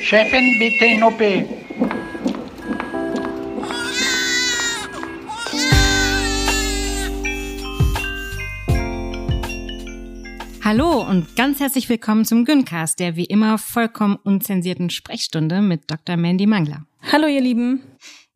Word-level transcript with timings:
Chefin, 0.00 0.58
bitte 0.58 0.86
in 0.86 1.02
OP. 1.02 1.20
Hallo 10.64 11.02
und 11.06 11.36
ganz 11.36 11.60
herzlich 11.60 11.90
willkommen 11.90 12.24
zum 12.24 12.46
Güncast, 12.46 13.00
der 13.00 13.16
wie 13.16 13.26
immer 13.26 13.58
vollkommen 13.58 14.16
unzensierten 14.16 14.88
Sprechstunde 14.88 15.60
mit 15.60 15.90
Dr. 15.90 16.16
Mandy 16.16 16.46
Mangler. 16.46 16.86
Hallo 17.12 17.26
ihr 17.26 17.42
Lieben. 17.42 17.82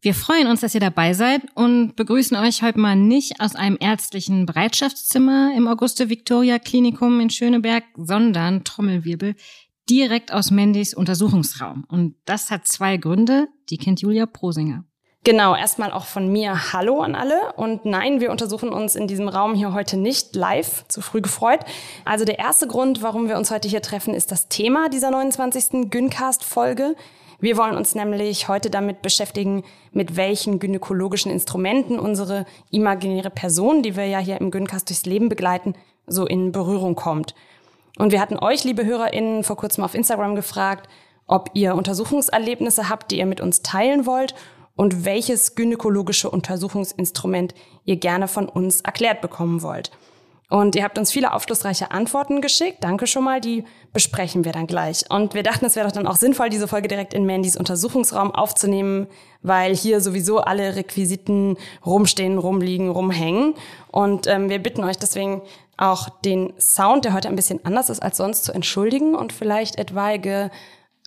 Wir 0.05 0.15
freuen 0.15 0.49
uns, 0.49 0.63
dass 0.63 0.75
ihr 0.75 0.81
dabei 0.81 1.13
seid 1.13 1.43
und 1.55 1.95
begrüßen 1.95 2.37
euch 2.37 2.65
heute 2.65 2.81
mal 2.81 2.97
nicht 2.97 3.41
aus 3.41 3.55
einem 3.55 3.77
ärztlichen 3.79 4.47
Bereitschaftszimmer 4.47 5.53
im 5.57 5.69
Auguste 5.69 6.09
Victoria 6.09 6.59
Klinikum 6.59 7.21
in 7.21 7.31
Schöneberg, 7.31 7.85
sondern 7.97 8.65
Trommelwirbel 8.65 9.37
direkt 9.89 10.33
aus 10.33 10.51
Mandys 10.51 10.93
Untersuchungsraum. 10.93 11.85
Und 11.89 12.17
das 12.25 12.51
hat 12.51 12.67
zwei 12.67 12.97
Gründe, 12.97 13.47
die 13.71 13.79
kennt 13.79 14.01
Julia 14.01 14.27
Prosinger. 14.27 14.85
Genau, 15.23 15.55
erstmal 15.55 15.93
auch 15.93 16.07
von 16.07 16.27
mir 16.33 16.73
Hallo 16.73 17.01
an 17.01 17.15
alle. 17.15 17.53
Und 17.55 17.85
nein, 17.85 18.21
wir 18.21 18.33
untersuchen 18.33 18.71
uns 18.71 18.97
in 18.97 19.07
diesem 19.07 19.29
Raum 19.29 19.55
hier 19.55 19.73
heute 19.73 19.97
nicht 19.97 20.35
live, 20.35 20.85
zu 20.89 21.01
früh 21.01 21.21
gefreut. 21.21 21.61
Also 22.05 22.25
der 22.25 22.41
erste 22.41 22.67
Grund, 22.67 23.03
warum 23.03 23.29
wir 23.29 23.37
uns 23.37 23.53
heute 23.53 23.69
hier 23.69 23.83
treffen, 23.83 24.15
ist 24.15 24.33
das 24.33 24.49
Thema 24.49 24.89
dieser 24.89 25.13
29. 25.13 25.91
Gyncast-Folge. 25.91 26.97
Wir 27.43 27.57
wollen 27.57 27.77
uns 27.77 27.97
nämlich 27.97 28.47
heute 28.47 28.71
damit 28.71 29.03
beschäftigen, 29.03 29.65
mit 29.91 30.15
welchen 30.15 30.61
gynäkologischen 30.61 31.33
Instrumenten 31.33 31.99
unsere 31.99 32.47
imaginäre 32.71 33.31
Person, 33.31 33.83
die 33.83 33.97
wir 33.97 34.07
ja 34.07 34.21
hier 34.21 34.41
im 34.41 34.53
Gyncast 34.53 34.89
durchs 34.89 35.07
Leben 35.07 35.29
begleiten, 35.29 35.75
so 36.07 36.25
in 36.25 36.53
Berührung 36.53 36.95
kommt. 36.95 37.35
Und 37.99 38.13
wir 38.13 38.21
hatten 38.21 38.39
euch, 38.39 38.63
liebe 38.63 38.85
HörerInnen, 38.85 39.43
vor 39.43 39.57
kurzem 39.57 39.83
auf 39.83 39.97
Instagram 39.97 40.37
gefragt, 40.37 40.89
ob 41.27 41.51
ihr 41.55 41.75
Untersuchungserlebnisse 41.75 42.89
habt, 42.89 43.11
die 43.11 43.19
ihr 43.19 43.27
mit 43.27 43.41
uns 43.41 43.61
teilen 43.63 44.07
wollt 44.07 44.37
und 44.77 45.05
welches 45.05 45.57
gynäkologische 45.57 46.31
Untersuchungsinstrument 46.31 47.55
ihr 47.85 47.97
gerne 47.97 48.29
von 48.29 48.49
uns 48.49 48.83
erklärt 48.83 49.21
bekommen 49.21 49.63
wollt. 49.63 49.91
Und 50.53 50.77
ihr 50.77 50.85
habt 50.85 50.99
uns 50.99 51.11
viele 51.11 51.33
aufschlussreiche 51.33 51.93
Antworten 51.93 52.43
geschickt. 52.43 52.85
Danke 52.85 53.07
schon 53.07 53.25
mal, 53.25 53.41
die 53.41 53.65
besprechen 53.95 54.45
wir 54.45 54.53
dann 54.53 54.67
gleich. 54.67 55.11
Und 55.11 55.33
wir 55.33 55.43
dachten, 55.43 55.65
es 55.65 55.77
wäre 55.77 55.87
doch 55.87 55.95
dann 55.95 56.07
auch 56.07 56.17
sinnvoll, 56.17 56.51
diese 56.51 56.69
Folge 56.69 56.89
direkt 56.89 57.15
in 57.15 57.25
Mandys 57.25 57.57
Untersuchungsraum 57.57 58.31
aufzunehmen, 58.33 59.07
weil 59.41 59.75
hier 59.75 60.03
sowieso 60.03 60.41
alle 60.41 60.77
Requisiten 60.77 61.57
rumstehen, 61.87 62.37
rumliegen, 62.37 62.91
rumhängen. 62.91 63.55
Und 63.91 64.27
ähm, 64.27 64.51
wir 64.51 64.59
bitten 64.59 64.85
euch 64.85 64.99
deswegen 64.99 65.41
auch 65.79 66.11
den 66.11 66.53
Sound, 66.61 67.07
der 67.07 67.15
heute 67.15 67.29
ein 67.29 67.37
bisschen 67.37 67.65
anders 67.65 67.89
ist 67.89 68.03
als 68.03 68.19
sonst, 68.19 68.45
zu 68.45 68.53
entschuldigen 68.53 69.15
und 69.15 69.33
vielleicht 69.33 69.79
etwaige 69.79 70.51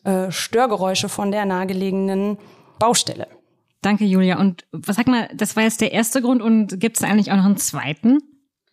äh, 0.05 0.31
Störgeräusche 0.31 1.07
von 1.07 1.29
der 1.29 1.45
nahegelegenen 1.45 2.39
Baustelle. 2.79 3.27
Danke, 3.83 4.05
Julia. 4.05 4.39
Und 4.39 4.65
was 4.71 4.95
sag 4.95 5.05
mal, 5.05 5.29
das 5.35 5.55
war 5.55 5.61
jetzt 5.61 5.81
der 5.81 5.91
erste 5.91 6.23
Grund 6.23 6.41
und 6.41 6.79
gibt 6.79 6.97
es 6.97 7.03
eigentlich 7.03 7.31
auch 7.31 7.37
noch 7.37 7.45
einen 7.45 7.57
zweiten? 7.57 8.17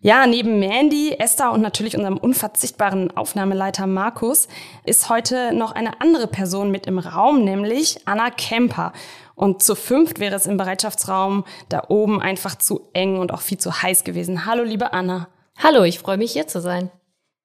Ja, 0.05 0.27
neben 0.27 0.59
Mandy, 0.59 1.15
Esther 1.17 1.53
und 1.53 1.61
natürlich 1.61 1.97
unserem 1.97 2.17
unverzichtbaren 2.17 3.17
Aufnahmeleiter 3.17 3.87
Markus 3.87 4.49
ist 4.85 5.09
heute 5.09 5.55
noch 5.55 5.71
eine 5.71 6.01
andere 6.01 6.27
Person 6.27 6.73
mit 6.73 6.89
im 6.89 6.99
Raum, 6.99 7.45
nämlich 7.45 8.01
Anna 8.05 8.31
Kemper. 8.31 8.93
Und 9.37 9.63
zu 9.63 9.77
fünft 9.77 10.19
wäre 10.19 10.35
es 10.35 10.47
im 10.47 10.57
Bereitschaftsraum 10.57 11.45
da 11.69 11.85
oben 11.87 12.21
einfach 12.21 12.57
zu 12.57 12.89
eng 12.95 13.21
und 13.21 13.33
auch 13.33 13.43
viel 13.43 13.59
zu 13.59 13.81
heiß 13.81 14.03
gewesen. 14.03 14.45
Hallo, 14.45 14.65
liebe 14.65 14.93
Anna. 14.93 15.29
Hallo, 15.63 15.85
ich 15.85 16.01
freue 16.01 16.17
mich 16.17 16.33
hier 16.33 16.49
zu 16.49 16.61
sein. 16.61 16.91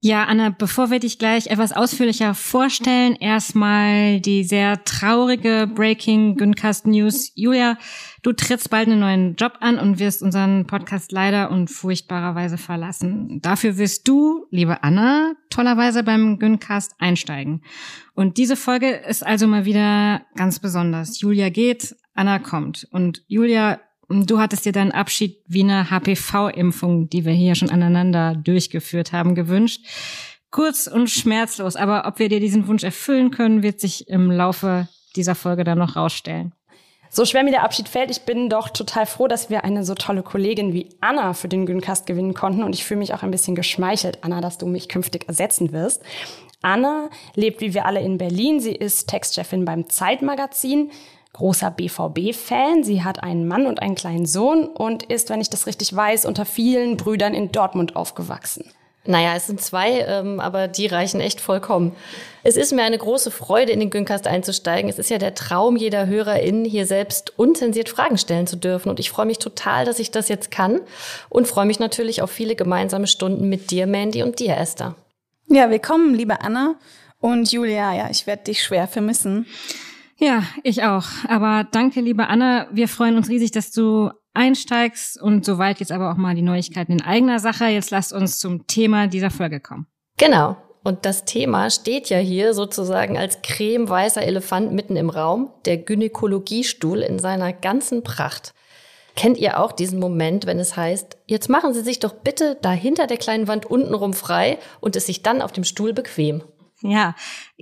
Ja, 0.07 0.23
Anna, 0.23 0.51
bevor 0.51 0.89
wir 0.89 0.99
dich 0.99 1.19
gleich 1.19 1.47
etwas 1.47 1.73
ausführlicher 1.73 2.33
vorstellen, 2.33 3.17
erstmal 3.17 4.21
die 4.21 4.45
sehr 4.45 4.81
traurige 4.85 5.69
Breaking 5.69 6.37
Güncast 6.37 6.87
News. 6.87 7.33
Julia, 7.35 7.77
du 8.23 8.31
trittst 8.31 8.69
bald 8.69 8.87
einen 8.87 9.01
neuen 9.01 9.35
Job 9.35 9.57
an 9.59 9.77
und 9.77 9.99
wirst 9.99 10.23
unseren 10.23 10.65
Podcast 10.65 11.11
leider 11.11 11.51
und 11.51 11.67
furchtbarerweise 11.69 12.57
verlassen. 12.57 13.41
Dafür 13.41 13.77
wirst 13.77 14.07
du, 14.07 14.45
liebe 14.49 14.81
Anna, 14.81 15.33
tollerweise 15.49 16.03
beim 16.03 16.39
Güncast 16.39 16.93
einsteigen. 16.99 17.61
Und 18.15 18.37
diese 18.37 18.55
Folge 18.55 18.89
ist 18.89 19.27
also 19.27 19.45
mal 19.45 19.65
wieder 19.65 20.21
ganz 20.37 20.59
besonders. 20.59 21.19
Julia 21.19 21.49
geht, 21.49 21.97
Anna 22.13 22.39
kommt. 22.39 22.87
Und 22.91 23.23
Julia, 23.27 23.81
Du 24.09 24.39
hattest 24.39 24.65
dir 24.65 24.71
deinen 24.71 24.93
Abschied 24.93 25.41
wie 25.47 25.63
eine 25.63 25.89
HPV-Impfung, 25.89 27.09
die 27.09 27.25
wir 27.25 27.33
hier 27.33 27.55
schon 27.55 27.69
aneinander 27.69 28.35
durchgeführt 28.35 29.11
haben, 29.11 29.35
gewünscht. 29.35 29.85
Kurz 30.49 30.87
und 30.87 31.09
schmerzlos, 31.09 31.75
aber 31.75 32.05
ob 32.07 32.19
wir 32.19 32.29
dir 32.29 32.39
diesen 32.39 32.67
Wunsch 32.67 32.83
erfüllen 32.83 33.31
können, 33.31 33.63
wird 33.63 33.81
sich 33.81 34.07
im 34.07 34.31
Laufe 34.31 34.87
dieser 35.17 35.35
Folge 35.35 35.65
dann 35.65 35.77
noch 35.77 35.97
rausstellen. 35.97 36.53
So 37.09 37.25
schwer 37.25 37.43
mir 37.43 37.51
der 37.51 37.63
Abschied 37.63 37.89
fällt, 37.89 38.11
ich 38.11 38.21
bin 38.21 38.49
doch 38.49 38.69
total 38.69 39.05
froh, 39.05 39.27
dass 39.27 39.49
wir 39.49 39.63
eine 39.63 39.83
so 39.83 39.95
tolle 39.95 40.23
Kollegin 40.23 40.73
wie 40.73 40.89
Anna 41.01 41.33
für 41.33 41.47
den 41.47 41.65
Güncast 41.65 42.05
gewinnen 42.05 42.33
konnten 42.33 42.63
und 42.63 42.73
ich 42.73 42.85
fühle 42.85 42.99
mich 42.99 43.13
auch 43.13 43.23
ein 43.23 43.31
bisschen 43.31 43.55
geschmeichelt, 43.55 44.23
Anna, 44.23 44.41
dass 44.41 44.57
du 44.57 44.67
mich 44.67 44.89
künftig 44.89 45.27
ersetzen 45.27 45.71
wirst. 45.71 46.01
Anna 46.61 47.09
lebt 47.35 47.61
wie 47.61 47.73
wir 47.73 47.85
alle 47.85 48.01
in 48.01 48.17
Berlin. 48.17 48.59
Sie 48.59 48.73
ist 48.73 49.07
Textchefin 49.07 49.63
beim 49.63 49.89
Zeitmagazin 49.89 50.91
großer 51.37 51.69
BVB-Fan. 51.69 52.83
Sie 52.83 53.03
hat 53.03 53.21
einen 53.21 53.47
Mann 53.47 53.67
und 53.67 53.81
einen 53.81 53.95
kleinen 53.95 54.25
Sohn 54.25 54.65
und 54.65 55.03
ist, 55.03 55.29
wenn 55.29 55.39
ich 55.39 55.51
das 55.51 55.67
richtig 55.67 55.95
weiß, 55.95 56.25
unter 56.25 56.45
vielen 56.45 56.97
Brüdern 56.97 57.35
in 57.35 57.51
Dortmund 57.51 57.95
aufgewachsen. 57.95 58.65
Naja, 59.05 59.35
es 59.35 59.47
sind 59.47 59.61
zwei, 59.61 60.01
ähm, 60.01 60.39
aber 60.39 60.67
die 60.67 60.87
reichen 60.87 61.21
echt 61.21 61.39
vollkommen. 61.39 61.95
Es 62.43 62.57
ist 62.57 62.73
mir 62.73 62.83
eine 62.83 62.97
große 62.97 63.31
Freude, 63.31 63.71
in 63.71 63.79
den 63.79 63.89
Güncast 63.89 64.27
einzusteigen. 64.27 64.89
Es 64.89 64.99
ist 64.99 65.09
ja 65.09 65.17
der 65.17 65.33
Traum 65.33 65.77
jeder 65.77 66.07
HörerInnen, 66.07 66.65
hier 66.65 66.85
selbst 66.85 67.37
unzensiert 67.37 67.87
Fragen 67.87 68.17
stellen 68.17 68.47
zu 68.47 68.57
dürfen. 68.57 68.89
Und 68.89 68.99
ich 68.99 69.09
freue 69.09 69.27
mich 69.27 69.39
total, 69.39 69.85
dass 69.85 69.99
ich 69.99 70.11
das 70.11 70.27
jetzt 70.27 70.51
kann 70.51 70.81
und 71.29 71.47
freue 71.47 71.65
mich 71.65 71.79
natürlich 71.79 72.21
auf 72.21 72.31
viele 72.31 72.55
gemeinsame 72.55 73.07
Stunden 73.07 73.47
mit 73.47 73.71
dir, 73.71 73.87
Mandy, 73.87 74.23
und 74.23 74.39
dir, 74.39 74.57
Esther. 74.57 74.95
Ja, 75.47 75.69
willkommen, 75.69 76.13
liebe 76.13 76.41
Anna 76.41 76.75
und 77.19 77.49
Julia. 77.49 77.93
Ja, 77.93 78.09
ich 78.09 78.27
werde 78.27 78.43
dich 78.43 78.61
schwer 78.61 78.87
vermissen. 78.87 79.45
Ja, 80.19 80.43
ich 80.63 80.83
auch. 80.83 81.05
Aber 81.27 81.67
danke, 81.69 82.01
liebe 82.01 82.27
Anna. 82.27 82.67
Wir 82.71 82.87
freuen 82.87 83.17
uns 83.17 83.29
riesig, 83.29 83.51
dass 83.51 83.71
du 83.71 84.09
einsteigst 84.33 85.21
und 85.21 85.45
soweit 85.45 85.79
jetzt 85.79 85.91
aber 85.91 86.11
auch 86.11 86.17
mal 86.17 86.35
die 86.35 86.41
Neuigkeiten 86.41 86.91
in 86.91 87.01
eigener 87.01 87.39
Sache. 87.39 87.65
Jetzt 87.65 87.91
lasst 87.91 88.13
uns 88.13 88.39
zum 88.39 88.67
Thema 88.67 89.07
dieser 89.07 89.29
Folge 89.29 89.59
kommen. 89.59 89.87
Genau. 90.17 90.57
Und 90.83 91.05
das 91.05 91.25
Thema 91.25 91.69
steht 91.69 92.09
ja 92.09 92.17
hier 92.17 92.53
sozusagen 92.53 93.17
als 93.17 93.41
cremeweißer 93.41 94.21
Elefant 94.21 94.71
mitten 94.71 94.95
im 94.95 95.09
Raum, 95.09 95.51
der 95.65 95.77
Gynäkologiestuhl 95.77 96.99
in 96.99 97.19
seiner 97.19 97.51
ganzen 97.51 98.03
Pracht. 98.03 98.53
Kennt 99.15 99.37
ihr 99.37 99.59
auch 99.59 99.71
diesen 99.71 99.99
Moment, 99.99 100.45
wenn 100.45 100.59
es 100.59 100.77
heißt, 100.77 101.17
jetzt 101.25 101.49
machen 101.49 101.73
Sie 101.73 101.81
sich 101.81 101.99
doch 101.99 102.13
bitte 102.13 102.57
da 102.61 102.71
hinter 102.71 103.07
der 103.07 103.17
kleinen 103.17 103.47
Wand 103.47 103.65
untenrum 103.65 104.13
frei 104.13 104.59
und 104.79 104.95
es 104.95 105.07
sich 105.07 105.23
dann 105.23 105.41
auf 105.41 105.51
dem 105.51 105.63
Stuhl 105.63 105.91
bequem? 105.91 106.43
Ja, 106.81 107.15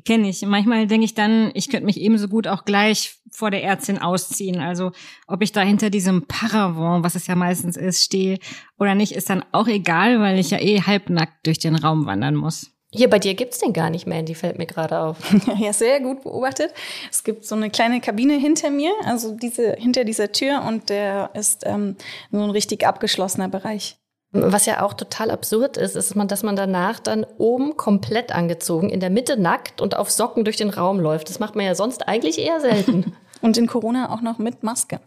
kenne 0.03 0.30
ich. 0.30 0.42
Manchmal 0.42 0.88
denke 0.88 1.06
ich 1.06 1.14
dann, 1.14 1.52
ich 1.53 1.70
könnte 1.70 1.86
mich 1.86 2.02
ebenso 2.02 2.28
gut 2.28 2.48
auch 2.48 2.66
gleich 2.66 3.16
vor 3.31 3.50
der 3.50 3.64
Ärztin 3.64 3.98
ausziehen. 3.98 4.59
Also 4.59 4.92
ob 5.28 5.42
ich 5.42 5.52
da 5.52 5.62
hinter 5.62 5.90
diesem 5.90 6.28
Paravent, 6.28 7.03
was 7.03 7.16
es 7.16 7.28
ja 7.28 7.36
meistens 7.36 7.78
ist, 7.78 8.03
stehe 8.03 8.40
oder 8.78 8.94
nicht, 8.94 9.14
ist 9.14 9.30
dann 9.30 9.46
auch 9.52 9.68
egal, 9.68 10.20
weil 10.20 10.38
ich 10.38 10.52
ja 10.52 10.59
eh 10.59 10.81
halbnackt 10.81 11.48
durch 11.48 11.59
den 11.59 11.76
Raum 11.76 12.06
wandern 12.06 12.36
muss. 12.36 12.72
Hier 12.92 13.09
bei 13.09 13.20
dir 13.20 13.34
gibt's 13.34 13.59
den 13.59 13.74
gar 13.74 13.90
nicht 13.90 14.08
mehr, 14.08 14.24
die 14.24 14.36
fällt 14.36 14.58
mir 14.58 14.66
gerade 14.66 15.00
auf. 15.00 15.18
ja, 15.59 15.74
sehr 15.74 16.00
gut 16.00 16.24
beobachtet. 16.24 16.74
Es 17.12 17.24
gibt 17.24 17.46
so 17.46 17.56
eine 17.56 17.70
kleine 17.70 18.00
Kabine 18.00 18.38
hinter 18.38 18.70
mir, 18.70 18.92
also 19.03 19.36
diese 19.36 19.74
hinter 19.74 20.06
dieser 20.06 20.32
Tür 20.32 20.64
und 20.66 20.90
der 20.90 21.32
ist 21.34 21.64
ähm, 21.66 21.97
so 22.32 22.41
ein 22.41 22.50
richtig 22.50 22.85
abgeschlossener 22.85 23.50
Bereich. 23.50 23.97
Was 24.37 24.66
ja 24.66 24.84
auch 24.84 24.93
total 24.93 25.32
absurd 25.32 25.78
ist, 25.78 25.96
ist, 25.96 26.14
dass 26.16 26.43
man 26.43 26.55
danach 26.55 26.99
dann 26.99 27.26
oben 27.37 27.78
komplett 27.78 28.34
angezogen, 28.34 28.90
in 28.90 28.99
der 28.99 29.09
Mitte 29.09 29.40
nackt 29.40 29.79
und 29.79 29.96
auf 29.96 30.11
Socken 30.11 30.43
durch 30.43 30.58
den 30.58 30.70
Raum 30.70 30.99
läuft. 30.99 31.29
Das 31.29 31.40
macht 31.40 31.55
man 31.55 31.66
ja 31.66 31.73
sonst 31.73 32.08
eigentlich 32.08 32.37
eher 32.40 32.59
selten. 32.59 33.16
und 33.41 33.58
in 33.58 33.67
Corona 33.67 34.14
auch 34.14 34.22
noch 34.22 34.37
mit 34.37 34.64
Maske. 34.64 34.99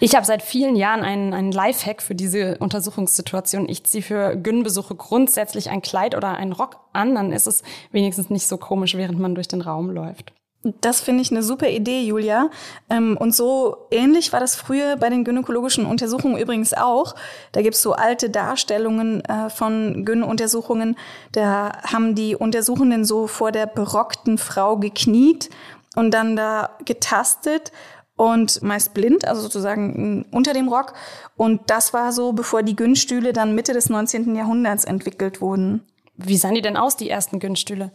Ich 0.00 0.14
habe 0.14 0.26
seit 0.26 0.42
vielen 0.42 0.76
Jahren 0.76 1.02
einen, 1.02 1.32
einen 1.32 1.50
Lifehack 1.50 2.02
für 2.02 2.14
diese 2.14 2.58
Untersuchungssituation. 2.58 3.68
Ich 3.68 3.84
ziehe 3.84 4.02
für 4.02 4.36
Gynnbesuche 4.36 4.94
grundsätzlich 4.96 5.70
ein 5.70 5.80
Kleid 5.80 6.14
oder 6.14 6.34
einen 6.34 6.52
Rock 6.52 6.76
an, 6.92 7.14
dann 7.14 7.32
ist 7.32 7.46
es 7.46 7.62
wenigstens 7.90 8.28
nicht 8.28 8.46
so 8.46 8.58
komisch, 8.58 8.96
während 8.96 9.18
man 9.18 9.34
durch 9.34 9.48
den 9.48 9.62
Raum 9.62 9.88
läuft. 9.88 10.32
Das 10.80 11.00
finde 11.00 11.20
ich 11.20 11.30
eine 11.30 11.42
super 11.42 11.68
Idee, 11.68 12.02
Julia. 12.02 12.48
Ähm, 12.88 13.16
und 13.18 13.34
so 13.34 13.86
ähnlich 13.90 14.32
war 14.32 14.40
das 14.40 14.56
früher 14.56 14.96
bei 14.96 15.10
den 15.10 15.22
gynäkologischen 15.22 15.84
Untersuchungen 15.84 16.38
übrigens 16.38 16.72
auch. 16.72 17.14
Da 17.52 17.60
gibt's 17.60 17.82
so 17.82 17.92
alte 17.92 18.30
Darstellungen 18.30 19.22
äh, 19.26 19.50
von 19.50 20.04
Gyn-Untersuchungen. 20.06 20.96
Da 21.32 21.82
haben 21.82 22.14
die 22.14 22.34
Untersuchenden 22.34 23.04
so 23.04 23.26
vor 23.26 23.52
der 23.52 23.66
berockten 23.66 24.38
Frau 24.38 24.78
gekniet 24.78 25.50
und 25.96 26.12
dann 26.12 26.34
da 26.34 26.70
getastet 26.86 27.70
und 28.16 28.62
meist 28.62 28.94
blind, 28.94 29.26
also 29.26 29.42
sozusagen 29.42 30.24
unter 30.30 30.54
dem 30.54 30.68
Rock. 30.68 30.94
Und 31.36 31.62
das 31.68 31.92
war 31.92 32.12
so, 32.12 32.32
bevor 32.32 32.62
die 32.62 32.76
Günststühle 32.76 33.32
dann 33.32 33.54
Mitte 33.54 33.74
des 33.74 33.90
19. 33.90 34.34
Jahrhunderts 34.34 34.84
entwickelt 34.84 35.40
wurden. 35.40 35.82
Wie 36.16 36.36
sahen 36.36 36.54
die 36.54 36.62
denn 36.62 36.76
aus, 36.76 36.96
die 36.96 37.10
ersten 37.10 37.40
Günststühle? 37.40 37.92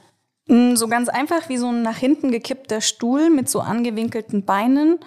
Mm, 0.50 0.76
so 0.76 0.88
ganz 0.88 1.10
einfach 1.10 1.48
wie 1.48 1.58
so 1.58 1.68
ein 1.72 1.84
nach 1.84 1.98
hinten 1.98 2.32
gekippter 2.32 2.82
Stuhl 2.82 3.30
mit 3.30 3.48
so 3.50 3.62
angewinkelten 3.62 4.46
Beinen. 4.46 5.00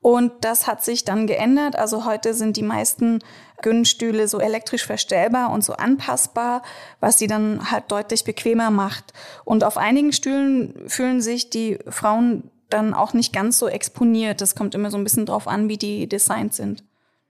Und 0.00 0.32
das 0.40 0.66
hat 0.66 0.82
sich 0.82 1.04
dann 1.04 1.26
geändert. 1.26 1.76
Also 1.76 2.06
heute 2.06 2.32
sind 2.32 2.56
die 2.56 2.62
meisten 2.62 3.18
Günststühle 3.62 4.26
so 4.26 4.38
elektrisch 4.38 4.86
verstellbar 4.86 5.50
und 5.50 5.64
so 5.64 5.74
anpassbar, 5.74 6.62
was 7.00 7.18
sie 7.18 7.26
dann 7.26 7.70
halt 7.70 7.84
deutlich 7.88 8.24
bequemer 8.24 8.70
macht. 8.70 9.12
Und 9.44 9.64
auf 9.64 9.76
einigen 9.76 10.12
Stühlen 10.12 10.74
fühlen 10.86 11.20
sich 11.20 11.50
die 11.50 11.78
Frauen 11.88 12.50
dann 12.70 12.94
auch 12.94 13.12
nicht 13.12 13.32
ganz 13.32 13.58
so 13.58 13.68
exponiert. 13.68 14.40
Das 14.40 14.54
kommt 14.54 14.74
immer 14.74 14.90
so 14.90 14.96
ein 14.96 15.04
bisschen 15.04 15.26
drauf 15.26 15.46
an, 15.46 15.68
wie 15.68 15.76
die 15.76 16.08
designt 16.08 16.54
sind. 16.54 16.84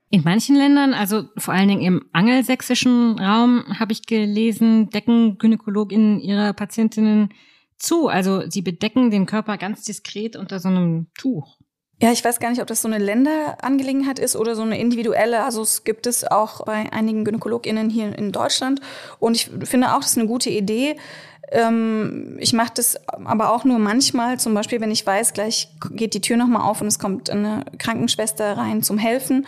In 0.09 0.23
manchen 0.23 0.55
Ländern, 0.55 0.93
also 0.93 1.25
vor 1.37 1.53
allen 1.53 1.67
Dingen 1.67 1.81
im 1.81 2.05
angelsächsischen 2.13 3.19
Raum, 3.19 3.65
habe 3.77 3.91
ich 3.91 4.05
gelesen, 4.05 4.89
decken 4.89 5.37
Gynäkologinnen 5.37 6.21
ihre 6.21 6.53
Patientinnen 6.53 7.33
zu. 7.77 8.07
Also 8.07 8.49
sie 8.49 8.61
bedecken 8.61 9.11
den 9.11 9.25
Körper 9.25 9.57
ganz 9.57 9.83
diskret 9.83 10.35
unter 10.35 10.59
so 10.59 10.69
einem 10.69 11.07
Tuch. 11.17 11.57
Ja, 11.99 12.11
ich 12.11 12.23
weiß 12.23 12.39
gar 12.39 12.51
nicht, 12.51 12.61
ob 12.61 12.67
das 12.67 12.83
so 12.83 12.87
eine 12.87 12.99
Länderangelegenheit 12.99 14.19
ist 14.19 14.35
oder 14.35 14.55
so 14.55 14.61
eine 14.61 14.79
individuelle. 14.79 15.43
Also 15.43 15.63
es 15.63 15.83
gibt 15.83 16.05
es 16.05 16.23
auch 16.23 16.63
bei 16.63 16.91
einigen 16.91 17.25
GynäkologInnen 17.25 17.89
hier 17.89 18.15
in 18.15 18.31
Deutschland. 18.31 18.81
Und 19.19 19.35
ich 19.35 19.49
finde 19.63 19.95
auch, 19.95 20.01
das 20.01 20.11
ist 20.11 20.17
eine 20.19 20.27
gute 20.27 20.51
Idee. 20.51 20.97
Ähm, 21.49 22.37
ich 22.39 22.53
mache 22.53 22.73
das 22.75 22.97
aber 23.07 23.51
auch 23.51 23.63
nur 23.63 23.79
manchmal, 23.79 24.39
zum 24.39 24.53
Beispiel, 24.53 24.79
wenn 24.79 24.91
ich 24.91 25.07
weiß, 25.07 25.33
gleich 25.33 25.69
geht 25.91 26.13
die 26.13 26.21
Tür 26.21 26.37
nochmal 26.37 26.69
auf 26.69 26.81
und 26.81 26.87
es 26.87 26.99
kommt 26.99 27.29
eine 27.29 27.65
Krankenschwester 27.79 28.57
rein 28.57 28.83
zum 28.83 28.99
Helfen. 28.99 29.47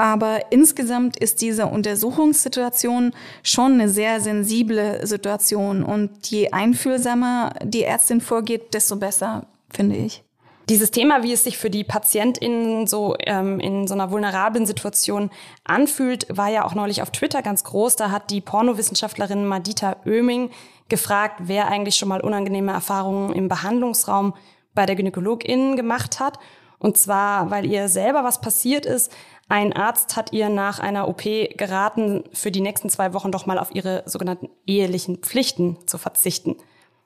Aber 0.00 0.50
insgesamt 0.50 1.18
ist 1.18 1.42
diese 1.42 1.66
Untersuchungssituation 1.66 3.12
schon 3.42 3.74
eine 3.74 3.90
sehr 3.90 4.22
sensible 4.22 5.06
Situation. 5.06 5.82
Und 5.82 6.26
je 6.30 6.52
einfühlsamer 6.52 7.52
die 7.62 7.84
Ärztin 7.84 8.22
vorgeht, 8.22 8.72
desto 8.72 8.96
besser, 8.96 9.44
finde 9.68 9.96
ich. 9.96 10.24
Dieses 10.70 10.90
Thema, 10.90 11.22
wie 11.22 11.34
es 11.34 11.44
sich 11.44 11.58
für 11.58 11.68
die 11.68 11.84
PatientInnen 11.84 12.86
so 12.86 13.14
ähm, 13.26 13.60
in 13.60 13.86
so 13.86 13.92
einer 13.92 14.10
vulnerablen 14.10 14.64
Situation 14.64 15.28
anfühlt, 15.64 16.24
war 16.34 16.48
ja 16.48 16.64
auch 16.64 16.74
neulich 16.74 17.02
auf 17.02 17.10
Twitter 17.10 17.42
ganz 17.42 17.62
groß. 17.64 17.96
Da 17.96 18.10
hat 18.10 18.30
die 18.30 18.40
Pornowissenschaftlerin 18.40 19.44
Madita 19.44 19.96
Oeming 20.06 20.48
gefragt, 20.88 21.40
wer 21.40 21.68
eigentlich 21.68 21.96
schon 21.96 22.08
mal 22.08 22.22
unangenehme 22.22 22.72
Erfahrungen 22.72 23.34
im 23.34 23.48
Behandlungsraum 23.48 24.32
bei 24.74 24.86
der 24.86 24.96
GynäkologInnen 24.96 25.76
gemacht 25.76 26.20
hat. 26.20 26.38
Und 26.78 26.96
zwar, 26.96 27.50
weil 27.50 27.66
ihr 27.66 27.88
selber 27.88 28.24
was 28.24 28.40
passiert 28.40 28.86
ist. 28.86 29.12
Ein 29.50 29.72
Arzt 29.72 30.14
hat 30.14 30.32
ihr 30.32 30.48
nach 30.48 30.78
einer 30.78 31.08
OP 31.08 31.22
geraten, 31.24 32.22
für 32.32 32.52
die 32.52 32.60
nächsten 32.60 32.88
zwei 32.88 33.12
Wochen 33.14 33.32
doch 33.32 33.46
mal 33.46 33.58
auf 33.58 33.74
ihre 33.74 34.04
sogenannten 34.06 34.48
ehelichen 34.64 35.16
Pflichten 35.16 35.76
zu 35.88 35.98
verzichten. 35.98 36.54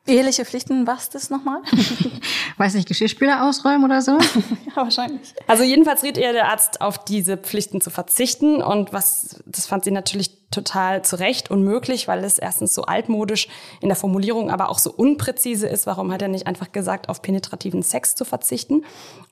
Eheliche 0.07 0.45
Pflichten, 0.45 0.87
was 0.87 1.09
das 1.09 1.31
nochmal? 1.31 1.63
Weiß 2.59 2.75
nicht, 2.75 2.87
Geschirrspüler 2.87 3.49
ausräumen 3.49 3.85
oder 3.85 4.03
so? 4.03 4.13
ja, 4.67 4.77
wahrscheinlich. 4.77 5.35
Also 5.47 5.65
jedenfalls 5.65 6.03
riet 6.03 6.19
ihr 6.19 6.33
der 6.35 6.49
Arzt, 6.49 6.83
auf 6.83 7.03
diese 7.03 7.39
Pflichten 7.39 7.81
zu 7.81 7.89
verzichten. 7.89 8.63
Und 8.63 8.93
was, 8.93 9.43
das 9.47 9.65
fand 9.65 9.85
sie 9.85 9.91
natürlich 9.91 10.51
total 10.51 11.03
zurecht 11.03 11.51
unmöglich, 11.51 12.07
weil 12.07 12.23
es 12.23 12.39
erstens 12.39 12.75
so 12.75 12.83
altmodisch 12.83 13.49
in 13.81 13.89
der 13.89 13.97
Formulierung, 13.97 14.51
aber 14.51 14.69
auch 14.69 14.79
so 14.79 14.93
unpräzise 14.93 15.67
ist. 15.67 15.87
Warum 15.87 16.13
hat 16.13 16.21
er 16.21 16.29
nicht 16.29 16.47
einfach 16.47 16.71
gesagt, 16.71 17.09
auf 17.09 17.23
penetrativen 17.23 17.83
Sex 17.83 18.15
zu 18.15 18.27
verzichten? 18.27 18.85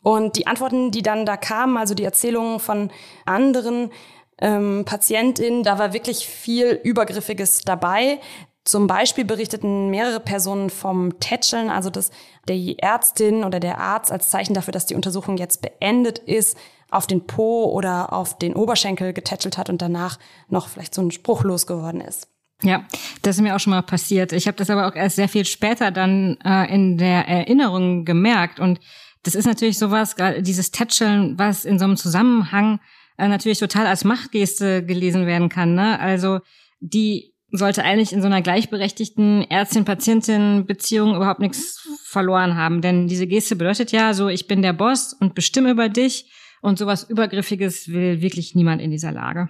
Und 0.03 0.37
die 0.37 0.47
Antworten, 0.47 0.91
die 0.91 1.03
dann 1.03 1.27
da 1.27 1.37
kamen, 1.37 1.77
also 1.77 1.95
die 1.95 2.05
Erzählungen 2.05 2.61
von 2.61 2.91
anderen, 3.27 3.91
ähm, 4.39 4.85
Patientinnen, 4.85 5.63
da 5.63 5.79
war 5.79 5.93
wirklich 5.93 6.27
viel 6.27 6.81
Übergriffiges 6.83 7.61
dabei. 7.61 8.19
Zum 8.65 8.87
Beispiel 8.87 9.25
berichteten 9.25 9.91
mehrere 9.91 10.21
Personen 10.21 10.71
vom 10.71 11.19
Tätscheln, 11.19 11.69
also 11.69 11.91
dass 11.91 12.11
die 12.49 12.79
Ärztin 12.79 13.43
oder 13.43 13.59
der 13.59 13.79
Arzt 13.79 14.13
als 14.13 14.31
Zeichen 14.31 14.55
dafür, 14.55 14.73
dass 14.73 14.87
die 14.87 14.95
Untersuchung 14.95 15.37
jetzt 15.37 15.63
beendet 15.63 16.21
ist, 16.21 16.57
auf 16.89 17.07
den 17.07 17.27
Po 17.27 17.65
oder 17.65 18.13
auf 18.13 18.39
den 18.39 18.55
Oberschenkel 18.55 19.13
getätschelt 19.13 19.59
hat 19.59 19.69
und 19.69 19.83
danach 19.83 20.19
noch 20.49 20.69
vielleicht 20.69 20.95
so 20.95 21.03
ein 21.03 21.11
Spruch 21.11 21.43
losgeworden 21.43 22.01
ist. 22.01 22.29
Ja, 22.63 22.85
das 23.23 23.37
ist 23.37 23.43
mir 23.43 23.57
auch 23.57 23.61
schon 23.61 23.73
mal 23.73 23.83
passiert. 23.83 24.33
Ich 24.33 24.47
habe 24.47 24.57
das 24.57 24.71
aber 24.71 24.87
auch 24.87 24.95
erst 24.95 25.17
sehr 25.17 25.29
viel 25.29 25.45
später 25.45 25.91
dann 25.91 26.39
äh, 26.45 26.73
in 26.73 26.97
der 26.97 27.27
Erinnerung 27.27 28.05
gemerkt. 28.05 28.61
Und 28.61 28.79
das 29.25 29.35
ist 29.35 29.47
natürlich 29.47 29.79
sowas, 29.79 30.15
dieses 30.41 30.71
Tätscheln, 30.71 31.37
was 31.39 31.65
in 31.65 31.81
so 31.81 31.87
einem 31.87 31.97
Zusammenhang 31.97 32.79
äh, 33.19 33.27
natürlich 33.27 33.59
total 33.59 33.87
als 33.87 34.05
Machtgeste 34.05 34.85
gelesen 34.85 35.27
werden 35.27 35.49
kann. 35.49 35.75
Ne? 35.75 35.99
Also 35.99 36.39
die 36.79 37.32
sollte 37.53 37.85
eigentlich 37.85 38.13
in 38.13 38.23
so 38.23 38.27
einer 38.27 38.43
gleichberechtigten 38.43 39.49
Ärztin-Patientin-Beziehung 39.51 41.15
überhaupt 41.15 41.41
nichts 41.41 41.87
verloren 42.05 42.57
haben. 42.57 42.81
Denn 42.81 43.07
diese 43.07 43.27
Geste 43.27 43.57
bedeutet 43.57 43.93
ja 43.93 44.15
so, 44.15 44.29
ich 44.29 44.49
bin 44.49 44.63
der 44.63 44.73
Boss 44.73 45.13
und 45.13 45.35
bestimme 45.35 45.71
über 45.71 45.89
dich. 45.89 46.33
Und 46.63 46.79
sowas 46.79 47.05
Übergriffiges 47.09 47.89
will 47.89 48.23
wirklich 48.23 48.55
niemand 48.55 48.81
in 48.81 48.91
dieser 48.91 49.13
Lage. 49.13 49.49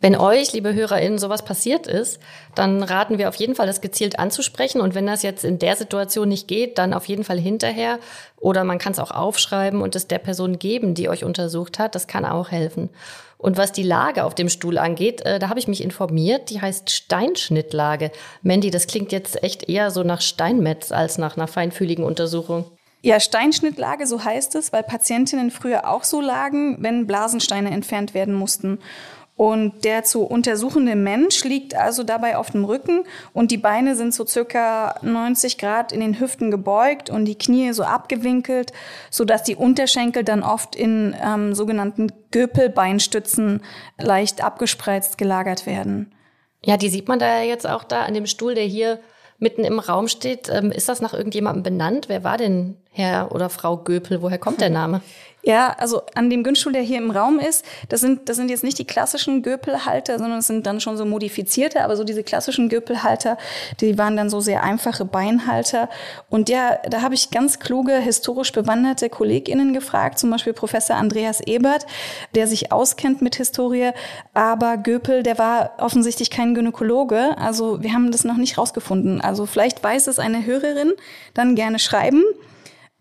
Wenn 0.00 0.16
euch, 0.16 0.52
liebe 0.52 0.74
HörerInnen, 0.74 1.18
sowas 1.18 1.46
passiert 1.46 1.86
ist, 1.86 2.20
dann 2.54 2.82
raten 2.82 3.16
wir 3.16 3.28
auf 3.28 3.36
jeden 3.36 3.54
Fall, 3.54 3.66
das 3.66 3.80
gezielt 3.80 4.18
anzusprechen. 4.18 4.82
Und 4.82 4.94
wenn 4.94 5.06
das 5.06 5.22
jetzt 5.22 5.44
in 5.44 5.58
der 5.58 5.76
Situation 5.76 6.28
nicht 6.28 6.46
geht, 6.46 6.76
dann 6.76 6.92
auf 6.92 7.06
jeden 7.06 7.24
Fall 7.24 7.38
hinterher. 7.38 7.98
Oder 8.36 8.64
man 8.64 8.78
kann 8.78 8.92
es 8.92 8.98
auch 8.98 9.12
aufschreiben 9.12 9.80
und 9.80 9.96
es 9.96 10.06
der 10.06 10.18
Person 10.18 10.58
geben, 10.58 10.94
die 10.94 11.08
euch 11.08 11.24
untersucht 11.24 11.78
hat. 11.78 11.94
Das 11.94 12.06
kann 12.06 12.26
auch 12.26 12.50
helfen. 12.50 12.90
Und 13.38 13.56
was 13.56 13.72
die 13.72 13.82
Lage 13.82 14.24
auf 14.24 14.34
dem 14.34 14.48
Stuhl 14.48 14.78
angeht, 14.78 15.20
äh, 15.22 15.38
da 15.38 15.48
habe 15.48 15.58
ich 15.58 15.68
mich 15.68 15.82
informiert. 15.82 16.50
Die 16.50 16.60
heißt 16.60 16.90
Steinschnittlage. 16.90 18.10
Mandy, 18.42 18.70
das 18.70 18.86
klingt 18.86 19.12
jetzt 19.12 19.42
echt 19.42 19.68
eher 19.68 19.90
so 19.90 20.02
nach 20.02 20.20
Steinmetz 20.20 20.92
als 20.92 21.18
nach 21.18 21.36
einer 21.36 21.46
feinfühligen 21.46 22.04
Untersuchung. 22.04 22.70
Ja, 23.02 23.20
Steinschnittlage, 23.20 24.06
so 24.06 24.24
heißt 24.24 24.54
es, 24.54 24.72
weil 24.72 24.82
Patientinnen 24.82 25.50
früher 25.50 25.90
auch 25.90 26.04
so 26.04 26.22
lagen, 26.22 26.78
wenn 26.80 27.06
Blasensteine 27.06 27.70
entfernt 27.70 28.14
werden 28.14 28.32
mussten. 28.32 28.78
Und 29.36 29.84
der 29.84 30.04
zu 30.04 30.22
untersuchende 30.22 30.94
Mensch 30.94 31.42
liegt 31.42 31.74
also 31.74 32.04
dabei 32.04 32.36
auf 32.36 32.52
dem 32.52 32.64
Rücken 32.64 33.04
und 33.32 33.50
die 33.50 33.58
Beine 33.58 33.96
sind 33.96 34.14
so 34.14 34.24
circa 34.24 34.94
90 35.02 35.58
Grad 35.58 35.90
in 35.90 35.98
den 35.98 36.20
Hüften 36.20 36.52
gebeugt 36.52 37.10
und 37.10 37.24
die 37.24 37.36
Knie 37.36 37.72
so 37.72 37.82
abgewinkelt, 37.82 38.72
so 39.10 39.24
dass 39.24 39.42
die 39.42 39.56
Unterschenkel 39.56 40.22
dann 40.22 40.44
oft 40.44 40.76
in 40.76 41.16
ähm, 41.20 41.52
sogenannten 41.52 42.12
Göpelbeinstützen 42.30 43.62
leicht 43.98 44.42
abgespreizt 44.42 45.18
gelagert 45.18 45.66
werden. 45.66 46.14
Ja, 46.64 46.76
die 46.76 46.88
sieht 46.88 47.08
man 47.08 47.18
da 47.18 47.42
jetzt 47.42 47.66
auch 47.66 47.82
da 47.82 48.02
an 48.02 48.14
dem 48.14 48.26
Stuhl, 48.26 48.54
der 48.54 48.64
hier 48.64 49.00
mitten 49.38 49.64
im 49.64 49.80
Raum 49.80 50.06
steht. 50.06 50.48
Ähm, 50.48 50.70
ist 50.70 50.88
das 50.88 51.00
nach 51.00 51.12
irgendjemandem 51.12 51.64
benannt? 51.64 52.08
Wer 52.08 52.22
war 52.22 52.36
denn 52.36 52.76
Herr 52.90 53.32
oder 53.32 53.50
Frau 53.50 53.78
Göpel? 53.78 54.22
Woher 54.22 54.38
kommt 54.38 54.60
der 54.60 54.70
Name? 54.70 55.00
Ja, 55.44 55.76
also 55.78 56.02
an 56.14 56.30
dem 56.30 56.42
Günststuhl, 56.42 56.72
der 56.72 56.80
hier 56.80 56.96
im 56.96 57.10
Raum 57.10 57.38
ist, 57.38 57.66
das 57.90 58.00
sind, 58.00 58.30
das 58.30 58.36
sind 58.36 58.50
jetzt 58.50 58.64
nicht 58.64 58.78
die 58.78 58.86
klassischen 58.86 59.42
Göpelhalter, 59.42 60.18
sondern 60.18 60.38
es 60.38 60.46
sind 60.46 60.66
dann 60.66 60.80
schon 60.80 60.96
so 60.96 61.04
modifizierte, 61.04 61.82
aber 61.82 61.96
so 61.96 62.04
diese 62.04 62.22
klassischen 62.22 62.70
Göpelhalter, 62.70 63.36
die 63.80 63.98
waren 63.98 64.16
dann 64.16 64.30
so 64.30 64.40
sehr 64.40 64.62
einfache 64.62 65.04
Beinhalter. 65.04 65.90
Und 66.30 66.48
ja, 66.48 66.78
da 66.88 67.02
habe 67.02 67.14
ich 67.14 67.30
ganz 67.30 67.58
kluge, 67.58 67.92
historisch 67.98 68.52
bewanderte 68.52 69.10
KollegInnen 69.10 69.74
gefragt, 69.74 70.18
zum 70.18 70.30
Beispiel 70.30 70.54
Professor 70.54 70.96
Andreas 70.96 71.40
Ebert, 71.40 71.84
der 72.34 72.46
sich 72.46 72.72
auskennt 72.72 73.20
mit 73.20 73.36
Historie, 73.36 73.90
aber 74.32 74.78
Göpel, 74.78 75.22
der 75.22 75.36
war 75.38 75.72
offensichtlich 75.76 76.30
kein 76.30 76.54
Gynäkologe, 76.54 77.36
also 77.36 77.82
wir 77.82 77.92
haben 77.92 78.10
das 78.12 78.24
noch 78.24 78.38
nicht 78.38 78.56
rausgefunden. 78.56 79.20
Also 79.20 79.44
vielleicht 79.44 79.84
weiß 79.84 80.06
es 80.06 80.18
eine 80.18 80.46
Hörerin, 80.46 80.94
dann 81.34 81.54
gerne 81.54 81.78
schreiben. 81.78 82.22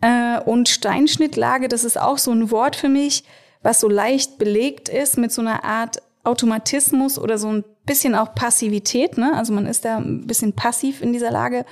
Äh, 0.03 0.41
und 0.41 0.67
Steinschnittlage, 0.67 1.69
das 1.69 1.85
ist 1.85 1.97
auch 1.97 2.17
so 2.17 2.31
ein 2.31 2.51
Wort 2.51 2.75
für 2.75 2.89
mich, 2.89 3.23
was 3.61 3.79
so 3.79 3.87
leicht 3.87 4.37
belegt 4.37 4.89
ist 4.89 5.17
mit 5.17 5.31
so 5.31 5.41
einer 5.41 5.63
Art 5.63 6.01
Automatismus 6.25 7.17
oder 7.17 7.37
so 7.37 7.47
ein 7.47 7.63
bisschen 7.85 8.13
auch 8.13 8.35
Passivität. 8.35 9.17
Ne? 9.17 9.31
Also 9.33 9.53
man 9.53 9.65
ist 9.65 9.85
da 9.85 9.97
ein 9.97 10.27
bisschen 10.27 10.51
passiv 10.51 11.01
in 11.01 11.13
dieser 11.13 11.31
Lage. 11.31 11.65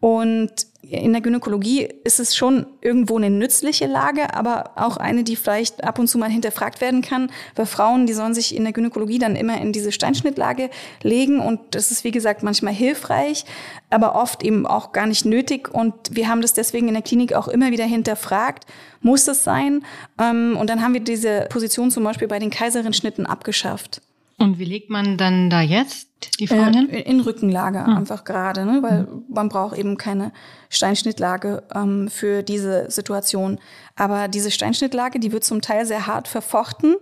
Und 0.00 0.66
in 0.82 1.12
der 1.12 1.20
Gynäkologie 1.20 1.88
ist 2.04 2.20
es 2.20 2.34
schon 2.34 2.66
irgendwo 2.80 3.16
eine 3.16 3.30
nützliche 3.30 3.86
Lage, 3.86 4.34
aber 4.34 4.72
auch 4.76 4.96
eine, 4.96 5.24
die 5.24 5.36
vielleicht 5.36 5.84
ab 5.84 5.98
und 5.98 6.08
zu 6.08 6.18
mal 6.18 6.30
hinterfragt 6.30 6.80
werden 6.80 7.02
kann, 7.02 7.30
weil 7.54 7.66
Frauen, 7.66 8.06
die 8.06 8.12
sollen 8.12 8.34
sich 8.34 8.56
in 8.56 8.64
der 8.64 8.72
Gynäkologie 8.72 9.18
dann 9.18 9.36
immer 9.36 9.60
in 9.60 9.72
diese 9.72 9.92
Steinschnittlage 9.92 10.70
legen 11.02 11.38
und 11.38 11.60
das 11.72 11.90
ist, 11.90 12.02
wie 12.02 12.10
gesagt, 12.10 12.42
manchmal 12.42 12.72
hilfreich, 12.72 13.44
aber 13.90 14.14
oft 14.14 14.42
eben 14.42 14.66
auch 14.66 14.92
gar 14.92 15.06
nicht 15.06 15.24
nötig 15.24 15.72
und 15.72 15.94
wir 16.10 16.28
haben 16.28 16.40
das 16.40 16.54
deswegen 16.54 16.88
in 16.88 16.94
der 16.94 17.02
Klinik 17.02 17.34
auch 17.34 17.48
immer 17.48 17.70
wieder 17.70 17.84
hinterfragt, 17.84 18.64
muss 19.00 19.24
das 19.24 19.44
sein? 19.44 19.84
Ähm, 20.20 20.56
und 20.58 20.68
dann 20.70 20.82
haben 20.82 20.94
wir 20.94 21.00
diese 21.00 21.46
Position 21.50 21.90
zum 21.90 22.04
Beispiel 22.04 22.28
bei 22.28 22.38
den 22.38 22.50
Kaiserin-Schnitten 22.50 23.26
abgeschafft. 23.26 24.02
Und 24.38 24.58
wie 24.58 24.64
legt 24.64 24.88
man 24.90 25.18
dann 25.18 25.50
da 25.50 25.60
jetzt 25.60 26.09
die 26.38 26.46
Frauen 26.46 26.74
hin? 26.74 26.90
Äh, 26.90 27.02
in 27.02 27.20
Rückenlage 27.20 27.86
hm. 27.86 27.96
einfach 27.96 28.24
gerade, 28.24 28.64
ne? 28.64 28.82
weil 28.82 29.00
hm. 29.00 29.24
man 29.28 29.48
braucht 29.48 29.76
eben 29.76 29.96
keine 29.96 30.32
Steinschnittlage 30.68 31.62
ähm, 31.74 32.08
für 32.08 32.42
diese 32.42 32.90
Situation. 32.90 33.58
Aber 33.96 34.28
diese 34.28 34.50
Steinschnittlage, 34.50 35.20
die 35.20 35.32
wird 35.32 35.44
zum 35.44 35.60
Teil 35.60 35.86
sehr 35.86 36.06
hart 36.06 36.28
verfochten 36.28 36.96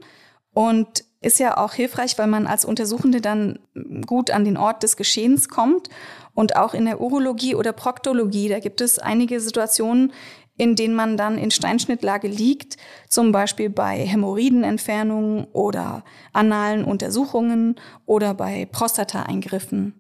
und 0.53 1.05
ist 1.21 1.41
ja 1.41 1.57
auch 1.57 1.73
hilfreich, 1.75 2.17
weil 2.19 2.29
man 2.29 2.47
als 2.47 2.65
Untersuchende 2.65 3.21
dann 3.21 3.59
gut 4.07 4.31
an 4.31 4.45
den 4.45 4.57
Ort 4.57 4.83
des 4.83 4.97
Geschehens 4.97 5.49
kommt. 5.49 5.89
Und 6.35 6.55
auch 6.55 6.73
in 6.73 6.85
der 6.85 7.01
Urologie 7.01 7.57
oder 7.57 7.73
Proktologie, 7.73 8.49
da 8.49 8.61
gibt 8.61 8.81
es 8.81 9.01
einige 9.01 9.41
Situationen, 9.41 10.13
in 10.59 10.77
denen 10.77 10.95
man 10.95 11.17
dann 11.17 11.39
in 11.39 11.51
Steinschnittlage 11.51 12.29
liegt, 12.29 12.77
zum 13.09 13.33
Beispiel 13.33 13.71
bei 13.71 13.97
Hämorrhoidenentfernungen 14.05 15.47
oder 15.53 16.05
analen 16.35 16.85
Untersuchungen 16.85 17.77
oder 18.05 18.35
bei 18.35 18.69
Prostata-Eingriffen. 18.71 19.95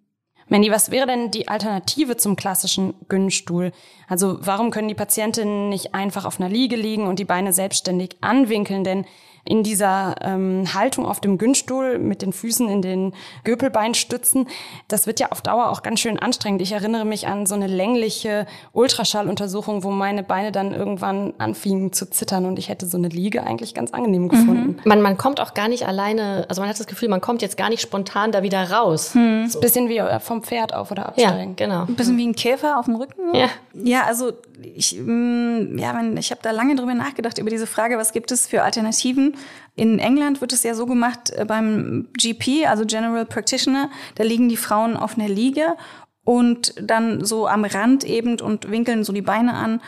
Mandy, 0.50 0.70
was 0.70 0.90
wäre 0.90 1.06
denn 1.06 1.30
die 1.30 1.48
Alternative 1.48 2.16
zum 2.16 2.34
klassischen 2.34 2.94
Gynnstuhl? 3.08 3.70
Also 4.08 4.38
warum 4.40 4.70
können 4.70 4.88
die 4.88 4.94
Patientinnen 4.94 5.68
nicht 5.68 5.94
einfach 5.94 6.24
auf 6.24 6.40
einer 6.40 6.48
Liege 6.48 6.76
liegen 6.76 7.06
und 7.06 7.18
die 7.18 7.26
Beine 7.26 7.52
selbstständig 7.52 8.16
anwinkeln? 8.22 8.82
Denn 8.82 9.04
in 9.48 9.62
dieser 9.62 10.14
ähm, 10.20 10.74
Haltung 10.74 11.06
auf 11.06 11.20
dem 11.20 11.38
Günststuhl 11.38 11.98
mit 11.98 12.20
den 12.20 12.34
Füßen 12.34 12.68
in 12.68 12.82
den 12.82 13.14
Göpelbeinstützen. 13.44 14.46
Das 14.88 15.06
wird 15.06 15.20
ja 15.20 15.28
auf 15.30 15.40
Dauer 15.40 15.70
auch 15.70 15.82
ganz 15.82 16.00
schön 16.00 16.18
anstrengend. 16.18 16.60
Ich 16.60 16.72
erinnere 16.72 17.06
mich 17.06 17.26
an 17.26 17.46
so 17.46 17.54
eine 17.54 17.66
längliche 17.66 18.46
Ultraschalluntersuchung, 18.72 19.84
wo 19.84 19.90
meine 19.90 20.22
Beine 20.22 20.52
dann 20.52 20.74
irgendwann 20.74 21.32
anfingen 21.38 21.94
zu 21.94 22.10
zittern 22.10 22.44
und 22.44 22.58
ich 22.58 22.68
hätte 22.68 22.86
so 22.86 22.98
eine 22.98 23.08
Liege 23.08 23.42
eigentlich 23.42 23.72
ganz 23.74 23.92
angenehm 23.92 24.24
mhm. 24.24 24.28
gefunden. 24.28 24.66
Mhm. 24.66 24.80
Man, 24.84 25.00
man 25.00 25.16
kommt 25.16 25.40
auch 25.40 25.54
gar 25.54 25.68
nicht 25.68 25.86
alleine, 25.86 26.44
also 26.50 26.60
man 26.60 26.68
hat 26.68 26.78
das 26.78 26.86
Gefühl, 26.86 27.08
man 27.08 27.22
kommt 27.22 27.40
jetzt 27.40 27.56
gar 27.56 27.70
nicht 27.70 27.80
spontan 27.80 28.32
da 28.32 28.42
wieder 28.42 28.70
raus. 28.70 29.14
Mhm. 29.14 29.44
Das 29.44 29.50
ist 29.50 29.56
ein 29.56 29.60
bisschen 29.62 29.88
wie 29.88 29.96
äh, 29.96 30.20
vom 30.20 30.42
Pferd 30.42 30.74
auf 30.74 30.90
oder 30.90 31.06
absteigen. 31.06 31.56
Ja, 31.58 31.66
genau. 31.66 31.82
Ein 31.84 31.96
bisschen 31.96 32.18
wie 32.18 32.26
ein 32.26 32.34
Käfer 32.34 32.78
auf 32.78 32.84
dem 32.84 32.96
Rücken. 32.96 33.34
Ja. 33.34 33.48
Ja, 33.72 34.04
also 34.04 34.32
ich, 34.62 34.98
mm, 34.98 35.78
ja, 35.78 36.00
ich 36.16 36.30
habe 36.30 36.40
da 36.42 36.50
lange 36.50 36.76
drüber 36.76 36.94
nachgedacht 36.94 37.38
über 37.38 37.50
diese 37.50 37.66
Frage, 37.66 37.98
was 37.98 38.12
gibt 38.12 38.32
es 38.32 38.46
für 38.46 38.62
Alternativen? 38.62 39.36
In 39.76 39.98
England 39.98 40.40
wird 40.40 40.52
es 40.52 40.62
ja 40.62 40.74
so 40.74 40.86
gemacht 40.86 41.30
äh, 41.30 41.44
beim 41.44 42.08
GP, 42.16 42.66
also 42.66 42.86
General 42.86 43.26
Practitioner, 43.26 43.90
da 44.16 44.24
liegen 44.24 44.48
die 44.48 44.56
Frauen 44.56 44.96
auf 44.96 45.18
einer 45.18 45.28
Liege 45.28 45.76
und 46.24 46.74
dann 46.80 47.24
so 47.24 47.46
am 47.48 47.64
Rand 47.64 48.04
eben 48.04 48.40
und 48.40 48.70
winkeln 48.70 49.04
so 49.04 49.12
die 49.12 49.22
Beine 49.22 49.54
an. 49.54 49.80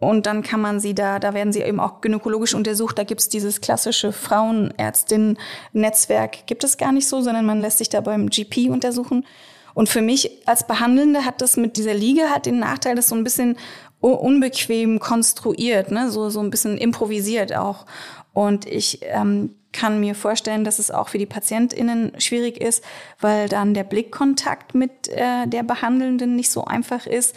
Und 0.00 0.26
dann 0.26 0.44
kann 0.44 0.60
man 0.60 0.78
sie 0.78 0.94
da, 0.94 1.18
da 1.18 1.34
werden 1.34 1.52
sie 1.52 1.62
eben 1.62 1.80
auch 1.80 2.00
gynäkologisch 2.00 2.54
untersucht. 2.54 2.96
Da 2.98 3.02
gibt's 3.02 3.28
dieses 3.28 3.60
klassische 3.60 4.12
Frauenärztin-Netzwerk, 4.12 6.46
gibt 6.46 6.62
es 6.62 6.76
gar 6.76 6.92
nicht 6.92 7.08
so, 7.08 7.20
sondern 7.20 7.44
man 7.44 7.60
lässt 7.60 7.78
sich 7.78 7.88
da 7.88 8.00
beim 8.00 8.28
GP 8.28 8.70
untersuchen. 8.70 9.26
Und 9.74 9.88
für 9.88 10.02
mich 10.02 10.30
als 10.46 10.64
Behandelnde 10.66 11.24
hat 11.24 11.40
das 11.40 11.56
mit 11.56 11.76
dieser 11.76 11.94
Liege 11.94 12.30
halt 12.30 12.46
den 12.46 12.58
Nachteil, 12.58 12.96
dass 12.96 13.08
so 13.08 13.14
ein 13.14 13.24
bisschen 13.24 13.56
unbequem 14.00 15.00
konstruiert, 15.00 15.90
ne? 15.90 16.10
so, 16.10 16.30
so 16.30 16.40
ein 16.40 16.50
bisschen 16.50 16.78
improvisiert 16.78 17.54
auch. 17.54 17.86
Und 18.32 18.66
ich 18.66 19.00
ähm, 19.02 19.56
kann 19.72 20.00
mir 20.00 20.14
vorstellen, 20.14 20.64
dass 20.64 20.78
es 20.78 20.90
auch 20.90 21.08
für 21.08 21.18
die 21.18 21.26
PatientInnen 21.26 22.12
schwierig 22.18 22.60
ist, 22.60 22.84
weil 23.20 23.48
dann 23.48 23.74
der 23.74 23.84
Blickkontakt 23.84 24.74
mit 24.74 25.08
äh, 25.08 25.46
der 25.46 25.62
Behandelnden 25.62 26.36
nicht 26.36 26.50
so 26.50 26.64
einfach 26.64 27.06
ist. 27.06 27.34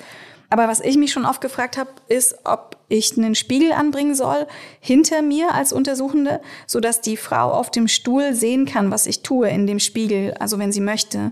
Aber 0.49 0.67
was 0.67 0.81
ich 0.81 0.97
mich 0.97 1.13
schon 1.13 1.25
oft 1.25 1.39
gefragt 1.39 1.77
habe, 1.77 1.89
ist, 2.09 2.35
ob 2.43 2.77
ich 2.89 3.17
einen 3.17 3.35
Spiegel 3.35 3.71
anbringen 3.71 4.15
soll 4.15 4.47
hinter 4.81 5.21
mir 5.21 5.53
als 5.53 5.71
Untersuchende, 5.71 6.41
so 6.67 6.81
dass 6.81 6.99
die 6.99 7.15
Frau 7.15 7.51
auf 7.51 7.71
dem 7.71 7.87
Stuhl 7.87 8.33
sehen 8.33 8.65
kann, 8.65 8.91
was 8.91 9.07
ich 9.07 9.23
tue 9.23 9.47
in 9.49 9.65
dem 9.65 9.79
Spiegel, 9.79 10.33
also 10.35 10.59
wenn 10.59 10.73
sie 10.73 10.81
möchte. 10.81 11.31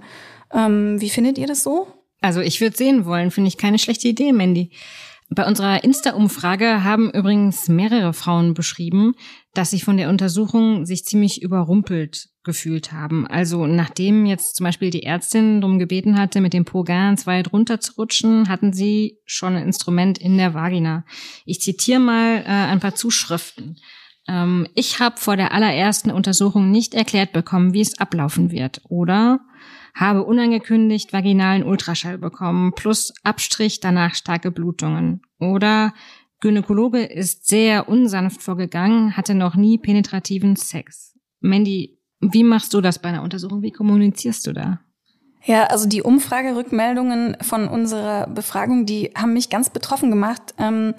Ähm, 0.54 1.02
wie 1.02 1.10
findet 1.10 1.38
ihr 1.38 1.48
das 1.48 1.64
so? 1.64 1.88
Also 2.22 2.40
ich 2.40 2.62
würde 2.62 2.78
sehen 2.78 3.06
wollen, 3.06 3.30
finde 3.30 3.50
ich 3.50 3.58
keine 3.58 3.78
schlechte 3.78 4.08
Idee, 4.08 4.32
Mandy. 4.32 4.72
Bei 5.32 5.46
unserer 5.46 5.84
Insta-Umfrage 5.84 6.84
haben 6.84 7.12
übrigens 7.12 7.68
mehrere 7.68 8.14
Frauen 8.14 8.56
beschrieben, 8.56 9.14
dass 9.54 9.70
sie 9.70 9.80
von 9.80 9.96
der 9.96 10.10
Untersuchung 10.10 10.88
sich 10.88 11.06
ziemlich 11.06 11.44
überrumpelt 11.44 12.30
gefühlt 12.44 12.92
haben. 12.92 13.28
Also 13.28 13.68
nachdem 13.68 14.26
jetzt 14.26 14.56
zum 14.56 14.64
Beispiel 14.64 14.90
die 14.90 15.04
Ärztin 15.04 15.62
darum 15.62 15.78
gebeten 15.78 16.18
hatte, 16.18 16.42
mit 16.42 16.54
dem 16.54 16.66
Po 16.66 16.84
ganz 16.84 17.28
weit 17.28 17.54
runter 17.54 17.80
zu 17.80 17.94
rutschen, 17.94 18.50
hatten 18.50 18.74
sie 18.74 19.20
schon 19.26 19.56
ein 19.56 19.68
Instrument 19.68 20.18
in 20.18 20.38
der 20.38 20.56
Vagina. 20.56 21.06
Ich 21.46 21.62
zitiere 21.62 22.00
mal 22.00 22.38
äh, 22.38 22.46
ein 22.46 22.80
paar 22.80 22.96
Zuschriften. 22.96 23.78
Ähm, 24.28 24.68
ich 24.74 25.00
habe 25.00 25.18
vor 25.18 25.38
der 25.38 25.54
allerersten 25.54 26.10
Untersuchung 26.10 26.72
nicht 26.72 26.96
erklärt 26.96 27.34
bekommen, 27.34 27.74
wie 27.74 27.82
es 27.82 28.00
ablaufen 28.00 28.50
wird. 28.50 28.82
Oder 28.90 29.42
habe 29.94 30.24
unangekündigt 30.24 31.14
vaginalen 31.14 31.64
Ultraschall 31.64 32.18
bekommen, 32.18 32.74
plus 32.74 33.14
Abstrich, 33.24 33.80
danach 33.80 34.16
starke 34.16 34.52
Blutungen. 34.52 35.22
Oder 35.40 35.94
Gynäkologe 36.40 37.04
ist 37.04 37.48
sehr 37.48 37.90
unsanft 37.90 38.42
vorgegangen, 38.42 39.18
hatte 39.18 39.36
noch 39.36 39.56
nie 39.56 39.78
penetrativen 39.78 40.56
Sex. 40.56 41.18
Mandy, 41.42 41.98
wie 42.22 42.44
machst 42.44 42.74
du 42.74 42.82
das 42.82 43.00
bei 43.00 43.10
einer 43.10 43.24
Untersuchung? 43.24 43.62
Wie 43.62 43.72
kommunizierst 43.72 44.48
du 44.48 44.54
da? 44.54 44.80
Ja, 45.46 45.66
also 45.66 45.88
die 45.88 46.02
Umfragerückmeldungen 46.02 47.38
von 47.42 47.68
unserer 47.68 48.28
Befragung, 48.28 48.86
die 48.86 49.12
haben 49.16 49.34
mich 49.34 49.50
ganz 49.50 49.70
betroffen 49.70 50.10
gemacht 50.10 50.54
ähm, 50.58 50.94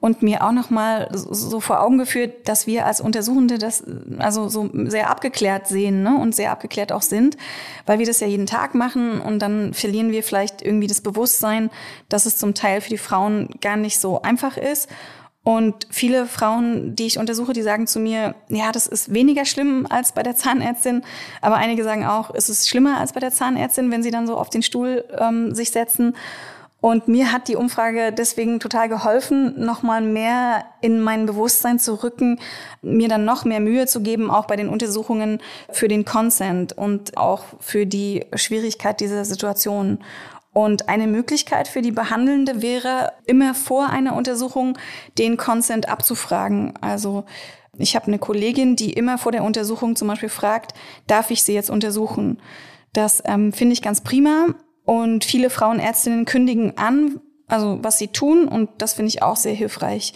und 0.00 0.22
mir 0.22 0.44
auch 0.44 0.52
noch 0.52 0.70
mal 0.70 1.08
so 1.12 1.60
vor 1.60 1.80
Augen 1.80 1.98
geführt, 1.98 2.48
dass 2.48 2.66
wir 2.66 2.86
als 2.86 3.00
Untersuchende 3.00 3.58
das 3.58 3.84
also 4.18 4.48
so 4.48 4.70
sehr 4.84 5.10
abgeklärt 5.10 5.68
sehen 5.68 6.02
ne, 6.02 6.18
und 6.18 6.34
sehr 6.34 6.52
abgeklärt 6.52 6.92
auch 6.92 7.02
sind, 7.02 7.36
weil 7.86 7.98
wir 7.98 8.06
das 8.06 8.20
ja 8.20 8.26
jeden 8.26 8.46
Tag 8.46 8.74
machen 8.74 9.20
und 9.20 9.40
dann 9.40 9.74
verlieren 9.74 10.12
wir 10.12 10.22
vielleicht 10.22 10.62
irgendwie 10.62 10.86
das 10.86 11.00
Bewusstsein, 11.00 11.70
dass 12.08 12.26
es 12.26 12.36
zum 12.36 12.54
Teil 12.54 12.80
für 12.80 12.90
die 12.90 12.98
Frauen 12.98 13.48
gar 13.60 13.76
nicht 13.76 13.98
so 14.00 14.22
einfach 14.22 14.56
ist 14.56 14.88
und 15.46 15.86
viele 15.90 16.26
Frauen, 16.26 16.96
die 16.96 17.06
ich 17.06 17.20
untersuche, 17.20 17.52
die 17.52 17.62
sagen 17.62 17.86
zu 17.86 18.00
mir, 18.00 18.34
ja, 18.48 18.72
das 18.72 18.88
ist 18.88 19.14
weniger 19.14 19.44
schlimm 19.44 19.86
als 19.88 20.10
bei 20.10 20.24
der 20.24 20.34
Zahnärztin. 20.34 21.02
Aber 21.40 21.54
einige 21.54 21.84
sagen 21.84 22.04
auch, 22.04 22.34
es 22.34 22.48
ist 22.48 22.68
schlimmer 22.68 22.98
als 22.98 23.12
bei 23.12 23.20
der 23.20 23.30
Zahnärztin, 23.30 23.92
wenn 23.92 24.02
sie 24.02 24.10
dann 24.10 24.26
so 24.26 24.36
auf 24.36 24.50
den 24.50 24.64
Stuhl 24.64 25.04
ähm, 25.16 25.54
sich 25.54 25.70
setzen. 25.70 26.16
Und 26.86 27.08
mir 27.08 27.32
hat 27.32 27.48
die 27.48 27.56
Umfrage 27.56 28.12
deswegen 28.12 28.60
total 28.60 28.88
geholfen, 28.88 29.58
nochmal 29.58 30.00
mehr 30.00 30.66
in 30.80 31.00
mein 31.00 31.26
Bewusstsein 31.26 31.80
zu 31.80 32.00
rücken, 32.00 32.38
mir 32.80 33.08
dann 33.08 33.24
noch 33.24 33.44
mehr 33.44 33.58
Mühe 33.58 33.88
zu 33.88 34.02
geben, 34.02 34.30
auch 34.30 34.44
bei 34.44 34.54
den 34.54 34.68
Untersuchungen 34.68 35.40
für 35.72 35.88
den 35.88 36.04
Consent 36.04 36.78
und 36.78 37.16
auch 37.16 37.42
für 37.58 37.86
die 37.86 38.26
Schwierigkeit 38.36 39.00
dieser 39.00 39.24
Situation. 39.24 39.98
Und 40.52 40.88
eine 40.88 41.08
Möglichkeit 41.08 41.66
für 41.66 41.82
die 41.82 41.90
Behandelnde 41.90 42.62
wäre, 42.62 43.14
immer 43.24 43.54
vor 43.54 43.90
einer 43.90 44.14
Untersuchung 44.14 44.78
den 45.18 45.36
Consent 45.36 45.88
abzufragen. 45.88 46.74
Also 46.82 47.24
ich 47.76 47.96
habe 47.96 48.06
eine 48.06 48.20
Kollegin, 48.20 48.76
die 48.76 48.92
immer 48.92 49.18
vor 49.18 49.32
der 49.32 49.42
Untersuchung 49.42 49.96
zum 49.96 50.06
Beispiel 50.06 50.28
fragt, 50.28 50.72
darf 51.08 51.32
ich 51.32 51.42
sie 51.42 51.52
jetzt 51.52 51.68
untersuchen? 51.68 52.40
Das 52.92 53.24
ähm, 53.26 53.52
finde 53.52 53.72
ich 53.72 53.82
ganz 53.82 54.02
prima. 54.02 54.54
Und 54.86 55.24
viele 55.24 55.50
Frauenärztinnen 55.50 56.24
kündigen 56.24 56.78
an, 56.78 57.20
also 57.48 57.78
was 57.82 57.98
sie 57.98 58.08
tun. 58.08 58.48
Und 58.48 58.70
das 58.78 58.94
finde 58.94 59.08
ich 59.08 59.22
auch 59.22 59.36
sehr 59.36 59.54
hilfreich. 59.54 60.14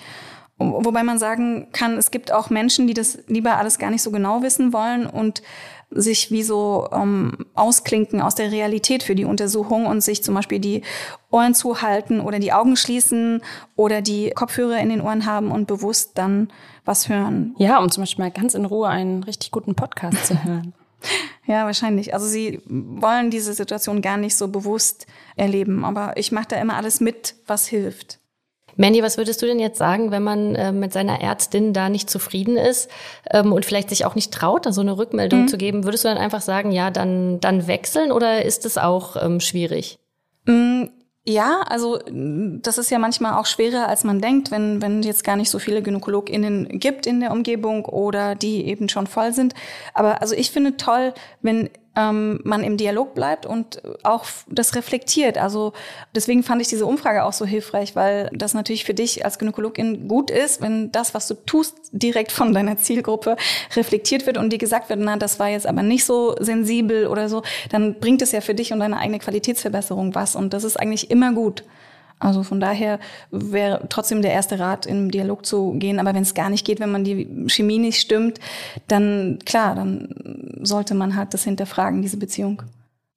Wobei 0.59 1.03
man 1.03 1.19
sagen 1.19 1.69
kann, 1.73 1.97
es 1.97 2.11
gibt 2.11 2.33
auch 2.33 2.51
Menschen, 2.51 2.87
die 2.87 2.93
das 2.93 3.19
lieber 3.29 3.57
alles 3.57 3.79
gar 3.79 3.91
nicht 3.91 4.03
so 4.03 4.11
genau 4.11 4.43
wissen 4.43 4.75
wollen 4.75 5.07
und 5.07 5.43
sich 5.91 6.31
wie 6.31 6.43
so 6.43 6.89
ähm, 6.93 7.47
ausklinken 7.55 8.21
aus 8.21 8.35
der 8.35 8.53
Realität 8.53 9.03
für 9.03 9.15
die 9.15 9.25
Untersuchung 9.25 9.87
und 9.87 10.03
sich 10.03 10.23
zum 10.23 10.35
Beispiel 10.35 10.61
die 10.61 10.83
Ohren 11.31 11.55
zuhalten 11.55 12.21
oder 12.21 12.39
die 12.39 12.53
Augen 12.53 12.77
schließen 12.77 13.43
oder 13.75 14.03
die 14.03 14.31
Kopfhörer 14.31 14.79
in 14.79 14.91
den 14.91 15.01
Ohren 15.01 15.27
haben 15.27 15.51
und 15.51 15.67
bewusst 15.67 16.13
dann 16.17 16.53
was 16.85 17.09
hören. 17.09 17.55
Ja, 17.59 17.79
um 17.79 17.91
zum 17.91 18.03
Beispiel 18.03 18.25
mal 18.25 18.31
ganz 18.31 18.55
in 18.55 18.67
Ruhe 18.67 18.89
einen 18.89 19.23
richtig 19.25 19.51
guten 19.51 19.75
Podcast 19.75 20.27
zu 20.27 20.45
hören. 20.45 20.75
Ja, 21.47 21.65
wahrscheinlich. 21.65 22.15
Also 22.15 22.27
sie 22.27 22.61
wollen 22.67 23.31
diese 23.31 23.55
Situation 23.55 24.03
gar 24.03 24.17
nicht 24.17 24.37
so 24.37 24.49
bewusst 24.49 25.07
erleben, 25.37 25.85
aber 25.85 26.17
ich 26.17 26.33
mache 26.33 26.49
da 26.49 26.61
immer 26.61 26.77
alles 26.77 27.01
mit, 27.01 27.35
was 27.47 27.67
hilft. 27.67 28.21
Mandy, 28.77 29.03
was 29.03 29.19
würdest 29.19 29.43
du 29.43 29.47
denn 29.47 29.59
jetzt 29.59 29.79
sagen, 29.79 30.11
wenn 30.11 30.23
man 30.23 30.55
äh, 30.55 30.73
mit 30.73 30.93
seiner 30.93 31.21
Ärztin 31.21 31.73
da 31.73 31.89
nicht 31.89 32.09
zufrieden 32.09 32.57
ist 32.57 32.89
ähm, 33.31 33.53
und 33.53 33.67
vielleicht 33.67 33.91
sich 33.91 34.05
auch 34.05 34.15
nicht 34.15 34.33
traut, 34.33 34.65
da 34.65 34.73
so 34.73 34.81
eine 34.81 34.97
Rückmeldung 34.97 35.43
mhm. 35.43 35.49
zu 35.49 35.59
geben? 35.59 35.85
Würdest 35.85 36.05
du 36.05 36.09
dann 36.09 36.19
einfach 36.19 36.41
sagen, 36.41 36.71
ja, 36.71 36.91
dann, 36.91 37.41
dann 37.41 37.67
wechseln 37.67 38.13
oder 38.13 38.45
ist 38.45 38.65
es 38.65 38.79
auch 38.79 39.17
ähm, 39.23 39.41
schwierig? 39.41 39.99
Mhm. 40.47 40.91
Ja, 41.27 41.61
also 41.69 41.99
das 42.09 42.79
ist 42.79 42.91
ja 42.91 42.99
manchmal 42.99 43.35
auch 43.35 43.45
schwerer, 43.45 43.89
als 43.89 44.05
man 44.05 44.21
denkt, 44.21 44.51
wenn, 44.51 44.81
wenn 44.81 45.03
jetzt 45.03 45.23
gar 45.23 45.37
nicht 45.37 45.51
so 45.51 45.59
viele 45.59 45.83
GynäkologInnen 45.83 46.79
gibt 46.79 47.07
in 47.07 47.21
der 47.21 47.31
Umgebung 47.31 47.85
oder 47.85 48.35
die 48.35 48.67
eben 48.67 48.89
schon 48.89 49.07
voll 49.07 49.35
sind. 49.35 49.55
Aber 49.93 50.23
also 50.23 50.35
ich 50.35 50.51
finde 50.51 50.79
toll, 50.79 51.13
wenn 51.43 51.69
ähm, 51.97 52.41
man 52.45 52.63
im 52.63 52.77
Dialog 52.77 53.15
bleibt 53.15 53.47
und 53.47 53.83
auch 54.05 54.25
das 54.49 54.75
reflektiert. 54.75 55.39
Also 55.39 55.73
deswegen 56.15 56.43
fand 56.43 56.63
ich 56.63 56.69
diese 56.69 56.87
Umfrage 56.87 57.25
auch 57.25 57.33
so 57.33 57.45
hilfreich, 57.45 57.97
weil 57.97 58.31
das 58.33 58.55
natürlich 58.55 58.85
für 58.85 58.95
dich 58.95 59.25
als 59.25 59.39
Gynäkologin 59.39 60.07
gut 60.07 60.31
ist, 60.31 60.61
wenn 60.61 60.93
das, 60.93 61.15
was 61.15 61.27
du 61.27 61.35
tust, 61.35 61.77
direkt 61.93 62.33
von 62.33 62.53
deiner 62.53 62.77
Zielgruppe 62.77 63.37
reflektiert 63.75 64.27
wird 64.27 64.39
und 64.39 64.53
dir 64.53 64.59
gesagt 64.59 64.89
wird, 64.89 65.01
na, 65.01 65.17
das 65.17 65.41
war 65.41 65.49
jetzt 65.49 65.67
aber 65.67 65.83
nicht 65.83 66.05
so 66.05 66.37
sensibel 66.39 67.07
oder 67.07 67.29
so, 67.29 67.43
dann 67.71 67.99
bringt 67.99 68.23
es 68.23 68.33
ja 68.33 68.41
für 68.41 68.55
dich 68.55 68.73
und 68.73 68.81
deine 68.81 68.99
eigene 68.99 69.19
Qualitätsverbesserung 69.19 70.15
was. 70.15 70.37
Und 70.37 70.55
das 70.55 70.65
ist 70.65 70.79
eigentlich 70.79 71.11
immer 71.11 71.33
gut. 71.33 71.65
Also 72.21 72.43
von 72.43 72.61
daher 72.61 73.01
wäre 73.31 73.87
trotzdem 73.89 74.21
der 74.21 74.33
erste 74.33 74.59
Rat, 74.59 74.85
im 74.85 75.11
Dialog 75.11 75.47
zu 75.47 75.73
gehen. 75.79 75.99
Aber 75.99 76.15
wenn 76.15 76.23
es 76.23 76.35
gar 76.35 76.51
nicht 76.51 76.67
geht, 76.67 76.79
wenn 76.79 76.93
man 76.93 77.03
die 77.03 77.47
Chemie 77.49 77.79
nicht 77.79 77.99
stimmt, 77.99 78.39
dann 78.89 79.39
klar, 79.47 79.75
dann 79.75 80.40
sollte 80.63 80.95
man 80.95 81.17
halt 81.17 81.35
das 81.35 81.45
hinterfragen, 81.45 82.03
diese 82.03 82.17
Beziehung. 82.17 82.63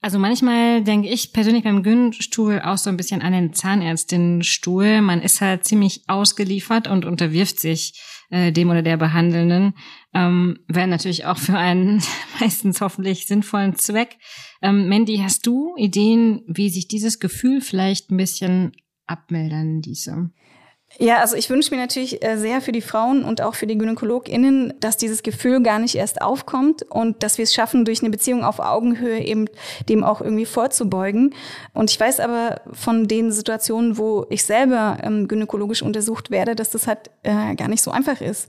Also 0.03 0.19
manchmal 0.19 0.83
denke 0.83 1.07
ich 1.07 1.31
persönlich 1.31 1.63
beim 1.63 1.81
Gynstuhl 1.81 2.59
auch 2.62 2.77
so 2.77 2.89
ein 2.89 2.97
bisschen 2.97 3.21
an 3.21 3.31
den 3.31 3.53
Zahnärztinstuhl. 3.53 5.01
Man 5.01 5.21
ist 5.21 5.39
halt 5.39 5.63
ziemlich 5.63 6.03
ausgeliefert 6.07 6.89
und 6.89 7.05
unterwirft 7.05 7.57
sich 7.57 8.01
äh, 8.29 8.51
dem 8.51 8.69
oder 8.69 8.81
der 8.81 8.97
Behandelnden. 8.97 9.75
Ähm, 10.13 10.59
Wäre 10.67 10.89
natürlich 10.89 11.25
auch 11.25 11.38
für 11.38 11.57
einen 11.57 12.03
meistens 12.41 12.81
hoffentlich 12.81 13.27
sinnvollen 13.27 13.75
Zweck. 13.77 14.17
Ähm, 14.62 14.89
Mandy, 14.89 15.19
hast 15.19 15.47
du 15.47 15.73
Ideen, 15.77 16.41
wie 16.47 16.69
sich 16.69 16.89
dieses 16.89 17.21
Gefühl 17.21 17.62
vielleicht 17.62 18.12
ein 18.12 18.17
bisschen 18.17 18.73
abmildern 19.07 19.81
ließe? 19.83 20.31
Ja, 21.00 21.19
also 21.21 21.35
ich 21.35 21.50
wünsche 21.50 21.73
mir 21.73 21.81
natürlich 21.81 22.23
äh, 22.23 22.38
sehr 22.38 22.62
für 22.62 22.71
die 22.71 22.81
Frauen 22.81 23.23
und 23.23 23.41
auch 23.41 23.55
für 23.55 23.65
die 23.65 23.77
GynäkologInnen, 23.77 24.73
dass 24.79 24.95
dieses 24.95 25.23
Gefühl 25.23 25.62
gar 25.63 25.79
nicht 25.79 25.95
erst 25.95 26.21
aufkommt 26.21 26.83
und 26.83 27.23
dass 27.23 27.39
wir 27.39 27.43
es 27.43 27.53
schaffen, 27.53 27.83
durch 27.83 28.01
eine 28.01 28.12
Beziehung 28.12 28.43
auf 28.43 28.59
Augenhöhe 28.59 29.19
eben 29.19 29.47
dem 29.89 30.03
auch 30.03 30.21
irgendwie 30.21 30.45
vorzubeugen. 30.45 31.33
Und 31.73 31.89
ich 31.89 32.00
weiß 32.00 32.19
aber 32.19 32.62
von 32.71 33.07
den 33.07 33.31
Situationen, 33.31 33.97
wo 33.97 34.27
ich 34.29 34.45
selber 34.45 34.97
ähm, 35.01 35.27
gynäkologisch 35.27 35.81
untersucht 35.81 36.29
werde, 36.29 36.55
dass 36.55 36.69
das 36.69 36.85
halt 36.85 37.09
äh, 37.23 37.55
gar 37.55 37.67
nicht 37.67 37.81
so 37.81 37.89
einfach 37.89 38.21
ist. 38.21 38.47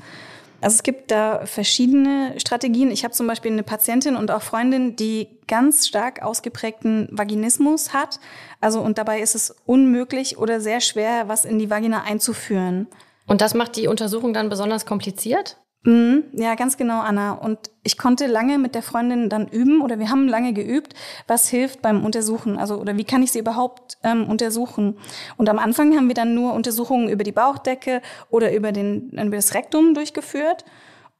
Also 0.64 0.76
es 0.76 0.82
gibt 0.82 1.10
da 1.10 1.44
verschiedene 1.44 2.32
Strategien. 2.38 2.90
Ich 2.90 3.04
habe 3.04 3.12
zum 3.12 3.26
Beispiel 3.26 3.52
eine 3.52 3.62
Patientin 3.62 4.16
und 4.16 4.30
auch 4.30 4.40
Freundin, 4.40 4.96
die 4.96 5.28
ganz 5.46 5.86
stark 5.86 6.22
ausgeprägten 6.22 7.06
Vaginismus 7.10 7.92
hat. 7.92 8.18
Also 8.64 8.80
und 8.80 8.96
dabei 8.96 9.20
ist 9.20 9.34
es 9.34 9.54
unmöglich 9.66 10.38
oder 10.38 10.58
sehr 10.58 10.80
schwer, 10.80 11.28
was 11.28 11.44
in 11.44 11.58
die 11.58 11.68
Vagina 11.68 12.04
einzuführen. 12.04 12.86
Und 13.26 13.42
das 13.42 13.52
macht 13.52 13.76
die 13.76 13.88
Untersuchung 13.88 14.32
dann 14.32 14.48
besonders 14.48 14.86
kompliziert? 14.86 15.58
Mhm, 15.82 16.24
ja, 16.32 16.54
ganz 16.54 16.78
genau, 16.78 17.00
Anna. 17.00 17.32
Und 17.32 17.58
ich 17.82 17.98
konnte 17.98 18.26
lange 18.26 18.56
mit 18.56 18.74
der 18.74 18.80
Freundin 18.80 19.28
dann 19.28 19.48
üben 19.48 19.82
oder 19.82 19.98
wir 19.98 20.08
haben 20.08 20.28
lange 20.28 20.54
geübt, 20.54 20.94
was 21.26 21.46
hilft 21.46 21.82
beim 21.82 22.06
Untersuchen. 22.06 22.56
Also 22.58 22.76
oder 22.76 22.96
wie 22.96 23.04
kann 23.04 23.22
ich 23.22 23.32
sie 23.32 23.40
überhaupt 23.40 23.98
ähm, 24.02 24.30
untersuchen? 24.30 24.96
Und 25.36 25.50
am 25.50 25.58
Anfang 25.58 25.94
haben 25.94 26.08
wir 26.08 26.14
dann 26.14 26.34
nur 26.34 26.54
Untersuchungen 26.54 27.10
über 27.10 27.22
die 27.22 27.32
Bauchdecke 27.32 28.00
oder 28.30 28.54
über, 28.54 28.72
den, 28.72 29.10
über 29.10 29.36
das 29.36 29.52
Rektum 29.52 29.92
durchgeführt. 29.92 30.64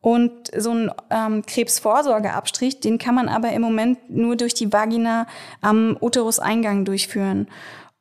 Und 0.05 0.51
so 0.55 0.71
ein 0.71 0.91
ähm, 1.09 1.47
Krebsvorsorgeabstrich, 1.47 2.79
den 2.79 2.99
kann 2.99 3.15
man 3.15 3.31
aber 3.31 3.53
im 3.53 3.63
Moment 3.63 4.11
nur 4.11 4.37
durch 4.37 4.53
die 4.53 4.71
Vagina 4.71 5.27
am 5.63 5.97
Uteruseingang 5.99 6.85
durchführen. 6.85 7.49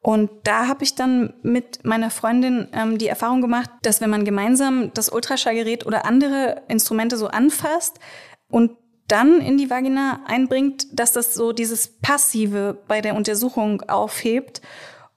Und 0.02 0.30
da 0.44 0.68
habe 0.68 0.84
ich 0.84 0.96
dann 0.96 1.34
mit 1.44 1.86
meiner 1.86 2.10
Freundin 2.10 2.68
ähm, 2.74 2.98
die 2.98 3.08
Erfahrung 3.08 3.40
gemacht, 3.40 3.70
dass 3.84 4.02
wenn 4.02 4.10
man 4.10 4.26
gemeinsam 4.26 4.92
das 4.94 5.08
Ultraschallgerät 5.08 5.86
oder 5.86 6.06
andere 6.06 6.64
Instrumente 6.68 7.16
so 7.16 7.28
anfasst 7.28 8.02
und 8.50 8.72
dann 9.08 9.40
in 9.40 9.58
die 9.58 9.70
Vagina 9.70 10.20
einbringt, 10.28 10.88
dass 10.92 11.14
das 11.14 11.34
so 11.34 11.54
dieses 11.54 11.88
Passive 12.02 12.84
bei 12.90 13.00
der 13.00 13.16
Untersuchung 13.16 13.82
aufhebt 13.84 14.62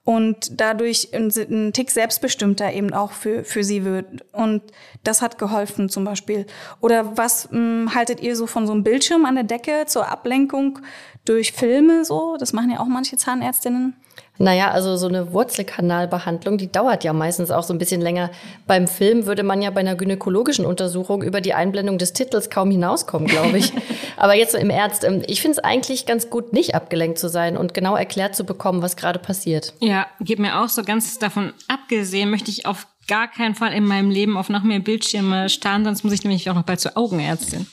und 0.07 0.61
dadurch 0.61 1.09
ein, 1.13 1.73
Tick 1.73 1.91
selbstbestimmter 1.91 2.71
eben 2.71 2.93
auch 2.93 3.11
für, 3.11 3.43
für 3.43 3.61
sie 3.61 3.83
wird. 3.83 4.05
Und 4.31 4.61
das 5.03 5.21
hat 5.21 5.37
geholfen 5.37 5.89
zum 5.89 6.05
Beispiel. 6.05 6.45
Oder 6.79 7.17
was 7.17 7.51
mh, 7.51 7.57
hm, 7.57 7.93
haltet 7.93 8.21
ihr 8.21 8.37
so 8.37 8.47
von 8.47 8.65
so 8.67 8.71
einem 8.71 8.83
Bildschirm 8.83 9.25
an 9.25 9.35
der 9.35 9.43
Decke 9.43 9.83
zur 9.85 10.07
Ablenkung 10.07 10.79
durch 11.25 11.51
Filme 11.51 12.05
so? 12.05 12.37
Das 12.39 12.53
machen 12.53 12.71
ja 12.71 12.79
auch 12.79 12.85
manche 12.85 13.17
Zahnärztinnen. 13.17 13.97
Naja, 14.39 14.71
also 14.71 14.97
so 14.97 15.07
eine 15.07 15.33
Wurzelkanalbehandlung, 15.33 16.57
die 16.57 16.71
dauert 16.71 17.03
ja 17.03 17.13
meistens 17.13 17.51
auch 17.51 17.63
so 17.63 17.73
ein 17.73 17.77
bisschen 17.77 18.01
länger. 18.01 18.29
Beim 18.67 18.87
Film 18.87 19.25
würde 19.25 19.43
man 19.43 19.61
ja 19.61 19.69
bei 19.71 19.79
einer 19.79 19.95
gynäkologischen 19.95 20.65
Untersuchung 20.65 21.23
über 21.23 21.41
die 21.41 21.53
Einblendung 21.53 21.97
des 21.97 22.13
Titels 22.13 22.49
kaum 22.49 22.71
hinauskommen, 22.71 23.27
glaube 23.27 23.57
ich. 23.57 23.73
Aber 24.17 24.35
jetzt 24.35 24.55
im 24.55 24.69
Ernst, 24.69 25.03
ähm, 25.03 25.23
ich 25.27 25.41
finde 25.41 25.57
es 25.57 25.63
eigentlich 25.63 26.05
ganz 26.05 26.29
gut, 26.29 26.53
nicht 26.53 26.75
abgelenkt 26.75 27.19
zu 27.19 27.29
sein 27.29 27.57
und 27.57 27.73
genau 27.73 27.95
erklärt 27.95 28.35
zu 28.35 28.43
bekommen, 28.43 28.81
was 28.81 28.95
gerade 28.95 29.19
passiert. 29.19 29.73
Ja, 29.79 30.07
geht 30.19 30.39
mir 30.39 30.61
auch 30.61 30.69
so 30.69 30.83
ganz 30.83 31.17
davon 31.19 31.53
abgesehen, 31.67 32.29
möchte 32.29 32.51
ich 32.51 32.65
auf 32.65 32.87
gar 33.07 33.27
keinen 33.27 33.55
Fall 33.55 33.73
in 33.73 33.85
meinem 33.85 34.09
Leben 34.09 34.37
auf 34.37 34.49
noch 34.49 34.63
mehr 34.63 34.79
Bildschirme 34.79 35.49
starren, 35.49 35.85
sonst 35.85 36.03
muss 36.03 36.13
ich 36.13 36.23
nämlich 36.23 36.49
auch 36.49 36.55
noch 36.55 36.63
bald 36.63 36.79
zur 36.79 36.97
Augenärztin. 36.97 37.65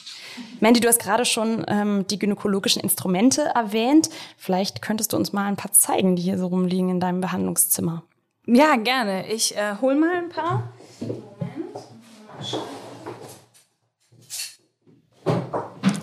Mandy, 0.61 0.81
du 0.81 0.89
hast 0.89 1.01
gerade 1.01 1.25
schon 1.25 1.65
ähm, 1.69 2.07
die 2.09 2.19
gynäkologischen 2.19 2.83
Instrumente 2.83 3.43
erwähnt. 3.55 4.11
Vielleicht 4.37 4.83
könntest 4.83 5.13
du 5.13 5.17
uns 5.17 5.33
mal 5.33 5.47
ein 5.47 5.57
paar 5.57 5.73
zeigen, 5.73 6.17
die 6.17 6.23
hier 6.23 6.39
so 6.39 6.47
rumliegen 6.47 6.91
in 6.91 7.01
deinem 7.01 7.21
Behandlungszimmer. 7.21 8.03
Ja, 8.47 8.77
gerne. 8.77 9.27
Ich 9.29 9.57
äh, 9.57 9.77
hol 9.81 9.95
mal 9.95 10.17
ein 10.17 10.29
paar. 10.29 10.73
Moment. 11.01 11.25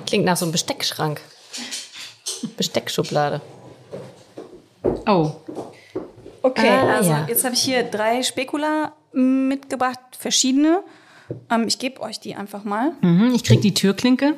Klingt 0.08 0.26
nach 0.26 0.38
so 0.38 0.46
einem 0.46 0.52
Besteckschrank. 0.52 1.22
Besteckschublade. 2.58 3.42
Oh. 5.08 5.32
Okay, 6.42 6.70
ah, 6.70 6.96
also 6.96 7.12
ja. 7.12 7.26
jetzt 7.28 7.44
habe 7.44 7.54
ich 7.54 7.62
hier 7.62 7.84
drei 7.84 8.24
Spekula 8.24 8.94
mitgebracht, 9.14 10.00
verschiedene. 10.18 10.84
Ähm, 11.50 11.68
ich 11.68 11.80
gebe 11.80 12.02
euch 12.02 12.20
die 12.20 12.36
einfach 12.36 12.64
mal. 12.64 12.94
Mhm, 13.02 13.34
ich 13.34 13.44
krieg 13.44 13.62
die 13.62 13.74
Türklinke. 13.74 14.36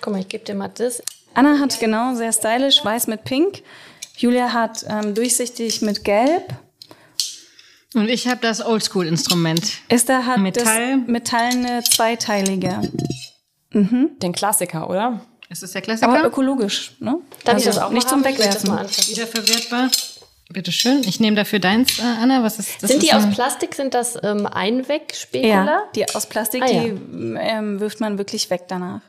Guck 0.00 0.12
mal, 0.12 0.20
ich 0.20 0.28
gebe 0.28 0.44
dir 0.44 0.54
mal 0.54 0.68
das. 0.68 1.02
Anna 1.34 1.58
hat 1.58 1.78
genau 1.80 2.14
sehr 2.14 2.32
stylisch, 2.32 2.84
weiß 2.84 3.08
mit 3.08 3.24
pink. 3.24 3.62
Julia 4.16 4.52
hat 4.52 4.84
ähm, 4.88 5.14
durchsichtig 5.14 5.82
mit 5.82 6.04
gelb. 6.04 6.54
Und 7.94 8.08
ich 8.08 8.28
habe 8.28 8.40
das 8.40 8.64
Oldschool-Instrument. 8.64 9.72
Esther 9.88 10.26
hat 10.26 10.38
Metall. 10.38 10.98
das 10.98 11.08
metallene 11.08 11.82
zweiteilige. 11.84 12.80
Mhm. 13.72 14.10
Den 14.20 14.32
Klassiker, 14.32 14.88
oder? 14.88 15.20
Ist 15.48 15.62
das 15.62 15.72
der 15.72 15.82
Klassiker? 15.82 16.08
Aber 16.08 16.26
ökologisch, 16.26 16.96
ne? 16.98 17.18
Darf 17.44 17.54
also 17.54 17.68
ich 17.70 17.74
das 17.74 17.82
auch 17.82 17.90
nicht 17.90 18.08
zum 18.08 18.24
Wegwerfen? 18.24 18.70
Wiederverwertbar. 18.70 19.90
Bitte 20.48 20.70
schön. 20.70 21.02
Ich 21.06 21.18
nehme 21.18 21.36
dafür 21.36 21.58
deins, 21.58 21.98
äh, 21.98 22.02
Anna. 22.02 22.42
Was 22.42 22.58
ist 22.58 22.82
das? 22.82 22.90
Sind 22.90 23.02
ist 23.02 23.10
die 23.10 23.14
aus 23.14 23.28
Plastik? 23.34 23.74
Sind 23.74 23.94
das 23.94 24.16
ähm, 24.22 24.46
Einwegspekula? 24.46 25.48
Ja, 25.48 25.82
die 25.94 26.08
aus 26.14 26.26
Plastik, 26.26 26.62
ah, 26.62 26.70
ja. 26.70 26.82
die 26.84 26.88
ähm, 27.40 27.80
wirft 27.80 28.00
man 28.00 28.18
wirklich 28.18 28.48
weg 28.50 28.64
danach. 28.68 29.00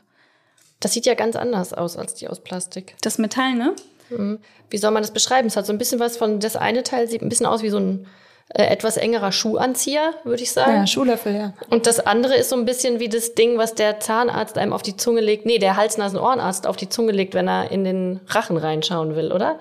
Das 0.80 0.92
sieht 0.92 1.06
ja 1.06 1.14
ganz 1.14 1.36
anders 1.36 1.72
aus 1.72 1.96
als 1.96 2.14
die 2.14 2.28
aus 2.28 2.40
Plastik. 2.40 2.96
Das 3.02 3.18
Metall, 3.18 3.54
ne? 3.54 3.74
Mhm. 4.10 4.40
Wie 4.70 4.78
soll 4.78 4.90
man 4.90 5.02
das 5.02 5.12
beschreiben? 5.12 5.48
Es 5.48 5.56
hat 5.56 5.66
so 5.66 5.72
ein 5.72 5.78
bisschen 5.78 6.00
was 6.00 6.16
von, 6.16 6.40
das 6.40 6.56
eine 6.56 6.82
Teil 6.82 7.08
sieht 7.08 7.22
ein 7.22 7.28
bisschen 7.28 7.46
aus 7.46 7.62
wie 7.62 7.70
so 7.70 7.78
ein 7.78 8.06
äh, 8.54 8.64
etwas 8.64 8.96
engerer 8.96 9.30
Schuhanzieher, 9.30 10.14
würde 10.24 10.42
ich 10.42 10.52
sagen. 10.52 10.72
Ja, 10.72 10.86
Schuhlöffel, 10.86 11.34
ja. 11.34 11.54
Und 11.68 11.86
das 11.86 12.00
andere 12.00 12.34
ist 12.36 12.48
so 12.48 12.56
ein 12.56 12.64
bisschen 12.64 12.98
wie 12.98 13.08
das 13.08 13.34
Ding, 13.34 13.58
was 13.58 13.74
der 13.74 14.00
Zahnarzt 14.00 14.56
einem 14.56 14.72
auf 14.72 14.82
die 14.82 14.96
Zunge 14.96 15.20
legt. 15.20 15.46
Nee, 15.46 15.58
der 15.58 15.76
Hals-Nasen-Ohrenarzt 15.76 16.66
auf 16.66 16.76
die 16.76 16.88
Zunge 16.88 17.12
legt, 17.12 17.34
wenn 17.34 17.48
er 17.48 17.70
in 17.70 17.84
den 17.84 18.20
Rachen 18.26 18.56
reinschauen 18.56 19.16
will, 19.16 19.32
oder? 19.32 19.58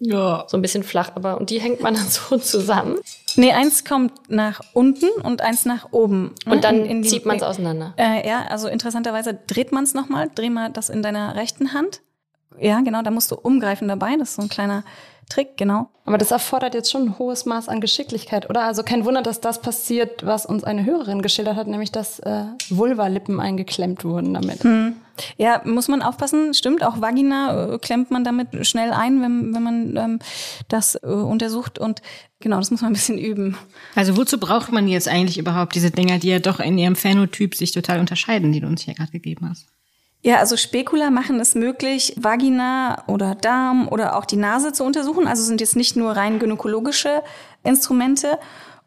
Ja. 0.00 0.44
So 0.48 0.56
ein 0.56 0.62
bisschen 0.62 0.82
flach, 0.82 1.12
aber 1.14 1.38
und 1.38 1.50
die 1.50 1.60
hängt 1.60 1.82
man 1.82 1.94
dann 1.94 2.08
so 2.08 2.38
zusammen. 2.38 2.98
Nee, 3.36 3.52
eins 3.52 3.84
kommt 3.84 4.12
nach 4.28 4.60
unten 4.72 5.08
und 5.22 5.42
eins 5.42 5.64
nach 5.66 5.92
oben. 5.92 6.34
Ne? 6.46 6.54
Und 6.54 6.64
dann 6.64 6.76
in, 6.76 6.86
in 6.86 7.04
zieht 7.04 7.26
man 7.26 7.36
es 7.36 7.42
auseinander. 7.42 7.94
Äh, 7.96 8.26
ja, 8.26 8.46
also 8.48 8.68
interessanterweise 8.68 9.38
dreht 9.46 9.72
man 9.72 9.84
es 9.84 9.94
nochmal. 9.94 10.30
Dreh 10.34 10.50
mal 10.50 10.70
das 10.70 10.88
in 10.88 11.02
deiner 11.02 11.36
rechten 11.36 11.72
Hand. 11.72 12.00
Ja, 12.58 12.80
genau, 12.80 13.02
da 13.02 13.10
musst 13.10 13.30
du 13.30 13.36
umgreifen 13.36 13.86
dabei. 13.86 14.16
Das 14.16 14.30
ist 14.30 14.36
so 14.36 14.42
ein 14.42 14.48
kleiner 14.48 14.82
Trick, 15.28 15.56
genau. 15.56 15.88
Aber 16.04 16.18
das 16.18 16.32
erfordert 16.32 16.74
jetzt 16.74 16.90
schon 16.90 17.02
ein 17.02 17.18
hohes 17.18 17.46
Maß 17.46 17.68
an 17.68 17.80
Geschicklichkeit, 17.80 18.50
oder? 18.50 18.62
Also 18.64 18.82
kein 18.82 19.04
Wunder, 19.04 19.22
dass 19.22 19.40
das 19.40 19.60
passiert, 19.60 20.26
was 20.26 20.44
uns 20.44 20.64
eine 20.64 20.84
Hörerin 20.84 21.22
geschildert 21.22 21.56
hat, 21.56 21.68
nämlich 21.68 21.92
dass 21.92 22.18
äh, 22.20 22.44
Vulva-Lippen 22.68 23.38
eingeklemmt 23.38 24.04
wurden 24.04 24.34
damit. 24.34 24.64
Hm. 24.64 24.96
Ja, 25.36 25.62
muss 25.64 25.88
man 25.88 26.02
aufpassen. 26.02 26.54
Stimmt, 26.54 26.84
auch 26.84 27.00
Vagina 27.00 27.74
äh, 27.74 27.78
klemmt 27.78 28.10
man 28.10 28.24
damit 28.24 28.66
schnell 28.66 28.92
ein, 28.92 29.22
wenn, 29.22 29.54
wenn 29.54 29.62
man 29.62 29.96
ähm, 29.96 30.18
das 30.68 30.96
äh, 30.96 31.06
untersucht. 31.06 31.78
Und 31.78 32.02
genau, 32.40 32.58
das 32.58 32.70
muss 32.70 32.82
man 32.82 32.90
ein 32.90 32.94
bisschen 32.94 33.18
üben. 33.18 33.56
Also 33.94 34.16
wozu 34.16 34.38
braucht 34.38 34.72
man 34.72 34.88
jetzt 34.88 35.08
eigentlich 35.08 35.38
überhaupt 35.38 35.74
diese 35.74 35.90
Dinger, 35.90 36.18
die 36.18 36.28
ja 36.28 36.38
doch 36.38 36.60
in 36.60 36.78
ihrem 36.78 36.96
Phänotyp 36.96 37.54
sich 37.54 37.72
total 37.72 38.00
unterscheiden, 38.00 38.52
die 38.52 38.60
du 38.60 38.66
uns 38.66 38.82
hier 38.82 38.94
gerade 38.94 39.12
gegeben 39.12 39.48
hast? 39.48 39.66
Ja, 40.22 40.36
also 40.36 40.58
Spekula 40.58 41.10
machen 41.10 41.40
es 41.40 41.54
möglich, 41.54 42.14
Vagina 42.18 43.04
oder 43.06 43.34
Darm 43.34 43.88
oder 43.88 44.16
auch 44.16 44.26
die 44.26 44.36
Nase 44.36 44.72
zu 44.72 44.84
untersuchen. 44.84 45.26
Also 45.26 45.42
sind 45.42 45.62
jetzt 45.62 45.76
nicht 45.76 45.96
nur 45.96 46.12
rein 46.12 46.38
gynäkologische 46.38 47.22
Instrumente. 47.64 48.38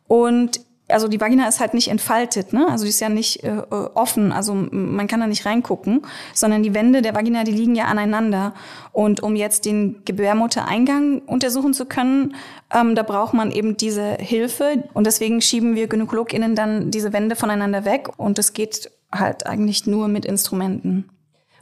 Und 0.08 0.60
also 0.90 1.08
die 1.08 1.22
Vagina 1.22 1.48
ist 1.48 1.60
halt 1.60 1.74
nicht 1.74 1.88
entfaltet, 1.88 2.52
ne? 2.52 2.68
Also 2.70 2.84
die 2.84 2.90
ist 2.90 3.00
ja 3.00 3.10
nicht 3.10 3.44
äh, 3.44 3.62
offen, 3.94 4.32
also 4.32 4.54
man 4.54 5.08
kann 5.08 5.22
da 5.22 5.28
nicht 5.28 5.46
reingucken, 5.46 6.02
sondern 6.34 6.62
die 6.62 6.74
Wände 6.74 7.02
der 7.02 7.16
Vagina, 7.16 7.44
die 7.44 7.52
liegen 7.52 7.76
ja 7.76 7.86
aneinander. 7.86 8.54
Und 8.92 9.24
um 9.24 9.36
jetzt 9.36 9.66
den 9.66 10.04
Gebärmuttereingang 10.06 11.20
untersuchen 11.26 11.74
zu 11.74 11.86
können, 11.86 12.36
ähm, 12.74 12.96
da 12.96 13.04
braucht 13.04 13.34
man 13.34 13.52
eben 13.52 13.78
diese 13.78 14.16
Hilfe. 14.16 14.84
Und 14.94 15.08
deswegen 15.08 15.42
schieben 15.42 15.76
wir 15.76 15.88
GynäkologInnen 15.88 16.56
dann 16.56 16.92
diese 16.92 17.14
Wände 17.14 17.36
voneinander 17.36 17.86
weg. 17.86 18.10
Und 18.18 18.38
es 18.38 18.54
geht 18.54 18.92
halt 19.12 19.46
eigentlich 19.46 19.88
nur 19.88 20.08
mit 20.08 20.26
Instrumenten. 20.26 21.10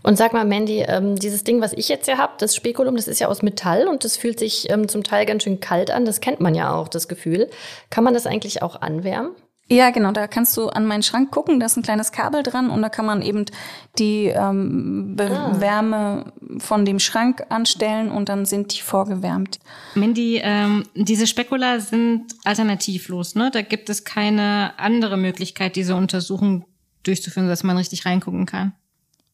Und 0.03 0.17
sag 0.17 0.33
mal, 0.33 0.45
Mandy, 0.45 0.79
ähm, 0.87 1.15
dieses 1.15 1.43
Ding, 1.43 1.61
was 1.61 1.73
ich 1.73 1.87
jetzt 1.87 2.05
hier 2.05 2.17
habe, 2.17 2.33
das 2.39 2.55
Spekulum, 2.55 2.95
das 2.95 3.07
ist 3.07 3.19
ja 3.19 3.27
aus 3.27 3.41
Metall 3.41 3.87
und 3.87 4.03
das 4.03 4.17
fühlt 4.17 4.39
sich 4.39 4.69
ähm, 4.69 4.87
zum 4.87 5.03
Teil 5.03 5.25
ganz 5.25 5.43
schön 5.43 5.59
kalt 5.59 5.91
an. 5.91 6.05
Das 6.05 6.21
kennt 6.21 6.39
man 6.39 6.55
ja 6.55 6.73
auch, 6.73 6.87
das 6.87 7.07
Gefühl. 7.07 7.49
Kann 7.89 8.03
man 8.03 8.13
das 8.13 8.25
eigentlich 8.25 8.61
auch 8.61 8.81
anwärmen? 8.81 9.31
Ja, 9.71 9.89
genau. 9.91 10.11
Da 10.11 10.27
kannst 10.27 10.57
du 10.57 10.67
an 10.67 10.85
meinen 10.85 11.01
Schrank 11.01 11.31
gucken. 11.31 11.61
Da 11.61 11.67
ist 11.67 11.77
ein 11.77 11.83
kleines 11.83 12.11
Kabel 12.11 12.43
dran 12.43 12.69
und 12.69 12.81
da 12.81 12.89
kann 12.89 13.05
man 13.05 13.21
eben 13.21 13.45
die 13.97 14.25
ähm, 14.25 15.15
ah. 15.17 15.61
Wärme 15.61 16.33
von 16.57 16.83
dem 16.83 16.99
Schrank 16.99 17.45
anstellen 17.47 18.11
und 18.11 18.27
dann 18.27 18.45
sind 18.45 18.75
die 18.75 18.81
vorgewärmt. 18.81 19.59
Mindy, 19.95 20.41
ähm, 20.43 20.83
diese 20.93 21.25
Spekula 21.25 21.79
sind 21.79 22.25
alternativlos, 22.43 23.35
ne? 23.35 23.49
Da 23.49 23.61
gibt 23.61 23.89
es 23.89 24.03
keine 24.03 24.77
andere 24.77 25.15
Möglichkeit, 25.15 25.77
diese 25.77 25.95
Untersuchung 25.95 26.65
durchzuführen, 27.03 27.47
dass 27.47 27.63
man 27.63 27.77
richtig 27.77 28.05
reingucken 28.05 28.45
kann. 28.45 28.73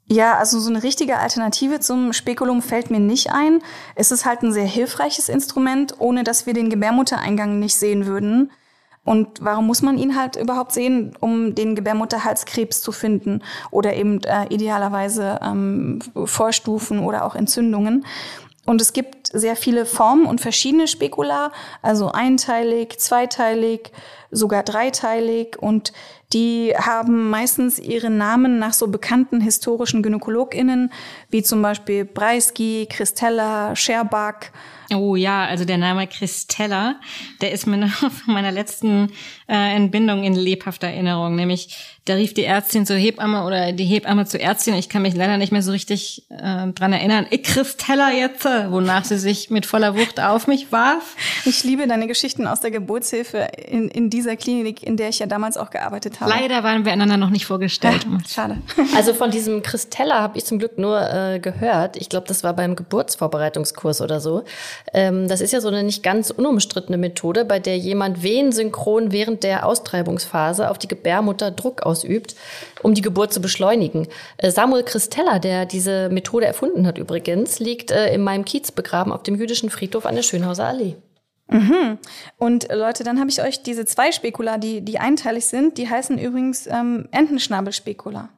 Ja, 0.10 0.38
also 0.38 0.60
so 0.60 0.70
eine 0.70 0.84
richtige 0.84 1.18
Alternative 1.18 1.82
zum 1.82 2.14
Spekulum 2.14 2.62
fällt 2.62 2.90
mir 2.90 3.00
nicht 3.00 3.32
ein. 3.32 3.62
Es 3.96 4.12
ist 4.12 4.26
halt 4.26 4.42
ein 4.42 4.54
sehr 4.54 4.66
hilfreiches 4.66 5.28
Instrument, 5.28 5.96
ohne 6.00 6.24
dass 6.24 6.46
wir 6.46 6.54
den 6.54 6.70
Gebärmuttereingang 6.70 7.60
nicht 7.60 7.76
sehen 7.76 8.06
würden. 8.06 8.52
Und 9.04 9.40
warum 9.42 9.68
muss 9.68 9.82
man 9.82 9.98
ihn 9.98 10.18
halt 10.18 10.36
überhaupt 10.38 10.72
sehen, 10.72 11.16
um 11.20 11.56
den 11.56 11.76
Gebärmutterhalskrebs 11.76 12.82
zu 12.82 12.92
finden 12.92 13.42
oder 13.72 13.96
eben 13.96 14.22
äh, 14.24 14.46
idealerweise 14.50 15.40
ähm, 15.42 16.00
Vorstufen 16.26 17.00
oder 17.00 17.26
auch 17.26 17.36
Entzündungen? 17.36 18.06
Und 18.66 18.82
es 18.82 18.92
gibt 18.92 19.28
sehr 19.28 19.56
viele 19.56 19.86
Formen 19.86 20.26
und 20.26 20.42
verschiedene 20.42 20.90
Spekula, 20.90 21.54
also 21.82 22.12
einteilig, 22.12 23.00
zweiteilig, 23.00 23.94
sogar 24.32 24.64
dreiteilig 24.64 25.58
und 25.58 25.94
die 26.34 26.74
haben 26.78 27.30
meistens 27.30 27.80
ihre 27.80 28.10
Namen 28.10 28.60
nach 28.60 28.74
so 28.74 28.88
bekannten 28.88 29.40
historischen 29.40 30.04
GynäkologInnen, 30.04 30.92
wie 31.30 31.44
zum 31.44 31.62
Beispiel 31.62 32.04
Breisky, 32.04 32.88
Christella, 32.90 33.76
Scherbach 33.76 34.52
Oh 34.96 35.18
ja, 35.18 35.46
also 35.46 35.66
der 35.66 35.78
Name 35.78 36.08
Christella, 36.08 36.96
der 37.42 37.52
ist 37.52 37.68
mir 37.68 37.78
noch 37.78 37.90
von 37.90 38.34
meiner 38.34 38.52
letzten 38.52 39.12
äh, 39.50 39.76
Entbindung 39.76 40.24
in 40.24 40.34
lebhafter 40.34 40.88
Erinnerung. 40.88 41.36
Nämlich, 41.36 41.76
da 42.06 42.14
rief 42.14 42.34
die 42.34 42.46
Ärztin 42.46 42.86
zur 42.86 42.96
Hebamme 42.96 43.44
oder 43.44 43.74
die 43.74 43.84
Hebamme 43.84 44.26
zur 44.26 44.40
Ärztin. 44.40 44.76
Ich 44.76 44.88
kann 44.88 45.02
mich 45.02 45.14
leider 45.14 45.38
nicht 45.38 45.52
mehr 45.52 45.62
so 45.62 45.72
richtig 45.72 46.26
äh, 46.30 46.68
dran 46.72 46.94
erinnern. 46.94 47.28
Ich 47.32 47.44
Christella 47.44 48.12
jetzt, 48.12 48.46
wonach 48.46 49.04
sie 49.04 49.18
sich 49.18 49.50
mit 49.50 49.66
voller 49.66 49.98
Wucht 49.98 50.22
auf 50.22 50.48
mich 50.48 50.72
warf. 50.72 51.16
Ich 51.46 51.64
liebe 51.64 51.86
deine 51.86 52.08
Geschichten 52.08 52.48
aus 52.48 52.62
der 52.62 52.72
Geburtshilfe 52.72 53.50
in, 53.68 53.90
in 53.90 54.10
dieser 54.18 54.36
Klinik, 54.36 54.82
in 54.82 54.98
der 54.98 55.10
ich 55.10 55.20
ja 55.20 55.28
damals 55.28 55.58
auch 55.58 55.70
gearbeitet 55.70 56.20
habe. 56.20 56.32
Leider 56.32 56.64
waren 56.64 56.86
wir 56.86 56.92
einander 56.92 57.18
noch 57.18 57.30
nicht 57.30 57.46
vorgestellt. 57.46 58.06
Ja, 58.10 58.18
schade. 58.28 58.58
Also 58.96 59.14
von 59.14 59.30
diesem 59.30 59.62
Christella 59.62 60.22
habe 60.22 60.38
ich 60.38 60.46
zum 60.46 60.58
Glück 60.58 60.80
nur 60.80 61.00
äh, 61.00 61.40
gehört. 61.40 61.98
Ich 61.98 62.10
glaube, 62.10 62.28
das 62.28 62.44
war 62.44 62.54
beim 62.54 62.76
Geburtsvorbereitungskurs 62.76 64.02
oder 64.02 64.20
so. 64.20 64.44
Ähm, 64.92 65.28
das 65.28 65.40
ist 65.40 65.54
ja 65.54 65.62
so 65.62 65.68
eine 65.68 65.84
nicht 65.84 66.02
ganz 66.02 66.32
unumstrittene 66.32 66.98
Methode, 66.98 67.46
bei 67.46 67.60
der 67.60 67.78
jemand 67.78 68.24
wehensynchron 68.24 69.12
während 69.12 69.44
der 69.44 69.68
Austreibungsphase 69.68 70.70
auf 70.72 70.80
die 70.80 70.88
Gebärmutter 70.88 71.52
Druck 71.52 71.84
ausübt, 71.84 72.36
um 72.82 72.96
die 72.96 73.02
Geburt 73.02 73.32
zu 73.32 73.40
beschleunigen. 73.40 74.08
Äh, 74.38 74.50
Samuel 74.50 74.84
Christella, 74.84 75.38
der 75.38 75.68
diese 75.68 76.10
Methode 76.10 76.48
erfunden 76.48 76.88
hat 76.88 76.98
übrigens, 76.98 77.60
liegt 77.60 77.92
äh, 77.92 78.12
in 78.14 78.24
meinem 78.24 78.46
Kiez 78.46 78.72
begraben 78.72 79.12
auf 79.12 79.22
dem 79.22 79.36
jüdischen 79.36 79.70
Friedhof 79.70 80.08
an 80.08 80.16
der 80.16 80.24
Schönhauser 80.24 80.66
Allee. 80.66 80.96
Mhm. 81.50 81.98
Und 82.38 82.68
Leute, 82.72 83.04
dann 83.04 83.20
habe 83.20 83.30
ich 83.30 83.42
euch 83.42 83.64
diese 83.64 83.86
zwei 83.86 84.12
Spekula, 84.12 84.58
die, 84.58 84.82
die 84.82 85.00
einteilig 85.00 85.46
sind, 85.46 85.78
die 85.78 85.90
heißen 85.90 86.18
übrigens 86.18 86.68
ähm, 86.68 87.08
Entenschnabelspekula. 87.12 88.30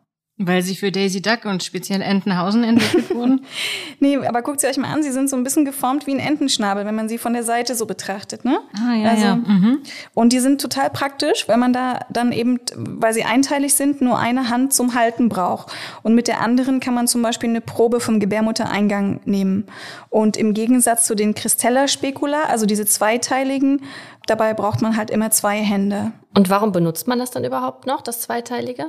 Weil 0.41 0.61
sie 0.61 0.77
für 0.77 0.89
Daisy 0.89 1.21
Duck 1.21 1.43
und 1.43 1.63
speziell 1.63 2.01
Entenhausen 2.01 2.63
entwickelt 2.63 3.09
wurden? 3.13 3.45
nee, 3.99 4.15
aber 4.15 4.41
guckt 4.41 4.61
sie 4.61 4.67
euch 4.67 4.77
mal 4.77 4.87
an, 4.87 5.03
sie 5.03 5.11
sind 5.11 5.29
so 5.29 5.35
ein 5.35 5.43
bisschen 5.43 5.65
geformt 5.65 6.07
wie 6.07 6.11
ein 6.11 6.19
Entenschnabel, 6.19 6.85
wenn 6.85 6.95
man 6.95 7.09
sie 7.09 7.17
von 7.17 7.33
der 7.33 7.43
Seite 7.43 7.75
so 7.75 7.85
betrachtet, 7.85 8.45
ne? 8.45 8.61
Ah, 8.73 8.95
ja, 8.95 9.09
also, 9.09 9.25
ja. 9.25 9.35
Mhm. 9.35 9.79
Und 10.13 10.31
die 10.31 10.39
sind 10.39 10.61
total 10.61 10.91
praktisch, 10.91 11.49
weil 11.49 11.57
man 11.57 11.73
da 11.73 11.99
dann 12.09 12.31
eben, 12.31 12.57
weil 12.73 13.13
sie 13.13 13.25
einteilig 13.25 13.73
sind, 13.73 13.99
nur 13.99 14.17
eine 14.17 14.49
Hand 14.49 14.73
zum 14.73 14.95
Halten 14.95 15.27
braucht. 15.27 15.73
Und 16.03 16.15
mit 16.15 16.29
der 16.29 16.39
anderen 16.39 16.79
kann 16.79 16.93
man 16.93 17.09
zum 17.09 17.21
Beispiel 17.21 17.49
eine 17.49 17.59
Probe 17.59 17.99
vom 17.99 18.21
Gebärmuttereingang 18.21 19.19
nehmen. 19.25 19.65
Und 20.09 20.37
im 20.37 20.53
Gegensatz 20.53 21.05
zu 21.05 21.15
den 21.15 21.35
Christella 21.35 21.89
Specula, 21.89 22.43
also 22.43 22.65
diese 22.65 22.85
zweiteiligen, 22.85 23.81
dabei 24.25 24.53
braucht 24.53 24.81
man 24.81 24.95
halt 24.95 25.11
immer 25.11 25.31
zwei 25.31 25.57
Hände. 25.57 26.13
Und 26.33 26.49
warum 26.49 26.71
benutzt 26.71 27.09
man 27.09 27.19
das 27.19 27.31
dann 27.31 27.43
überhaupt 27.43 27.85
noch, 27.87 28.01
das 28.01 28.21
zweiteilige? 28.21 28.85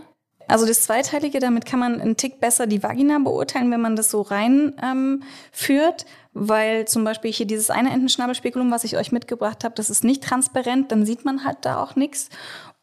Also 0.51 0.67
das 0.67 0.83
Zweiteilige, 0.83 1.39
damit 1.39 1.65
kann 1.65 1.79
man 1.79 2.01
einen 2.01 2.17
Tick 2.17 2.41
besser 2.41 2.67
die 2.67 2.83
Vagina 2.83 3.21
beurteilen, 3.21 3.71
wenn 3.71 3.81
man 3.81 3.95
das 3.95 4.11
so 4.11 4.21
rein 4.21 4.75
ähm, 4.83 5.23
führt, 5.53 6.07
weil 6.33 6.89
zum 6.89 7.05
Beispiel 7.05 7.33
hier 7.33 7.47
dieses 7.47 7.71
eine 7.71 7.91
Entenschnabelspekulum, 7.93 8.71
was 8.73 8.83
ich 8.83 8.97
euch 8.97 9.13
mitgebracht 9.13 9.63
habe, 9.63 9.77
das 9.77 9.91
ist 9.91 10.03
nicht 10.03 10.25
transparent, 10.25 10.91
dann 10.91 11.07
sieht 11.07 11.25
man 11.25 11.45
halt 11.45 11.59
da 11.63 11.81
auch 11.81 11.95
nichts 11.95 12.31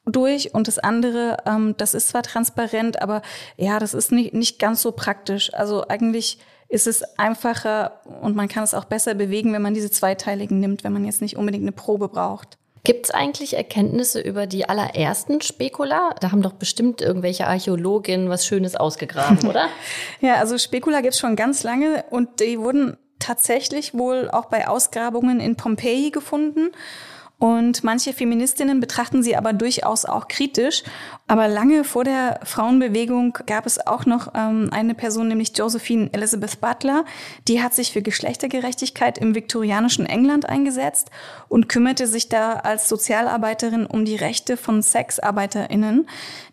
durch 0.05 0.53
und 0.53 0.69
das 0.69 0.79
andere, 0.79 1.37
ähm, 1.45 1.75
das 1.77 1.93
ist 1.93 2.07
zwar 2.07 2.23
transparent, 2.23 3.01
aber 3.01 3.21
ja, 3.57 3.79
das 3.79 3.93
ist 3.93 4.13
nicht, 4.13 4.33
nicht 4.33 4.59
ganz 4.59 4.81
so 4.81 4.93
praktisch. 4.93 5.53
Also 5.53 5.85
eigentlich 5.89 6.39
ist 6.69 6.87
es 6.87 7.03
einfacher 7.17 8.01
und 8.21 8.35
man 8.35 8.47
kann 8.47 8.63
es 8.63 8.73
auch 8.73 8.85
besser 8.85 9.13
bewegen, 9.13 9.51
wenn 9.51 9.61
man 9.61 9.73
diese 9.73 9.91
zweiteiligen 9.91 10.61
nimmt, 10.61 10.85
wenn 10.85 10.93
man 10.93 11.03
jetzt 11.03 11.21
nicht 11.21 11.35
unbedingt 11.35 11.63
eine 11.63 11.73
Probe 11.73 12.07
braucht. 12.07 12.57
Gibt 12.87 13.07
es 13.07 13.11
eigentlich 13.11 13.57
Erkenntnisse 13.57 14.21
über 14.21 14.47
die 14.47 14.69
allerersten 14.69 15.41
Spekula? 15.41 16.15
Da 16.21 16.31
haben 16.31 16.41
doch 16.41 16.53
bestimmt 16.53 17.01
irgendwelche 17.01 17.45
Archäologinnen 17.45 18.29
was 18.29 18.45
Schönes 18.45 18.77
ausgegraben, 18.77 19.45
oder? 19.45 19.67
ja, 20.21 20.35
also 20.35 20.57
Spekula 20.57 21.01
gibt 21.01 21.13
es 21.13 21.19
schon 21.19 21.35
ganz 21.35 21.63
lange 21.63 22.05
und 22.11 22.39
die 22.39 22.57
wurden 22.57 22.95
tatsächlich 23.19 23.93
wohl 23.93 24.29
auch 24.31 24.45
bei 24.45 24.69
Ausgrabungen 24.69 25.41
in 25.41 25.57
Pompeji 25.57 26.11
gefunden. 26.11 26.69
Und 27.39 27.83
manche 27.83 28.13
Feministinnen 28.13 28.79
betrachten 28.79 29.21
sie 29.21 29.35
aber 29.35 29.51
durchaus 29.51 30.05
auch 30.05 30.29
kritisch. 30.29 30.83
Aber 31.29 31.49
lange 31.49 31.83
vor 31.83 32.05
der 32.05 32.39
Frauenbewegung 32.43 33.37
gab 33.45 33.65
es 33.65 33.85
auch 33.85 34.05
noch 34.05 34.33
ähm, 34.33 34.69
eine 34.71 34.95
Person, 34.95 35.27
nämlich 35.27 35.57
Josephine 35.57 36.09
Elizabeth 36.13 36.61
Butler. 36.61 37.03
Die 37.49 37.61
hat 37.61 37.73
sich 37.73 37.91
für 37.91 38.01
Geschlechtergerechtigkeit 38.01 39.17
im 39.17 39.35
viktorianischen 39.35 40.05
England 40.05 40.47
eingesetzt 40.47 41.11
und 41.49 41.67
kümmerte 41.67 42.07
sich 42.07 42.29
da 42.29 42.53
als 42.53 42.87
Sozialarbeiterin 42.87 43.85
um 43.85 44.05
die 44.05 44.15
Rechte 44.15 44.55
von 44.55 44.81
Sexarbeiterinnen, 44.81 46.07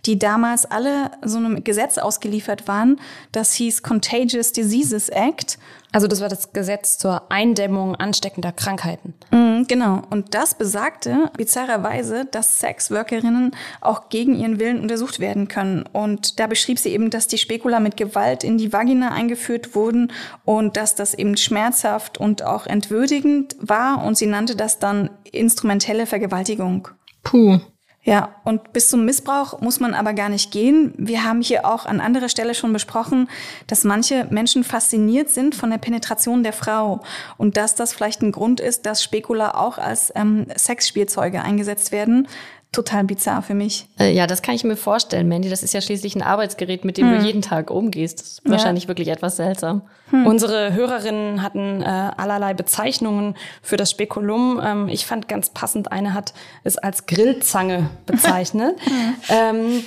die 0.07 0.19
damals 0.19 0.67
alle 0.67 1.13
so 1.23 1.39
einem 1.39 1.63
Gesetz 1.63 1.97
ausgeliefert 1.97 2.67
waren. 2.67 3.01
Das 3.31 3.53
hieß 3.53 3.85
Contagious 3.85 4.51
Diseases 4.53 5.09
Act. 5.09 5.57
Also 5.93 6.09
das 6.09 6.21
war 6.21 6.29
das 6.29 6.53
Gesetz 6.53 6.99
zur 6.99 7.31
Eindämmung 7.31 7.95
ansteckender 7.95 8.51
Krankheiten. 8.51 9.15
Mhm, 9.31 9.67
genau. 9.69 10.03
Und 10.11 10.35
das 10.35 10.55
besagte 10.55 11.31
bizarrerweise, 11.37 12.25
dass 12.25 12.59
Sexworkerinnen 12.59 13.53
auch 13.81 14.09
gegen 14.09 14.35
ihren 14.35 14.59
Willen 14.59 14.64
untersucht 14.73 15.21
werden 15.21 15.49
können. 15.49 15.85
Und 15.93 16.39
da 16.41 16.47
beschrieb 16.47 16.79
sie 16.79 16.91
eben, 16.91 17.11
dass 17.11 17.29
die 17.29 17.39
Spekula 17.39 17.81
mit 17.81 17.97
Gewalt 17.97 18.45
in 18.45 18.59
die 18.59 18.73
Vagina 18.73 19.13
eingeführt 19.13 19.75
wurden 19.75 20.13
und 20.45 20.77
dass 20.77 20.95
das 20.95 21.15
eben 21.15 21.37
schmerzhaft 21.37 22.19
und 22.19 22.43
auch 22.43 22.67
entwürdigend 22.67 23.57
war. 23.61 24.05
Und 24.05 24.17
sie 24.17 24.27
nannte 24.27 24.57
das 24.57 24.79
dann 24.79 25.11
instrumentelle 25.31 26.07
Vergewaltigung. 26.07 26.89
Puh. 27.23 27.61
Ja, 28.07 28.35
und 28.45 28.75
bis 28.75 28.91
zum 28.91 29.07
Missbrauch 29.07 29.63
muss 29.63 29.81
man 29.81 29.95
aber 29.95 30.13
gar 30.13 30.29
nicht 30.29 30.51
gehen. 30.51 30.93
Wir 30.99 31.25
haben 31.25 31.41
hier 31.41 31.65
auch 31.65 31.87
an 31.87 32.01
anderer 32.01 32.29
Stelle 32.29 32.55
schon 32.55 32.71
besprochen, 32.75 33.31
dass 33.67 33.83
manche 33.83 34.27
Menschen 34.29 34.63
fasziniert 34.63 35.31
sind 35.31 35.55
von 35.55 35.71
der 35.71 35.79
Penetration 35.79 36.43
der 36.43 36.53
Frau 36.53 37.01
und 37.39 37.57
dass 37.57 37.75
das 37.75 37.95
vielleicht 37.95 38.21
ein 38.21 38.31
Grund 38.31 38.61
ist, 38.61 38.85
dass 38.85 39.03
Spekula 39.03 39.55
auch 39.55 39.79
als 39.79 40.13
ähm, 40.17 40.47
Sexspielzeuge 40.55 41.41
eingesetzt 41.41 41.93
werden 41.93 42.29
total 42.75 43.05
bizarr 43.05 43.43
für 43.43 43.55
mich. 43.55 43.87
Äh, 43.99 44.13
ja, 44.13 44.27
das 44.27 44.43
kann 44.43 44.55
ich 44.55 44.65
mir 44.65 44.77
vorstellen, 44.77 45.29
Mandy. 45.29 45.49
Das 45.49 45.63
ist 45.63 45.73
ja 45.73 45.81
schließlich 45.81 46.15
ein 46.17 46.23
Arbeitsgerät, 46.23 46.85
mit 46.85 46.99
dem 46.99 47.11
hm. 47.11 47.19
du 47.19 47.25
jeden 47.25 47.43
Tag 47.43 47.71
umgehst. 47.71 48.21
Das 48.21 48.29
ist 48.29 48.43
ja. 48.45 48.51
wahrscheinlich 48.51 48.89
wirklich 48.89 49.09
etwas 49.09 49.37
seltsam. 49.37 49.83
Hm. 50.11 50.27
Unsere 50.27 50.73
Hörerinnen 50.73 51.43
hatten 51.43 51.83
äh, 51.83 51.85
allerlei 51.85 52.55
Bezeichnungen 52.55 53.37
für 53.63 53.77
das 53.77 53.91
Spekulum. 53.91 54.61
Ähm, 54.63 54.89
ich 54.89 55.07
fand 55.07 55.29
ganz 55.29 55.51
passend, 55.51 55.93
eine 55.93 56.15
hat 56.15 56.35
es 56.65 56.77
als 56.77 57.07
Grillzange 57.07 57.89
bezeichnet. 58.07 58.77
hm. 58.85 59.15
ähm, 59.29 59.85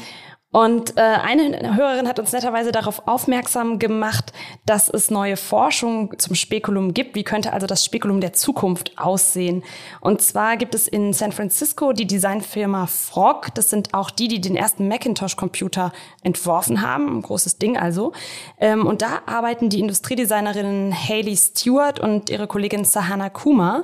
Und 0.54 0.96
äh, 0.96 1.02
eine 1.02 1.76
Hörerin 1.76 2.08
hat 2.08 2.20
uns 2.20 2.32
netterweise 2.32 2.72
darauf 2.72 3.06
aufmerksam 3.06 3.80
gemacht, 3.80 4.32
dass 4.66 4.88
es 4.88 5.12
neue 5.12 5.36
Forschung 5.36 6.18
zum 6.18 6.36
Spekulum 6.36 6.94
gibt. 6.94 7.16
Wie 7.16 7.26
könnte 7.26 7.52
also 7.52 7.68
das 7.68 7.84
Spekulum 7.84 8.22
der 8.22 8.32
Zukunft 8.32 8.98
aussehen? 8.98 9.62
Und 10.00 10.22
zwar 10.22 10.56
gibt 10.56 10.74
es 10.74 10.88
in 10.88 11.12
San 11.12 11.34
Francisco 11.34 11.92
die 11.92 12.08
Designfirma 12.08 12.88
Frog. 12.88 13.54
Das 13.56 13.70
sind 13.70 13.94
auch 13.94 14.10
die, 14.10 14.30
die 14.30 14.40
den 14.40 14.56
ersten 14.56 14.88
Macintosh-Computer 14.88 15.92
entworfen 16.24 16.82
haben. 16.82 17.18
Ein 17.18 17.22
großes 17.24 17.58
Ding 17.58 17.78
also. 17.78 18.14
Ähm, 18.58 18.88
und 18.88 19.02
da 19.02 19.24
arbeiten 19.26 19.68
die 19.68 19.82
Industriedesignerinnen 19.82 20.94
Haley 20.94 21.36
Stewart 21.36 22.00
und 22.00 22.30
ihre 22.30 22.48
Kollegin 22.48 22.86
Sahana 22.86 23.30
Kuma, 23.30 23.84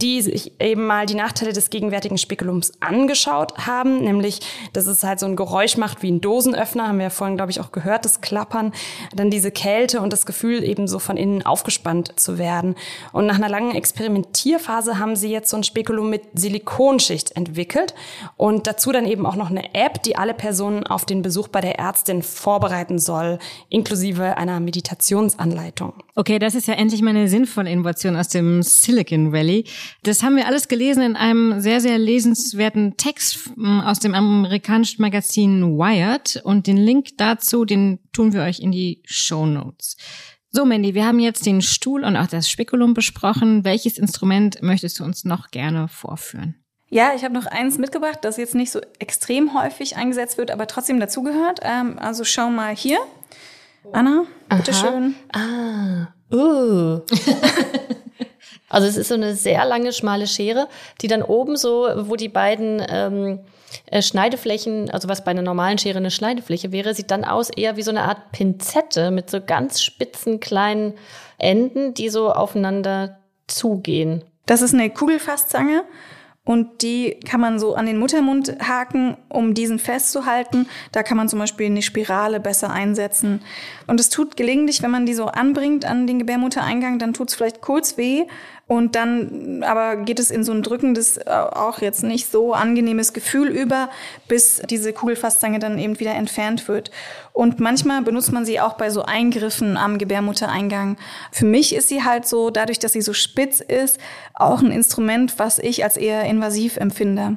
die 0.00 0.22
sich 0.22 0.60
eben 0.60 0.86
mal 0.86 1.06
die 1.06 1.16
Nachteile 1.16 1.52
des 1.52 1.70
gegenwärtigen 1.70 2.18
Spekulums 2.18 2.72
angeschaut 2.80 3.66
haben. 3.66 4.04
Nämlich, 4.04 4.38
dass 4.72 4.86
es 4.86 5.02
halt 5.02 5.18
so 5.18 5.26
ein 5.26 5.34
Geräusch 5.34 5.76
macht 5.76 6.03
wie 6.04 6.12
ein 6.12 6.20
Dosenöffner, 6.20 6.86
haben 6.86 6.98
wir 6.98 7.04
ja 7.04 7.10
vorhin, 7.10 7.36
glaube 7.36 7.50
ich, 7.50 7.60
auch 7.60 7.72
gehört, 7.72 8.04
das 8.04 8.20
Klappern, 8.20 8.72
dann 9.16 9.30
diese 9.30 9.50
Kälte 9.50 10.00
und 10.00 10.12
das 10.12 10.26
Gefühl, 10.26 10.62
eben 10.62 10.86
so 10.86 11.00
von 11.00 11.16
innen 11.16 11.44
aufgespannt 11.44 12.20
zu 12.20 12.38
werden. 12.38 12.76
Und 13.12 13.26
nach 13.26 13.36
einer 13.36 13.48
langen 13.48 13.74
Experimentierphase 13.74 14.98
haben 14.98 15.16
sie 15.16 15.30
jetzt 15.30 15.50
so 15.50 15.56
ein 15.56 15.64
Spekulum 15.64 16.10
mit 16.10 16.22
Silikonschicht 16.34 17.36
entwickelt 17.36 17.94
und 18.36 18.66
dazu 18.66 18.92
dann 18.92 19.06
eben 19.06 19.26
auch 19.26 19.36
noch 19.36 19.50
eine 19.50 19.74
App, 19.74 20.02
die 20.02 20.16
alle 20.16 20.34
Personen 20.34 20.86
auf 20.86 21.06
den 21.06 21.22
Besuch 21.22 21.48
bei 21.48 21.62
der 21.62 21.78
Ärztin 21.78 22.22
vorbereiten 22.22 22.98
soll, 22.98 23.38
inklusive 23.70 24.36
einer 24.36 24.60
Meditationsanleitung. 24.60 26.03
Okay, 26.16 26.38
das 26.38 26.54
ist 26.54 26.68
ja 26.68 26.74
endlich 26.74 27.02
mal 27.02 27.10
eine 27.10 27.28
sinnvolle 27.28 27.70
Innovation 27.70 28.14
aus 28.14 28.28
dem 28.28 28.62
Silicon 28.62 29.32
Valley. 29.32 29.64
Das 30.04 30.22
haben 30.22 30.36
wir 30.36 30.46
alles 30.46 30.68
gelesen 30.68 31.02
in 31.02 31.16
einem 31.16 31.60
sehr, 31.60 31.80
sehr 31.80 31.98
lesenswerten 31.98 32.96
Text 32.96 33.50
hm, 33.56 33.80
aus 33.80 33.98
dem 33.98 34.14
amerikanischen 34.14 35.02
Magazin 35.02 35.76
Wired. 35.76 36.04
Wired 36.04 36.40
und 36.44 36.66
den 36.66 36.76
Link 36.76 37.16
dazu, 37.16 37.64
den 37.64 38.00
tun 38.12 38.32
wir 38.32 38.42
euch 38.42 38.60
in 38.60 38.72
die 38.72 39.02
Show 39.04 39.46
Notes. 39.46 39.96
So, 40.50 40.64
Mandy, 40.64 40.94
wir 40.94 41.04
haben 41.04 41.18
jetzt 41.18 41.46
den 41.46 41.62
Stuhl 41.62 42.04
und 42.04 42.16
auch 42.16 42.28
das 42.28 42.48
Spekulum 42.48 42.94
besprochen. 42.94 43.64
Welches 43.64 43.98
Instrument 43.98 44.62
möchtest 44.62 45.00
du 45.00 45.04
uns 45.04 45.24
noch 45.24 45.50
gerne 45.50 45.88
vorführen? 45.88 46.54
Ja, 46.90 47.12
ich 47.16 47.24
habe 47.24 47.34
noch 47.34 47.46
eins 47.46 47.78
mitgebracht, 47.78 48.20
das 48.22 48.36
jetzt 48.36 48.54
nicht 48.54 48.70
so 48.70 48.80
extrem 49.00 49.54
häufig 49.54 49.96
eingesetzt 49.96 50.38
wird, 50.38 50.52
aber 50.52 50.68
trotzdem 50.68 51.00
dazugehört. 51.00 51.60
Ähm, 51.62 51.98
also 51.98 52.22
schau 52.22 52.50
mal 52.50 52.74
hier. 52.74 52.98
Anna, 53.92 54.24
bitteschön. 54.48 55.14
Ah, 55.32 56.08
uh. 56.32 57.00
also 58.68 58.86
es 58.86 58.96
ist 58.96 59.08
so 59.08 59.14
eine 59.14 59.34
sehr 59.34 59.64
lange, 59.64 59.92
schmale 59.92 60.26
Schere, 60.26 60.68
die 61.00 61.06
dann 61.06 61.22
oben 61.22 61.56
so, 61.56 61.88
wo 61.96 62.16
die 62.16 62.28
beiden 62.28 62.82
ähm, 62.88 63.40
äh, 63.86 64.02
Schneideflächen, 64.02 64.90
also 64.90 65.08
was 65.08 65.24
bei 65.24 65.30
einer 65.30 65.42
normalen 65.42 65.78
Schere 65.78 65.98
eine 65.98 66.10
Schneidefläche 66.10 66.72
wäre, 66.72 66.94
sieht 66.94 67.10
dann 67.10 67.24
aus 67.24 67.50
eher 67.50 67.76
wie 67.76 67.82
so 67.82 67.90
eine 67.90 68.02
Art 68.02 68.32
Pinzette 68.32 69.10
mit 69.10 69.30
so 69.30 69.40
ganz 69.40 69.82
spitzen 69.82 70.40
kleinen 70.40 70.94
Enden, 71.38 71.94
die 71.94 72.08
so 72.08 72.32
aufeinander 72.32 73.18
zugehen. 73.46 74.24
Das 74.46 74.62
ist 74.62 74.74
eine 74.74 74.90
Kugelfasszange 74.90 75.84
und 76.46 76.82
die 76.82 77.18
kann 77.26 77.40
man 77.40 77.58
so 77.58 77.74
an 77.74 77.86
den 77.86 77.98
Muttermund 77.98 78.56
haken, 78.60 79.16
um 79.30 79.54
diesen 79.54 79.78
festzuhalten. 79.78 80.66
Da 80.92 81.02
kann 81.02 81.16
man 81.16 81.28
zum 81.30 81.38
Beispiel 81.38 81.66
eine 81.66 81.80
Spirale 81.80 82.38
besser 82.38 82.70
einsetzen. 82.70 83.40
Und 83.86 83.98
es 83.98 84.10
tut 84.10 84.36
gelegentlich, 84.36 84.82
wenn 84.82 84.90
man 84.90 85.06
die 85.06 85.14
so 85.14 85.26
anbringt 85.26 85.86
an 85.86 86.06
den 86.06 86.18
Gebärmuttereingang, 86.18 86.98
dann 86.98 87.14
tut 87.14 87.30
es 87.30 87.34
vielleicht 87.34 87.62
kurz 87.62 87.96
weh. 87.96 88.26
Und 88.66 88.94
dann 88.94 89.62
aber 89.62 89.96
geht 89.96 90.18
es 90.18 90.30
in 90.30 90.42
so 90.42 90.52
ein 90.52 90.62
drückendes, 90.62 91.18
äh, 91.18 91.30
auch 91.30 91.82
jetzt 91.82 92.02
nicht 92.02 92.30
so 92.30 92.54
angenehmes 92.54 93.12
Gefühl 93.12 93.48
über, 93.48 93.90
bis 94.26 94.62
diese 94.70 94.94
Kugelfasszange 94.94 95.58
dann 95.58 95.78
eben 95.78 96.00
wieder 96.00 96.14
entfernt 96.14 96.66
wird. 96.66 96.90
Und 97.34 97.60
manchmal 97.60 98.00
benutzt 98.02 98.32
man 98.32 98.46
sie 98.46 98.60
auch 98.60 98.74
bei 98.74 98.88
so 98.88 99.02
Eingriffen 99.02 99.76
am 99.76 99.98
Gebärmuttereingang. 99.98 100.96
Für 101.30 101.44
mich 101.44 101.74
ist 101.74 101.88
sie 101.88 102.04
halt 102.04 102.26
so, 102.26 102.48
dadurch, 102.48 102.78
dass 102.78 102.94
sie 102.94 103.02
so 103.02 103.12
spitz 103.12 103.60
ist, 103.60 103.98
auch 104.32 104.62
ein 104.62 104.70
Instrument, 104.70 105.38
was 105.38 105.58
ich 105.58 105.84
als 105.84 105.98
eher 105.98 106.24
invasiv 106.24 106.78
empfinde. 106.78 107.36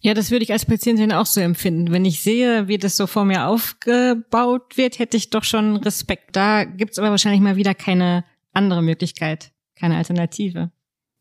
Ja, 0.00 0.12
das 0.12 0.30
würde 0.30 0.44
ich 0.44 0.52
als 0.52 0.66
Patientin 0.66 1.10
auch 1.10 1.26
so 1.26 1.40
empfinden. 1.40 1.90
Wenn 1.90 2.04
ich 2.04 2.22
sehe, 2.22 2.68
wie 2.68 2.76
das 2.76 2.98
so 2.98 3.06
vor 3.06 3.24
mir 3.24 3.46
aufgebaut 3.46 4.76
wird, 4.76 4.98
hätte 4.98 5.16
ich 5.16 5.30
doch 5.30 5.42
schon 5.42 5.78
Respekt. 5.78 6.36
Da 6.36 6.64
gibt's 6.64 6.98
aber 6.98 7.10
wahrscheinlich 7.10 7.40
mal 7.40 7.56
wieder 7.56 7.74
keine 7.74 8.24
andere 8.52 8.82
Möglichkeit 8.82 9.52
keine 9.78 9.96
Alternative. 9.96 10.70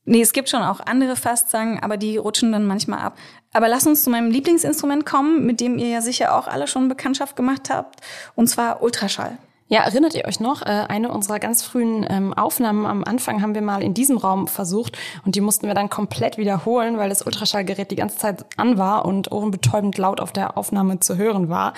Nee, 0.07 0.21
es 0.21 0.33
gibt 0.33 0.49
schon 0.49 0.61
auch 0.61 0.79
andere 0.81 1.15
Fastzangen, 1.15 1.81
aber 1.81 1.97
die 1.97 2.17
rutschen 2.17 2.51
dann 2.51 2.67
manchmal 2.67 2.99
ab. 2.99 3.17
Aber 3.53 3.67
lass 3.67 3.87
uns 3.87 4.03
zu 4.03 4.11
meinem 4.11 4.29
Lieblingsinstrument 4.29 5.05
kommen, 5.05 5.45
mit 5.45 5.59
dem 5.59 5.79
ihr 5.79 5.87
ja 5.87 6.01
sicher 6.01 6.37
auch 6.37 6.47
alle 6.47 6.67
schon 6.67 6.87
Bekanntschaft 6.87 7.35
gemacht 7.35 7.69
habt, 7.71 8.01
und 8.35 8.47
zwar 8.47 8.83
Ultraschall. 8.83 9.37
Ja, 9.67 9.81
erinnert 9.81 10.13
ihr 10.13 10.25
euch 10.25 10.39
noch? 10.39 10.61
Äh, 10.61 10.85
eine 10.89 11.09
unserer 11.09 11.39
ganz 11.39 11.63
frühen 11.63 12.05
ähm, 12.07 12.35
Aufnahmen 12.35 12.85
am 12.85 13.03
Anfang 13.03 13.41
haben 13.41 13.55
wir 13.55 13.63
mal 13.63 13.81
in 13.81 13.95
diesem 13.95 14.17
Raum 14.17 14.47
versucht 14.47 14.95
und 15.25 15.33
die 15.33 15.41
mussten 15.41 15.65
wir 15.65 15.73
dann 15.73 15.89
komplett 15.89 16.37
wiederholen, 16.37 16.99
weil 16.99 17.09
das 17.09 17.25
Ultraschallgerät 17.25 17.89
die 17.89 17.95
ganze 17.95 18.17
Zeit 18.17 18.45
an 18.57 18.77
war 18.77 19.05
und 19.05 19.31
ohrenbetäubend 19.31 19.97
laut 19.97 20.19
auf 20.19 20.31
der 20.31 20.55
Aufnahme 20.55 20.99
zu 20.99 21.17
hören 21.17 21.49
war. 21.49 21.73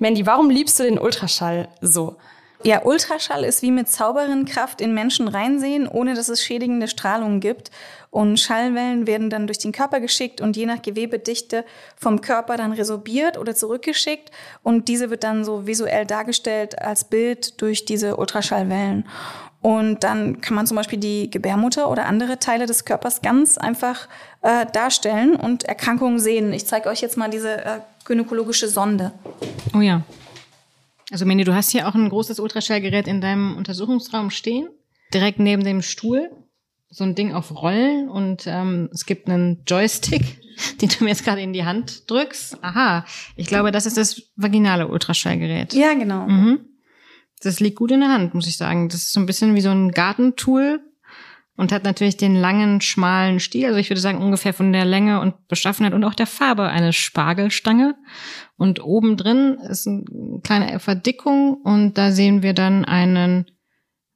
Mandy, 0.00 0.26
warum 0.26 0.50
liebst 0.50 0.80
du 0.80 0.82
den 0.82 0.98
Ultraschall 0.98 1.68
so? 1.80 2.16
Ja, 2.64 2.82
Ultraschall 2.84 3.44
ist 3.44 3.62
wie 3.62 3.70
mit 3.70 3.88
Zauberenkraft 3.88 4.80
in 4.80 4.92
Menschen 4.92 5.28
reinsehen, 5.28 5.86
ohne 5.86 6.14
dass 6.14 6.28
es 6.28 6.42
schädigende 6.42 6.88
Strahlung 6.88 7.38
gibt. 7.40 7.70
Und 8.10 8.40
Schallwellen 8.40 9.06
werden 9.06 9.30
dann 9.30 9.46
durch 9.46 9.58
den 9.58 9.70
Körper 9.70 10.00
geschickt 10.00 10.40
und 10.40 10.56
je 10.56 10.66
nach 10.66 10.82
Gewebedichte 10.82 11.64
vom 11.96 12.20
Körper 12.20 12.56
dann 12.56 12.72
resorbiert 12.72 13.38
oder 13.38 13.54
zurückgeschickt. 13.54 14.30
Und 14.62 14.88
diese 14.88 15.10
wird 15.10 15.24
dann 15.24 15.44
so 15.44 15.66
visuell 15.66 16.04
dargestellt 16.04 16.80
als 16.80 17.04
Bild 17.04 17.60
durch 17.60 17.84
diese 17.84 18.16
Ultraschallwellen. 18.16 19.04
Und 19.60 20.04
dann 20.04 20.40
kann 20.40 20.54
man 20.54 20.66
zum 20.66 20.76
Beispiel 20.76 20.98
die 20.98 21.30
Gebärmutter 21.30 21.90
oder 21.90 22.06
andere 22.06 22.38
Teile 22.38 22.66
des 22.66 22.84
Körpers 22.84 23.22
ganz 23.22 23.58
einfach 23.58 24.08
äh, 24.42 24.66
darstellen 24.72 25.36
und 25.36 25.64
Erkrankungen 25.64 26.18
sehen. 26.18 26.52
Ich 26.52 26.66
zeige 26.66 26.88
euch 26.88 27.00
jetzt 27.00 27.16
mal 27.16 27.28
diese 27.28 27.64
äh, 27.64 27.80
gynäkologische 28.04 28.68
Sonde. 28.68 29.12
Oh 29.74 29.80
ja. 29.80 30.02
Also 31.10 31.24
Meni, 31.24 31.44
du 31.44 31.54
hast 31.54 31.70
hier 31.70 31.88
auch 31.88 31.94
ein 31.94 32.08
großes 32.08 32.38
Ultraschallgerät 32.38 33.08
in 33.08 33.20
deinem 33.20 33.56
Untersuchungsraum 33.56 34.30
stehen, 34.30 34.68
direkt 35.12 35.38
neben 35.38 35.64
dem 35.64 35.82
Stuhl. 35.82 36.30
So 36.90 37.04
ein 37.04 37.14
Ding 37.14 37.32
auf 37.34 37.54
Rollen 37.54 38.08
und 38.08 38.44
ähm, 38.46 38.88
es 38.92 39.04
gibt 39.04 39.28
einen 39.28 39.62
Joystick, 39.66 40.40
den 40.80 40.88
du 40.88 41.04
mir 41.04 41.10
jetzt 41.10 41.24
gerade 41.24 41.42
in 41.42 41.52
die 41.52 41.64
Hand 41.64 42.10
drückst. 42.10 42.62
Aha, 42.62 43.04
ich 43.36 43.46
glaube, 43.46 43.72
das 43.72 43.84
ist 43.84 43.96
das 43.96 44.22
vaginale 44.36 44.88
Ultraschallgerät. 44.88 45.74
Ja, 45.74 45.92
genau. 45.94 46.26
Mhm. 46.26 46.60
Das 47.42 47.60
liegt 47.60 47.76
gut 47.76 47.90
in 47.90 48.00
der 48.00 48.10
Hand, 48.10 48.34
muss 48.34 48.46
ich 48.46 48.56
sagen. 48.56 48.88
Das 48.88 49.02
ist 49.02 49.12
so 49.12 49.20
ein 49.20 49.26
bisschen 49.26 49.54
wie 49.54 49.60
so 49.60 49.70
ein 49.70 49.92
Gartentool 49.92 50.80
und 51.58 51.72
hat 51.72 51.82
natürlich 51.82 52.16
den 52.16 52.36
langen, 52.36 52.80
schmalen 52.80 53.40
Stiel. 53.40 53.66
Also 53.66 53.78
ich 53.80 53.90
würde 53.90 54.00
sagen 54.00 54.22
ungefähr 54.22 54.54
von 54.54 54.72
der 54.72 54.84
Länge 54.84 55.20
und 55.20 55.48
Beschaffenheit 55.48 55.92
und 55.92 56.04
auch 56.04 56.14
der 56.14 56.28
Farbe 56.28 56.68
eine 56.68 56.92
Spargelstange. 56.92 57.96
Und 58.56 58.82
oben 58.82 59.16
drin 59.16 59.58
ist 59.68 59.88
eine 59.88 60.04
kleine 60.44 60.78
Verdickung 60.78 61.54
und 61.64 61.98
da 61.98 62.12
sehen 62.12 62.44
wir 62.44 62.54
dann 62.54 62.84
einen 62.84 63.46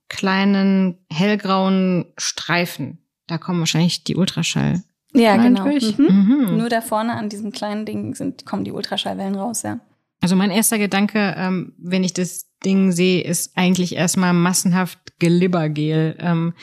kleinen 0.09 1.05
hellgrauen 1.11 2.13
Streifen. 2.17 3.05
Da 3.27 3.39
kommen 3.39 3.59
wahrscheinlich 3.59 4.05
die 4.05 4.15
Ultraschall. 4.15 4.85
Ja, 5.13 5.37
genau. 5.37 5.67
Mhm. 5.67 5.95
Mhm. 5.99 6.57
Nur 6.59 6.69
da 6.69 6.81
vorne 6.81 7.15
an 7.15 7.29
diesem 7.29 7.51
kleinen 7.51 7.85
Ding 7.85 8.15
sind, 8.15 8.47
kommen 8.47 8.63
die 8.63 8.73
Ultraschallwellen 8.73 9.35
raus, 9.35 9.63
ja. 9.63 9.81
Also 10.21 10.37
mein 10.37 10.53
erster 10.53 10.79
Gedanke, 10.79 11.35
ähm, 11.37 11.75
wenn 11.77 12.05
ich 12.05 12.13
das 12.13 12.52
Ding 12.65 12.93
sehe, 12.93 13.23
ist 13.23 13.57
eigentlich 13.57 13.97
erstmal 13.97 14.33
massenhaft 14.33 14.99
Gelibbergel. 15.19 16.17
Ähm 16.19 16.55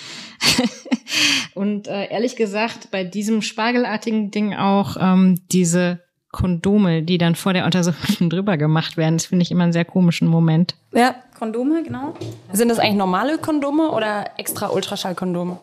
und 1.56 1.88
äh, 1.88 2.10
ehrlich 2.10 2.36
gesagt, 2.36 2.92
bei 2.92 3.04
diesem 3.04 3.42
spargelartigen 3.42 4.32
Ding 4.32 4.54
auch 4.54 4.98
ähm, 5.00 5.40
diese 5.52 6.00
Kondome, 6.32 7.04
die 7.04 7.18
dann 7.18 7.36
vor 7.36 7.54
der 7.54 7.66
Untersuchung 7.66 8.30
drüber 8.30 8.58
gemacht 8.58 8.98
werden. 8.98 9.16
Das 9.18 9.26
finde 9.26 9.44
ich 9.44 9.52
immer 9.52 9.64
einen 9.64 9.74
sehr 9.74 9.86
komischen 9.86 10.28
Moment. 10.28 10.76
Ja, 10.94 11.16
Kondome, 11.38 11.84
genau. 11.84 12.14
Sind 12.52 12.70
das 12.70 12.80
eigentlich 12.80 12.98
normale 12.98 13.38
Kondome 13.38 13.92
oder 13.92 14.32
extra 14.38 14.70
Ultraschallkondome? 14.70 15.60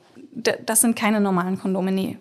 das 0.66 0.82
sind 0.82 0.96
keine 0.96 1.20
normalen 1.20 1.58
Kondome, 1.58 1.92
nee. 1.92 2.18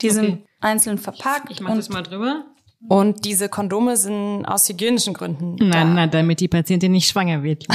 Die 0.00 0.10
okay. 0.10 0.14
sind 0.14 0.42
einzeln 0.60 0.98
verpackt. 0.98 1.50
Ich, 1.50 1.58
ich 1.58 1.62
mache 1.62 1.76
das 1.76 1.88
mal 1.88 2.02
drüber. 2.02 2.44
Und 2.88 3.24
diese 3.24 3.48
Kondome 3.48 3.96
sind 3.96 4.44
aus 4.44 4.68
hygienischen 4.68 5.14
Gründen. 5.14 5.56
Nein, 5.58 5.96
da. 5.96 6.06
damit 6.06 6.40
die 6.40 6.48
Patientin 6.48 6.92
nicht 6.92 7.08
schwanger 7.08 7.42
wird. 7.42 7.66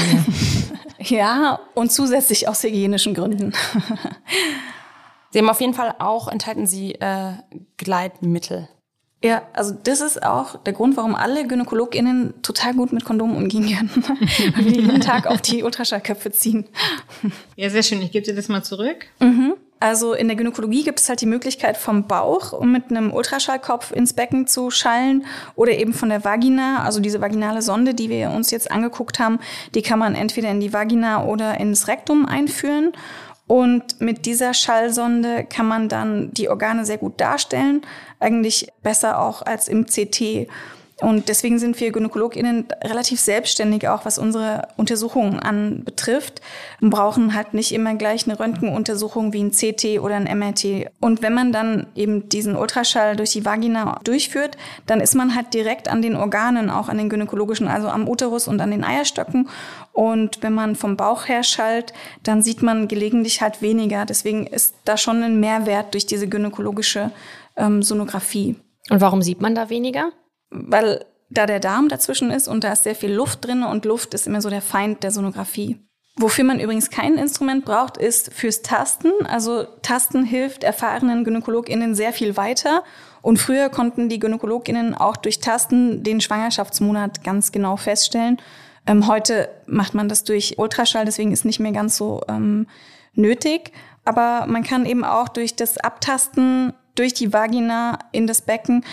ja, 0.99 1.59
und 1.73 1.91
zusätzlich 1.91 2.47
aus 2.47 2.63
hygienischen 2.63 3.13
Gründen. 3.13 3.53
sie 5.31 5.39
haben 5.39 5.49
auf 5.49 5.61
jeden 5.61 5.73
Fall 5.73 5.95
auch, 5.99 6.27
enthalten 6.27 6.67
sie 6.67 6.93
äh, 6.95 7.33
Gleitmittel. 7.77 8.67
Ja, 9.23 9.47
also 9.53 9.75
das 9.83 10.01
ist 10.01 10.21
auch 10.21 10.61
der 10.63 10.73
Grund, 10.73 10.95
warum 10.95 11.15
alle 11.15 11.47
GynäkologInnen 11.47 12.35
total 12.43 12.75
gut 12.75 12.93
mit 12.93 13.03
Kondomen 13.03 13.35
umgehen 13.35 13.65
können. 13.75 13.89
Weil 14.55 14.65
wir 14.65 14.71
jeden 14.71 15.01
Tag 15.01 15.25
auf 15.25 15.41
die 15.41 15.63
Ultraschallköpfe 15.63 16.31
ziehen. 16.31 16.65
Ja, 17.55 17.69
sehr 17.71 17.81
schön. 17.81 18.01
Ich 18.01 18.11
gebe 18.11 18.23
dir 18.25 18.35
das 18.35 18.47
mal 18.47 18.63
zurück. 18.63 19.07
Mhm. 19.19 19.55
Also 19.79 20.13
in 20.13 20.27
der 20.27 20.35
Gynäkologie 20.35 20.83
gibt 20.83 20.99
es 20.99 21.07
halt 21.07 21.21
die 21.21 21.27
Möglichkeit 21.27 21.77
vom 21.77 22.07
Bauch, 22.07 22.51
um 22.51 22.71
mit 22.71 22.89
einem 22.89 23.13
Ultraschallkopf 23.13 23.91
ins 23.91 24.13
Becken 24.13 24.47
zu 24.47 24.71
schallen 24.71 25.25
oder 25.55 25.73
eben 25.73 25.93
von 25.93 26.09
der 26.09 26.23
Vagina, 26.23 26.83
also 26.83 26.99
diese 26.99 27.21
vaginale 27.21 27.61
Sonde, 27.61 27.93
die 27.93 28.09
wir 28.09 28.31
uns 28.31 28.49
jetzt 28.49 28.71
angeguckt 28.71 29.19
haben, 29.19 29.39
die 29.75 29.83
kann 29.83 29.99
man 29.99 30.15
entweder 30.15 30.49
in 30.49 30.59
die 30.59 30.73
Vagina 30.73 31.25
oder 31.25 31.59
ins 31.59 31.87
Rektum 31.87 32.25
einführen. 32.25 32.93
Und 33.45 34.01
mit 34.01 34.25
dieser 34.25 34.53
Schallsonde 34.53 35.45
kann 35.45 35.67
man 35.67 35.87
dann 35.87 36.33
die 36.33 36.49
Organe 36.49 36.85
sehr 36.85 36.97
gut 36.97 37.21
darstellen, 37.21 37.81
eigentlich 38.19 38.67
besser 38.83 39.21
auch 39.21 39.41
als 39.41 39.69
im 39.69 39.85
CT. 39.85 40.49
Und 40.99 41.29
deswegen 41.29 41.59
sind 41.59 41.79
wir 41.79 41.91
GynäkologInnen 41.91 42.65
relativ 42.83 43.19
selbstständig, 43.19 43.87
auch 43.87 44.05
was 44.05 44.17
unsere 44.17 44.67
Untersuchungen 44.77 45.39
anbetrifft. 45.39 46.41
Und 46.81 46.89
brauchen 46.89 47.35
halt 47.35 47.53
nicht 47.53 47.71
immer 47.71 47.93
gleich 47.95 48.27
eine 48.27 48.39
Röntgenuntersuchung 48.39 49.31
wie 49.31 49.43
ein 49.43 49.51
CT 49.51 49.99
oder 49.99 50.15
ein 50.15 50.23
MRT. 50.23 50.89
Und 50.99 51.21
wenn 51.21 51.35
man 51.35 51.51
dann 51.51 51.85
eben 51.93 52.29
diesen 52.29 52.55
Ultraschall 52.55 53.15
durch 53.15 53.31
die 53.31 53.45
Vagina 53.45 53.99
durchführt, 54.03 54.57
dann 54.87 54.99
ist 54.99 55.13
man 55.13 55.35
halt 55.35 55.53
direkt 55.53 55.87
an 55.87 56.01
den 56.01 56.15
Organen, 56.15 56.71
auch 56.71 56.89
an 56.89 56.97
den 56.97 57.09
gynäkologischen, 57.09 57.67
also 57.67 57.89
am 57.89 58.07
Uterus 58.07 58.47
und 58.47 58.59
an 58.59 58.71
den 58.71 58.83
Eierstöcken. 58.83 59.49
Und 59.93 60.41
wenn 60.41 60.53
man 60.53 60.75
vom 60.75 60.97
Bauch 60.97 61.27
her 61.27 61.43
schallt, 61.43 61.93
dann 62.23 62.41
sieht 62.41 62.63
man 62.63 62.87
gelegentlich 62.87 63.41
halt 63.41 63.61
weniger. 63.61 64.05
Deswegen 64.05 64.47
ist 64.47 64.73
da 64.83 64.97
schon 64.97 65.21
ein 65.21 65.39
Mehrwert 65.39 65.93
durch 65.93 66.07
diese 66.07 66.27
gynäkologische 66.27 67.11
ähm, 67.55 67.83
Sonographie. 67.83 68.55
Und 68.89 69.01
warum 69.01 69.21
sieht 69.21 69.41
man 69.41 69.53
da 69.53 69.69
weniger? 69.69 70.11
Weil 70.49 71.05
da 71.29 71.45
der 71.45 71.59
Darm 71.59 71.89
dazwischen 71.89 72.31
ist 72.31 72.47
und 72.47 72.63
da 72.63 72.73
ist 72.73 72.83
sehr 72.83 72.95
viel 72.95 73.13
Luft 73.13 73.45
drin 73.45 73.63
und 73.63 73.85
Luft 73.85 74.13
ist 74.13 74.27
immer 74.27 74.41
so 74.41 74.49
der 74.49 74.61
Feind 74.61 75.03
der 75.03 75.11
Sonographie. 75.11 75.77
Wofür 76.19 76.43
man 76.45 76.59
übrigens 76.59 76.89
kein 76.89 77.15
Instrument 77.15 77.63
braucht, 77.63 77.97
ist 77.97 78.33
fürs 78.33 78.63
Tasten. 78.63 79.11
Also 79.27 79.65
Tasten 79.83 80.23
hilft 80.23 80.63
erfahrenen 80.63 81.23
GynäkologInnen 81.23 81.93
sehr 81.93 82.11
viel 82.11 82.35
weiter. 82.37 82.83
Und 83.21 83.37
früher 83.37 83.69
konnten 83.69 84.09
die 84.09 84.17
GynäkologInnen 84.17 84.95
auch 84.95 85.15
durch 85.15 85.41
Tasten 85.41 86.01
den 86.01 86.19
Schwangerschaftsmonat 86.19 87.23
ganz 87.23 87.51
genau 87.51 87.77
feststellen. 87.77 88.37
Ähm, 88.87 89.07
heute 89.07 89.49
macht 89.67 89.93
man 89.93 90.09
das 90.09 90.23
durch 90.23 90.57
Ultraschall, 90.57 91.05
deswegen 91.05 91.33
ist 91.33 91.45
nicht 91.45 91.59
mehr 91.59 91.73
ganz 91.73 91.97
so 91.97 92.21
ähm, 92.27 92.65
nötig. 93.13 93.71
Aber 94.03 94.47
man 94.47 94.63
kann 94.63 94.87
eben 94.87 95.03
auch 95.03 95.27
durch 95.27 95.55
das 95.55 95.77
Abtasten 95.77 96.73
durch 96.95 97.13
die 97.13 97.31
Vagina 97.31 97.99
in 98.11 98.25
das 98.25 98.41
Becken 98.41 98.83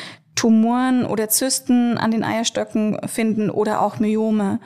Tumoren 0.45 1.07
oder 1.07 1.31
Zysten 1.31 1.97
an 1.97 2.11
den 2.11 2.23
Eierstöcken 2.23 2.99
finden 3.09 3.49
oder 3.49 3.81
auch 3.81 3.99
Myome. 3.99 4.61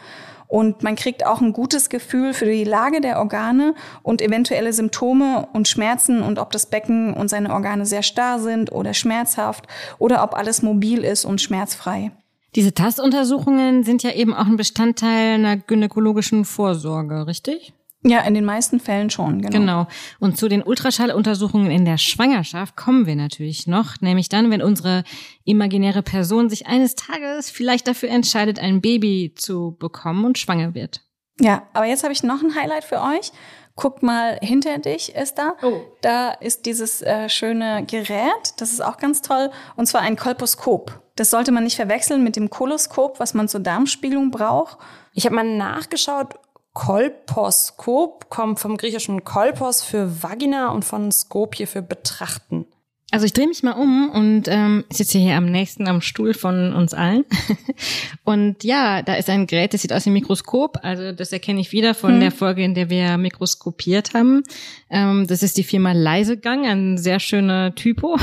Und 0.49 0.83
man 0.83 0.97
kriegt 0.97 1.25
auch 1.25 1.41
ein 1.41 1.53
gutes 1.53 1.89
Gefühl 1.89 2.35
für 2.35 2.47
die 2.47 2.65
Lage 2.65 3.01
der 3.01 3.21
Organe 3.21 3.77
und 4.03 4.21
eventuelle 4.21 4.73
Symptome 4.73 5.47
und 5.53 5.69
Schmerzen 5.69 6.21
und 6.21 6.41
ob 6.41 6.51
das 6.51 6.67
Becken 6.67 7.15
und 7.15 7.29
seine 7.29 7.53
Organe 7.53 7.87
sehr 7.87 8.03
starr 8.03 8.41
sind 8.41 8.73
oder 8.73 8.93
schmerzhaft 8.93 9.69
oder 10.01 10.25
ob 10.25 10.35
alles 10.35 10.63
mobil 10.63 11.05
ist 11.05 11.25
und 11.25 11.41
schmerzfrei. 11.41 12.11
Diese 12.57 12.75
Tastuntersuchungen 12.75 13.85
sind 13.85 14.03
ja 14.03 14.11
eben 14.11 14.35
auch 14.35 14.47
ein 14.47 14.57
Bestandteil 14.57 15.35
einer 15.35 15.59
gynäkologischen 15.59 16.45
Vorsorge, 16.45 17.29
richtig? 17.29 17.73
Ja, 18.05 18.21
in 18.21 18.35
den 18.35 18.45
meisten 18.45 18.79
Fällen 18.79 19.11
schon, 19.11 19.43
genau. 19.43 19.59
Genau. 19.59 19.87
Und 20.21 20.39
zu 20.39 20.49
den 20.49 20.63
Ultraschalluntersuchungen 20.63 21.71
in 21.71 21.85
der 21.85 21.99
Schwangerschaft 21.99 22.77
kommen 22.77 23.07
wir 23.07 23.17
natürlich 23.17 23.67
noch, 23.67 24.01
nämlich 24.01 24.29
dann, 24.29 24.51
wenn 24.51 24.63
unsere 24.63 25.03
imaginäre 25.45 26.03
Person 26.03 26.49
sich 26.49 26.67
eines 26.69 26.95
Tages 26.95 27.51
vielleicht 27.51 27.89
dafür 27.89 28.11
entscheidet, 28.11 28.61
ein 28.61 28.81
Baby 28.81 29.35
zu 29.37 29.77
bekommen 29.81 30.25
und 30.25 30.39
schwanger 30.39 30.75
wird. 30.75 31.03
Ja, 31.41 31.65
aber 31.73 31.87
jetzt 31.87 32.05
habe 32.05 32.13
ich 32.13 32.23
noch 32.23 32.43
ein 32.43 32.55
Highlight 32.55 32.85
für 32.85 33.01
euch. 33.01 33.33
Guck 33.75 34.03
mal 34.03 34.39
hinter 34.43 34.79
dich, 34.79 35.15
Esther. 35.15 35.55
Oh. 35.63 35.81
Da 36.01 36.31
ist 36.31 36.67
dieses 36.67 37.01
äh, 37.01 37.29
schöne 37.29 37.85
Gerät. 37.87 38.55
Das 38.57 38.73
ist 38.73 38.81
auch 38.81 38.97
ganz 38.97 39.23
toll. 39.23 39.51
Und 39.77 39.87
zwar 39.87 40.01
ein 40.01 40.17
Kolposkop. 40.17 41.01
Das 41.15 41.31
sollte 41.31 41.53
man 41.53 41.63
nicht 41.63 41.77
verwechseln 41.77 42.25
mit 42.25 42.35
dem 42.35 42.51
Koloskop, 42.51 43.21
was 43.21 43.35
man 43.35 43.49
zur 43.49 43.61
Darmspiegelung 43.61 44.33
braucht. 44.33 44.79
Ich 45.15 45.27
habe 45.27 45.37
mal 45.37 45.45
nachgeschaut, 45.45 46.35
Kolposkop 46.73 48.31
kommt 48.31 48.61
vom 48.61 48.77
griechischen 48.77 49.25
Kolpos 49.25 49.83
für 49.83 50.23
Vagina 50.23 50.71
und 50.71 50.85
von 50.85 51.11
Skopje 51.11 51.67
für 51.67 51.83
betrachten. 51.83 52.67
Also 53.11 53.25
ich 53.25 53.33
drehe 53.33 53.47
mich 53.47 53.63
mal 53.63 53.73
um 53.73 54.11
und 54.11 54.49
ähm, 54.49 54.85
sitze 54.91 55.19
hier 55.19 55.37
am 55.37 55.47
nächsten 55.47 55.89
am 55.89 56.03
Stuhl 56.03 56.35
von 56.35 56.75
uns 56.75 56.93
allen. 56.93 57.25
und 58.25 58.65
ja, 58.65 59.01
da 59.01 59.15
ist 59.15 59.31
ein 59.31 59.47
Gerät, 59.47 59.73
das 59.73 59.81
sieht 59.81 59.95
aus 59.95 60.05
wie 60.05 60.11
ein 60.11 60.13
Mikroskop. 60.13 60.81
Also 60.83 61.13
das 61.13 61.33
erkenne 61.33 61.61
ich 61.61 61.73
wieder 61.73 61.95
von 61.95 62.13
hm. 62.15 62.21
der 62.21 62.31
Folge, 62.33 62.63
in 62.63 62.75
der 62.75 62.91
wir 62.91 63.17
mikroskopiert 63.17 64.13
haben. 64.13 64.43
Ähm, 64.91 65.27
das 65.27 65.43
ist 65.43 65.57
die 65.57 65.65
Firma 65.65 65.93
Leisegang, 65.93 66.67
ein 66.67 66.99
sehr 66.99 67.19
schöner 67.19 67.75
Typo. 67.75 68.19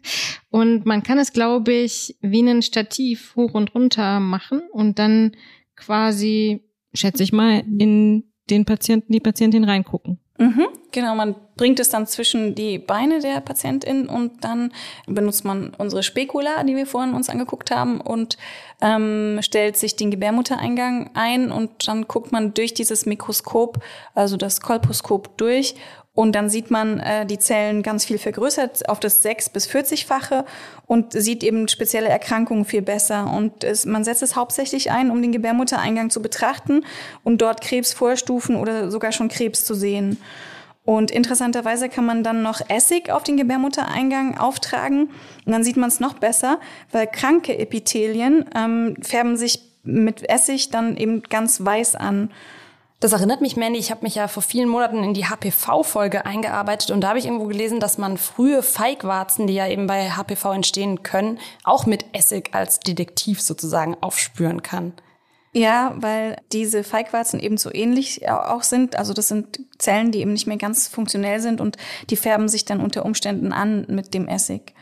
und 0.50 0.84
man 0.84 1.02
kann 1.02 1.18
es, 1.18 1.32
glaube 1.32 1.72
ich, 1.72 2.16
wie 2.20 2.42
ein 2.42 2.60
Stativ 2.60 3.36
hoch 3.36 3.54
und 3.54 3.74
runter 3.74 4.20
machen 4.20 4.60
und 4.70 4.98
dann 4.98 5.32
quasi 5.76 6.65
schätze 6.96 7.22
ich 7.22 7.32
mal, 7.32 7.62
in 7.78 8.24
den 8.50 8.64
Patienten, 8.64 9.12
die 9.12 9.20
Patientin 9.20 9.64
reingucken. 9.64 10.18
Mhm, 10.38 10.66
genau, 10.92 11.14
man 11.14 11.34
bringt 11.56 11.80
es 11.80 11.88
dann 11.88 12.06
zwischen 12.06 12.54
die 12.54 12.78
Beine 12.78 13.20
der 13.20 13.40
Patientin 13.40 14.06
und 14.06 14.44
dann 14.44 14.70
benutzt 15.06 15.46
man 15.46 15.72
unsere 15.78 16.02
Spekula, 16.02 16.62
die 16.64 16.76
wir 16.76 16.86
vorhin 16.86 17.14
uns 17.14 17.30
angeguckt 17.30 17.70
haben 17.70 18.02
und 18.02 18.36
ähm, 18.82 19.38
stellt 19.40 19.78
sich 19.78 19.96
den 19.96 20.10
Gebärmuttereingang 20.10 21.10
ein 21.14 21.50
und 21.50 21.88
dann 21.88 22.06
guckt 22.06 22.32
man 22.32 22.52
durch 22.52 22.74
dieses 22.74 23.06
Mikroskop, 23.06 23.82
also 24.14 24.36
das 24.36 24.60
Kolposkop 24.60 25.38
durch 25.38 25.74
und 26.16 26.32
dann 26.32 26.48
sieht 26.48 26.70
man 26.70 26.98
äh, 26.98 27.26
die 27.26 27.38
Zellen 27.38 27.82
ganz 27.82 28.06
viel 28.06 28.16
vergrößert 28.16 28.88
auf 28.88 28.98
das 28.98 29.22
6- 29.22 29.52
bis 29.52 29.68
40-fache 29.68 30.46
und 30.86 31.12
sieht 31.12 31.44
eben 31.44 31.68
spezielle 31.68 32.08
Erkrankungen 32.08 32.64
viel 32.64 32.80
besser. 32.80 33.30
Und 33.30 33.62
es, 33.62 33.84
man 33.84 34.02
setzt 34.02 34.22
es 34.22 34.34
hauptsächlich 34.34 34.90
ein, 34.90 35.10
um 35.10 35.20
den 35.20 35.30
Gebärmuttereingang 35.30 36.08
zu 36.08 36.22
betrachten 36.22 36.86
und 37.22 37.42
dort 37.42 37.60
Krebsvorstufen 37.60 38.56
oder 38.56 38.90
sogar 38.90 39.12
schon 39.12 39.28
Krebs 39.28 39.66
zu 39.66 39.74
sehen. 39.74 40.16
Und 40.86 41.10
interessanterweise 41.10 41.90
kann 41.90 42.06
man 42.06 42.24
dann 42.24 42.42
noch 42.42 42.62
Essig 42.70 43.10
auf 43.10 43.22
den 43.22 43.36
Gebärmuttereingang 43.36 44.38
auftragen. 44.38 45.10
Und 45.44 45.52
dann 45.52 45.64
sieht 45.64 45.76
man 45.76 45.90
es 45.90 46.00
noch 46.00 46.14
besser, 46.14 46.60
weil 46.92 47.08
kranke 47.08 47.58
Epithelien 47.58 48.46
ähm, 48.54 48.96
färben 49.02 49.36
sich 49.36 49.60
mit 49.82 50.26
Essig 50.30 50.70
dann 50.70 50.96
eben 50.96 51.24
ganz 51.24 51.62
weiß 51.62 51.94
an. 51.94 52.30
Das 52.98 53.12
erinnert 53.12 53.42
mich, 53.42 53.56
Mandy, 53.56 53.78
ich 53.78 53.90
habe 53.90 54.04
mich 54.04 54.14
ja 54.14 54.26
vor 54.26 54.42
vielen 54.42 54.70
Monaten 54.70 55.04
in 55.04 55.12
die 55.12 55.26
HPV-Folge 55.26 56.24
eingearbeitet 56.24 56.90
und 56.90 57.02
da 57.02 57.08
habe 57.08 57.18
ich 57.18 57.26
irgendwo 57.26 57.46
gelesen, 57.46 57.78
dass 57.78 57.98
man 57.98 58.16
frühe 58.16 58.62
Feigwarzen, 58.62 59.46
die 59.46 59.54
ja 59.54 59.68
eben 59.68 59.86
bei 59.86 60.10
HPV 60.10 60.52
entstehen 60.52 61.02
können, 61.02 61.38
auch 61.62 61.84
mit 61.84 62.06
Essig 62.14 62.54
als 62.54 62.80
Detektiv 62.80 63.42
sozusagen 63.42 63.96
aufspüren 64.00 64.62
kann. 64.62 64.94
Ja, 65.52 65.94
weil 65.96 66.36
diese 66.52 66.84
Feigwarzen 66.84 67.40
eben 67.40 67.56
so 67.56 67.72
ähnlich 67.72 68.28
auch 68.28 68.62
sind. 68.62 68.96
Also 68.96 69.12
das 69.14 69.28
sind 69.28 69.60
Zellen, 69.78 70.10
die 70.10 70.20
eben 70.20 70.32
nicht 70.32 70.46
mehr 70.46 70.58
ganz 70.58 70.88
funktionell 70.88 71.40
sind 71.40 71.60
und 71.60 71.76
die 72.10 72.16
färben 72.16 72.48
sich 72.48 72.64
dann 72.64 72.80
unter 72.80 73.04
Umständen 73.04 73.52
an 73.52 73.86
mit 73.88 74.12
dem 74.14 74.28
Essig. 74.28 74.74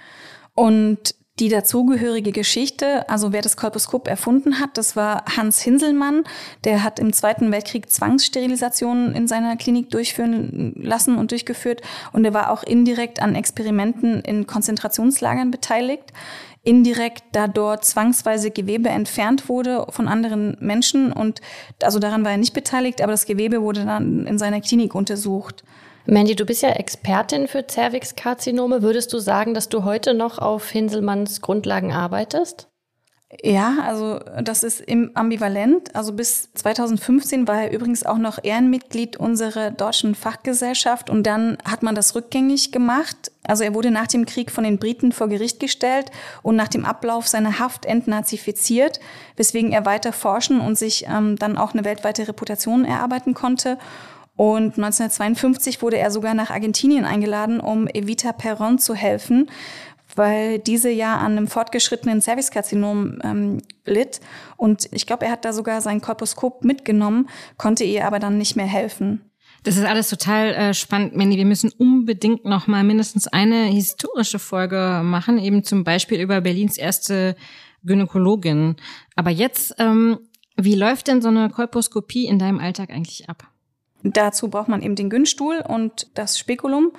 Und 0.55 1.15
die 1.41 1.49
dazugehörige 1.49 2.31
Geschichte, 2.31 3.09
also 3.09 3.33
wer 3.33 3.43
das 3.43 3.57
Kolposkop 3.57 4.07
erfunden 4.07 4.61
hat, 4.61 4.79
das 4.79 4.95
war 4.95 5.25
Hans 5.37 5.61
Hinselmann. 5.61 6.23
Der 6.63 6.85
hat 6.85 7.01
im 7.01 7.13
Zweiten 7.13 7.51
Weltkrieg 7.51 7.91
Zwangssterilisationen 7.91 9.17
in 9.17 9.27
seiner 9.27 9.57
Klinik 9.57 9.91
durchführen 9.91 10.75
lassen 10.77 11.19
und 11.19 11.33
durchgeführt. 11.33 11.83
Und 12.13 12.25
er 12.25 12.35
war 12.35 12.53
auch 12.53 12.63
indirekt 12.63 13.21
an 13.21 13.35
Experimenten 13.35 14.21
in 14.21 14.47
Konzentrationslagern 14.47 15.51
beteiligt. 15.51 16.13
Indirekt, 16.63 17.25
da 17.33 17.49
dort 17.49 17.85
zwangsweise 17.85 18.53
Gewebe 18.53 18.89
entfernt 18.89 19.49
wurde 19.49 19.87
von 19.91 20.07
anderen 20.07 20.57
Menschen. 20.61 21.13
Und 21.13 21.41
also 21.83 21.99
daran 21.99 22.25
war 22.25 22.31
er 22.31 22.39
nicht 22.39 22.55
beteiligt, 22.55 23.03
aber 23.03 23.11
das 23.11 23.27
Gewebe 23.27 23.61
wurde 23.61 23.85
dann 23.85 24.25
in 24.29 24.39
seiner 24.39 24.61
Klinik 24.61 24.95
untersucht. 24.95 25.65
Mandy, 26.07 26.37
du 26.37 26.45
bist 26.45 26.63
ja 26.63 26.71
Expertin 26.71 27.49
für 27.49 27.67
Zervixkarzinome. 27.67 28.83
Würdest 28.83 29.13
du 29.13 29.19
sagen, 29.19 29.55
dass 29.55 29.71
du 29.71 29.85
heute 29.85 30.13
noch 30.13 30.39
auf 30.39 30.69
Hinselmanns 30.69 31.41
Grundlagen 31.41 31.93
arbeitest? 31.93 32.69
Ja, 33.43 33.79
also 33.83 34.21
das 34.43 34.63
ist 34.63 34.85
ambivalent. 35.15 35.97
Also 35.97 36.13
bis 36.13 36.53
2015 36.55 37.49
war 37.49 37.63
er 37.63 37.73
übrigens 37.73 38.05
auch 38.05 38.19
noch 38.19 38.39
Ehrenmitglied 38.43 39.17
unserer 39.17 39.71
deutschen 39.71 40.15
Fachgesellschaft 40.15 41.11
und 41.11 41.27
dann 41.27 41.59
hat 41.65 41.83
man 41.83 41.95
das 41.95 42.15
rückgängig 42.15 42.71
gemacht. 42.71 43.33
Also 43.43 43.65
er 43.65 43.75
wurde 43.75 43.91
nach 43.91 44.07
dem 44.07 44.25
Krieg 44.25 44.51
von 44.51 44.63
den 44.63 44.79
Briten 44.79 45.11
vor 45.11 45.29
Gericht 45.29 45.59
gestellt 45.59 46.11
und 46.43 46.55
nach 46.55 46.69
dem 46.69 46.85
Ablauf 46.85 47.27
seiner 47.27 47.59
Haft 47.59 47.87
entnazifiziert, 47.87 49.01
weswegen 49.37 49.73
er 49.73 49.85
weiter 49.85 50.13
forschen 50.13 50.61
und 50.61 50.79
sich 50.79 51.07
ähm, 51.09 51.37
dann 51.37 51.59
auch 51.59 51.73
eine 51.73 51.85
weltweite 51.85 52.29
Reputation 52.29 52.85
erarbeiten 52.85 53.35
konnte. 53.35 53.79
Und 54.37 54.77
1952 54.77 55.81
wurde 55.81 55.99
er 55.99 56.11
sogar 56.11 56.35
nach 56.35 56.51
Argentinien 56.51 57.05
eingeladen, 57.05 57.61
um 57.61 57.87
Evita 57.87 58.33
Perron 58.33 58.79
zu 58.79 58.95
helfen, 58.95 59.49
weil 60.17 60.59
diese 60.59 60.91
ja 60.91 61.17
an 61.19 61.33
einem 61.33 61.47
fortgeschrittenen 61.47 62.21
Cervixkarzinom 62.21 63.19
ähm, 63.23 63.59
litt. 63.85 64.21
Und 64.57 64.89
ich 64.93 65.07
glaube, 65.07 65.27
er 65.27 65.33
hat 65.33 65.45
da 65.45 65.53
sogar 65.53 65.81
sein 65.81 66.01
Korposkop 66.01 66.65
mitgenommen, 66.65 67.29
konnte 67.57 67.85
ihr 67.85 68.07
aber 68.07 68.19
dann 68.19 68.39
nicht 68.39 68.57
mehr 68.57 68.67
helfen. 68.67 69.21
Das 69.63 69.79
ist 69.79 69.85
alles 69.85 70.11
total 70.11 70.53
äh, 70.53 70.75
spannend, 70.75 71.17
Mandy. 71.17 71.39
Wir 71.39 71.47
müssen 71.47 71.73
unbedingt 71.79 72.45
noch 72.45 72.67
mal 72.67 72.85
mindestens 72.85 73.27
eine 73.29 73.65
historische 73.65 74.39
Folge 74.39 75.01
machen, 75.03 75.39
eben 75.39 75.65
zum 75.65 75.85
Beispiel 75.85 76.21
über 76.21 76.43
Berlins 76.43 76.77
erste 76.77 77.35
Gynäkologin. 77.83 78.77
Aber 79.17 79.31
jetzt, 79.31 79.75
ähm, 79.79 80.19
wie 80.57 80.75
läuft 80.75 81.09
denn 81.09 81.23
so 81.23 81.29
eine 81.29 81.49
Kolposkopie 81.49 82.27
in 82.27 82.39
deinem 82.39 82.59
Alltag 82.59 82.91
eigentlich 82.91 83.31
ab? 83.31 83.54
Dazu 84.05 84.49
braucht 84.49 84.69
man 84.69 84.83
eben 84.83 84.97
den 84.97 85.09
Günstuhl 85.09 85.65
und 85.67 86.09
das 86.15 86.39
Spekulum. 86.39 86.93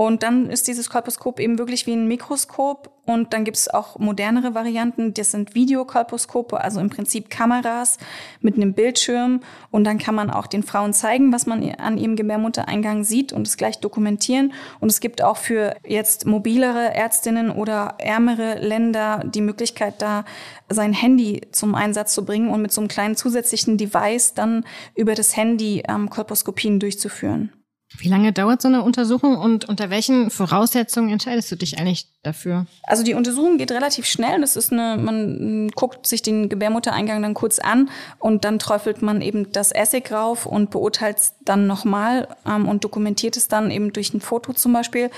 Und 0.00 0.22
dann 0.22 0.48
ist 0.48 0.66
dieses 0.66 0.88
Kolposkop 0.88 1.38
eben 1.38 1.58
wirklich 1.58 1.86
wie 1.86 1.92
ein 1.92 2.08
Mikroskop. 2.08 2.90
Und 3.04 3.34
dann 3.34 3.44
gibt 3.44 3.58
es 3.58 3.68
auch 3.68 3.98
modernere 3.98 4.54
Varianten. 4.54 5.12
Das 5.12 5.30
sind 5.30 5.54
Videokolposkope, 5.54 6.58
also 6.58 6.80
im 6.80 6.88
Prinzip 6.88 7.28
Kameras 7.28 7.98
mit 8.40 8.54
einem 8.54 8.72
Bildschirm. 8.72 9.40
Und 9.70 9.84
dann 9.84 9.98
kann 9.98 10.14
man 10.14 10.30
auch 10.30 10.46
den 10.46 10.62
Frauen 10.62 10.94
zeigen, 10.94 11.34
was 11.34 11.44
man 11.44 11.62
an 11.74 11.98
ihrem 11.98 12.16
Gebärmuttereingang 12.16 13.04
sieht 13.04 13.34
und 13.34 13.46
es 13.46 13.58
gleich 13.58 13.78
dokumentieren. 13.80 14.54
Und 14.80 14.90
es 14.90 15.00
gibt 15.00 15.20
auch 15.20 15.36
für 15.36 15.76
jetzt 15.86 16.24
mobilere 16.24 16.94
Ärztinnen 16.94 17.50
oder 17.50 17.96
ärmere 17.98 18.58
Länder 18.58 19.22
die 19.26 19.42
Möglichkeit, 19.42 20.00
da 20.00 20.24
sein 20.70 20.94
Handy 20.94 21.42
zum 21.52 21.74
Einsatz 21.74 22.14
zu 22.14 22.24
bringen 22.24 22.48
und 22.48 22.62
mit 22.62 22.72
so 22.72 22.80
einem 22.80 22.88
kleinen 22.88 23.16
zusätzlichen 23.16 23.76
Device 23.76 24.32
dann 24.32 24.64
über 24.94 25.14
das 25.14 25.36
Handy 25.36 25.82
ähm, 25.86 26.08
Kolposkopien 26.08 26.80
durchzuführen. 26.80 27.52
Wie 27.98 28.08
lange 28.08 28.32
dauert 28.32 28.62
so 28.62 28.68
eine 28.68 28.82
Untersuchung 28.82 29.36
und 29.36 29.68
unter 29.68 29.90
welchen 29.90 30.30
Voraussetzungen 30.30 31.10
entscheidest 31.10 31.50
du 31.50 31.56
dich 31.56 31.78
eigentlich 31.78 32.06
dafür? 32.22 32.66
Also 32.84 33.02
die 33.02 33.14
Untersuchung 33.14 33.58
geht 33.58 33.72
relativ 33.72 34.06
schnell. 34.06 34.40
Das 34.40 34.56
ist 34.56 34.72
eine, 34.72 34.96
man 34.96 35.68
guckt 35.74 36.06
sich 36.06 36.22
den 36.22 36.48
Gebärmuttereingang 36.48 37.20
dann 37.20 37.34
kurz 37.34 37.58
an 37.58 37.90
und 38.18 38.44
dann 38.44 38.60
träufelt 38.60 39.02
man 39.02 39.20
eben 39.20 39.50
das 39.52 39.72
Essig 39.72 40.12
rauf 40.12 40.46
und 40.46 40.70
beurteilt 40.70 41.18
es 41.18 41.34
dann 41.44 41.66
nochmal 41.66 42.28
ähm, 42.46 42.68
und 42.68 42.84
dokumentiert 42.84 43.36
es 43.36 43.48
dann 43.48 43.70
eben 43.70 43.92
durch 43.92 44.14
ein 44.14 44.20
Foto 44.20 44.52
zum 44.52 44.72
Beispiel. 44.72 45.10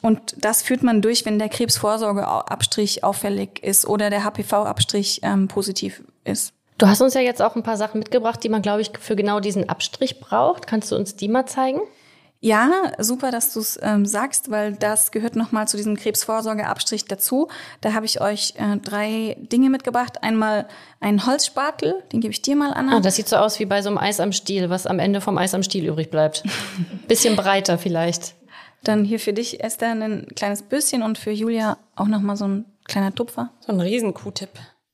Und 0.00 0.34
das 0.38 0.62
führt 0.62 0.82
man 0.82 1.02
durch, 1.02 1.24
wenn 1.26 1.38
der 1.38 1.48
Krebsvorsorgeabstrich 1.48 3.04
auffällig 3.04 3.62
ist 3.62 3.86
oder 3.86 4.10
der 4.10 4.24
HPV-Abstrich 4.24 5.20
ähm, 5.22 5.48
positiv 5.48 6.02
ist. 6.24 6.52
Du 6.78 6.86
hast 6.86 7.00
uns 7.00 7.14
ja 7.14 7.20
jetzt 7.20 7.40
auch 7.40 7.54
ein 7.54 7.62
paar 7.62 7.76
Sachen 7.76 8.00
mitgebracht, 8.00 8.42
die 8.42 8.48
man, 8.48 8.60
glaube 8.60 8.80
ich, 8.80 8.90
für 8.98 9.14
genau 9.14 9.40
diesen 9.40 9.68
Abstrich 9.68 10.20
braucht. 10.20 10.66
Kannst 10.66 10.90
du 10.90 10.96
uns 10.96 11.16
die 11.16 11.28
mal 11.28 11.46
zeigen? 11.46 11.80
Ja, 12.44 12.92
super, 12.98 13.30
dass 13.30 13.54
du 13.54 13.60
es 13.60 13.80
ähm, 13.80 14.04
sagst, 14.04 14.50
weil 14.50 14.74
das 14.74 15.12
gehört 15.12 15.34
nochmal 15.34 15.66
zu 15.66 15.78
diesem 15.78 15.96
Krebsvorsorgeabstrich 15.96 17.06
dazu. 17.06 17.48
Da 17.80 17.94
habe 17.94 18.04
ich 18.04 18.20
euch 18.20 18.52
äh, 18.58 18.76
drei 18.76 19.34
Dinge 19.50 19.70
mitgebracht. 19.70 20.22
Einmal 20.22 20.68
einen 21.00 21.24
Holzspatel, 21.24 22.02
den 22.12 22.20
gebe 22.20 22.32
ich 22.32 22.42
dir 22.42 22.54
mal 22.54 22.74
an. 22.74 22.90
Ah, 22.90 23.00
das 23.00 23.16
sieht 23.16 23.28
so 23.28 23.36
aus 23.36 23.58
wie 23.60 23.64
bei 23.64 23.80
so 23.80 23.88
einem 23.88 23.96
Eis 23.96 24.20
am 24.20 24.32
Stiel, 24.32 24.68
was 24.68 24.86
am 24.86 24.98
Ende 24.98 25.22
vom 25.22 25.38
Eis 25.38 25.54
am 25.54 25.62
Stiel 25.62 25.86
übrig 25.86 26.10
bleibt. 26.10 26.42
Bisschen 27.08 27.34
breiter 27.34 27.78
vielleicht. 27.78 28.34
Dann 28.82 29.06
hier 29.06 29.20
für 29.20 29.32
dich, 29.32 29.64
Esther, 29.64 29.92
ein 29.92 30.26
kleines 30.36 30.60
Böschen 30.60 31.02
und 31.02 31.16
für 31.16 31.30
Julia 31.30 31.78
auch 31.96 32.08
nochmal 32.08 32.36
so 32.36 32.46
ein 32.46 32.66
kleiner 32.84 33.14
Tupfer. 33.14 33.52
So 33.60 33.72
ein 33.72 33.80
riesen 33.80 34.12
Q-Tipp. 34.12 34.50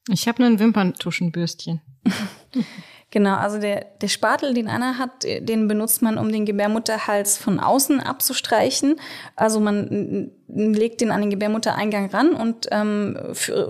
Ich 0.09 0.29
habe 0.29 0.41
nur 0.41 0.53
ein 0.53 0.61
Wimperntuschenbürstchen. 0.61 1.81
Genau, 3.13 3.35
also 3.35 3.59
der, 3.59 3.87
der 4.01 4.07
Spatel, 4.07 4.55
den 4.55 4.69
Anna 4.69 4.97
hat, 4.97 5.25
den 5.25 5.67
benutzt 5.67 6.01
man, 6.01 6.17
um 6.17 6.31
den 6.31 6.47
Gebärmutterhals 6.47 7.39
von 7.39 7.59
außen 7.59 7.99
abzustreichen. 7.99 9.01
Also 9.35 9.59
man 9.59 10.31
legt 10.47 11.01
den 11.01 11.11
an 11.11 11.21
den 11.21 11.31
Gebärmuttereingang 11.31 12.11
ran 12.11 12.35
und 12.35 12.69
ähm, 12.71 13.19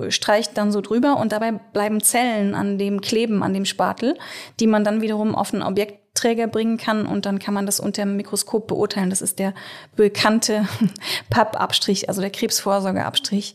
streicht 0.09 0.59
dann 0.59 0.73
so 0.73 0.83
drüber 0.83 1.17
und 1.17 1.33
dabei 1.33 1.53
bleiben 1.53 2.03
Zellen 2.03 2.55
an 2.55 2.77
dem 2.77 3.01
kleben, 3.01 3.43
an 3.43 3.55
dem 3.55 3.65
Spatel, 3.65 4.19
die 4.61 4.67
man 4.67 4.85
dann 4.85 5.01
wiederum 5.01 5.35
auf 5.35 5.55
einen 5.55 5.63
Objektträger 5.63 6.47
bringen 6.47 6.77
kann 6.77 7.07
und 7.07 7.25
dann 7.25 7.39
kann 7.39 7.55
man 7.55 7.65
das 7.65 7.81
unter 7.81 8.03
dem 8.03 8.17
Mikroskop 8.17 8.67
beurteilen. 8.67 9.09
Das 9.09 9.23
ist 9.23 9.39
der 9.39 9.55
bekannte 9.97 10.69
Pappabstrich, 11.31 12.11
also 12.11 12.21
der 12.21 12.31
Krebsvorsorgeabstrich. 12.31 13.55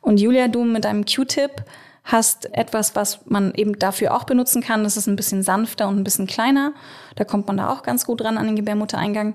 Und 0.00 0.20
Julia, 0.20 0.46
du 0.46 0.62
mit 0.62 0.84
deinem 0.84 1.04
Q-Tip 1.04 1.64
hast 2.04 2.54
etwas, 2.54 2.94
was 2.94 3.20
man 3.26 3.54
eben 3.54 3.78
dafür 3.78 4.14
auch 4.14 4.24
benutzen 4.24 4.62
kann. 4.62 4.84
Das 4.84 4.96
ist 4.96 5.06
ein 5.06 5.16
bisschen 5.16 5.42
sanfter 5.42 5.88
und 5.88 5.98
ein 5.98 6.04
bisschen 6.04 6.26
kleiner. 6.26 6.74
Da 7.16 7.24
kommt 7.24 7.46
man 7.46 7.56
da 7.56 7.70
auch 7.70 7.82
ganz 7.82 8.04
gut 8.04 8.22
ran 8.22 8.36
an 8.36 8.46
den 8.46 8.56
Gebärmuttereingang. 8.56 9.34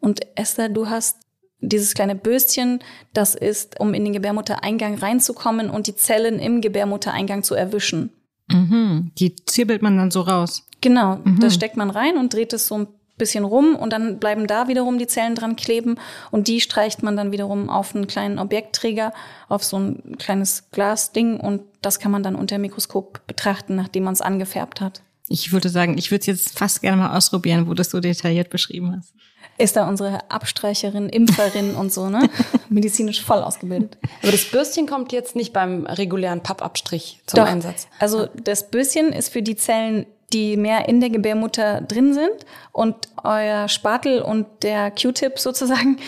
Und 0.00 0.20
Esther, 0.34 0.68
du 0.68 0.90
hast 0.90 1.18
dieses 1.60 1.94
kleine 1.94 2.16
Böschen, 2.16 2.80
das 3.12 3.36
ist, 3.36 3.78
um 3.78 3.94
in 3.94 4.04
den 4.04 4.12
Gebärmuttereingang 4.12 4.98
reinzukommen 4.98 5.70
und 5.70 5.86
die 5.86 5.94
Zellen 5.94 6.40
im 6.40 6.60
Gebärmuttereingang 6.60 7.44
zu 7.44 7.54
erwischen. 7.54 8.10
Mhm. 8.48 9.12
Die 9.18 9.36
zirbelt 9.36 9.80
man 9.80 9.96
dann 9.96 10.10
so 10.10 10.22
raus. 10.22 10.66
Genau, 10.80 11.20
mhm. 11.22 11.38
das 11.38 11.54
steckt 11.54 11.76
man 11.76 11.90
rein 11.90 12.16
und 12.18 12.34
dreht 12.34 12.52
es 12.52 12.66
so 12.66 12.78
ein 12.78 12.88
bisschen 13.18 13.44
rum 13.44 13.76
und 13.76 13.92
dann 13.92 14.18
bleiben 14.18 14.46
da 14.46 14.68
wiederum 14.68 14.98
die 14.98 15.06
Zellen 15.06 15.34
dran 15.34 15.56
kleben 15.56 15.96
und 16.30 16.48
die 16.48 16.60
streicht 16.60 17.02
man 17.02 17.16
dann 17.16 17.32
wiederum 17.32 17.68
auf 17.68 17.94
einen 17.94 18.06
kleinen 18.06 18.38
Objektträger, 18.38 19.12
auf 19.48 19.62
so 19.64 19.78
ein 19.78 20.16
kleines 20.18 20.70
Glasding 20.70 21.38
und 21.38 21.62
das 21.82 21.98
kann 21.98 22.10
man 22.10 22.22
dann 22.22 22.34
unter 22.34 22.56
dem 22.56 22.62
Mikroskop 22.62 23.26
betrachten, 23.26 23.76
nachdem 23.76 24.04
man 24.04 24.14
es 24.14 24.20
angefärbt 24.22 24.80
hat. 24.80 25.02
Ich 25.28 25.52
würde 25.52 25.68
sagen, 25.68 25.96
ich 25.98 26.10
würde 26.10 26.20
es 26.20 26.26
jetzt 26.26 26.58
fast 26.58 26.82
gerne 26.82 26.96
mal 26.96 27.16
ausprobieren, 27.16 27.68
wo 27.68 27.74
du 27.74 27.80
es 27.80 27.90
so 27.90 28.00
detailliert 28.00 28.50
beschrieben 28.50 28.94
hast. 28.96 29.14
Ist 29.58 29.76
da 29.76 29.88
unsere 29.88 30.30
Abstreicherin, 30.30 31.08
Impferin 31.08 31.74
und 31.74 31.92
so, 31.92 32.08
ne? 32.08 32.28
Medizinisch 32.68 33.22
voll 33.22 33.42
ausgebildet. 33.42 33.98
Aber 34.22 34.32
das 34.32 34.44
Bürstchen 34.46 34.86
kommt 34.86 35.12
jetzt 35.12 35.36
nicht 35.36 35.52
beim 35.52 35.86
regulären 35.86 36.42
Pappabstrich 36.42 37.20
zum 37.26 37.38
Doch. 37.38 37.46
Einsatz. 37.46 37.86
Also 37.98 38.28
das 38.42 38.70
Bürstchen 38.70 39.12
ist 39.12 39.32
für 39.32 39.42
die 39.42 39.56
Zellen, 39.56 40.06
die 40.32 40.56
mehr 40.56 40.88
in 40.88 41.00
der 41.00 41.10
Gebärmutter 41.10 41.80
drin 41.80 42.14
sind 42.14 42.46
und 42.72 42.96
euer 43.22 43.68
Spatel 43.68 44.22
und 44.22 44.46
der 44.62 44.90
Q-Tip 44.90 45.38
sozusagen, 45.38 45.98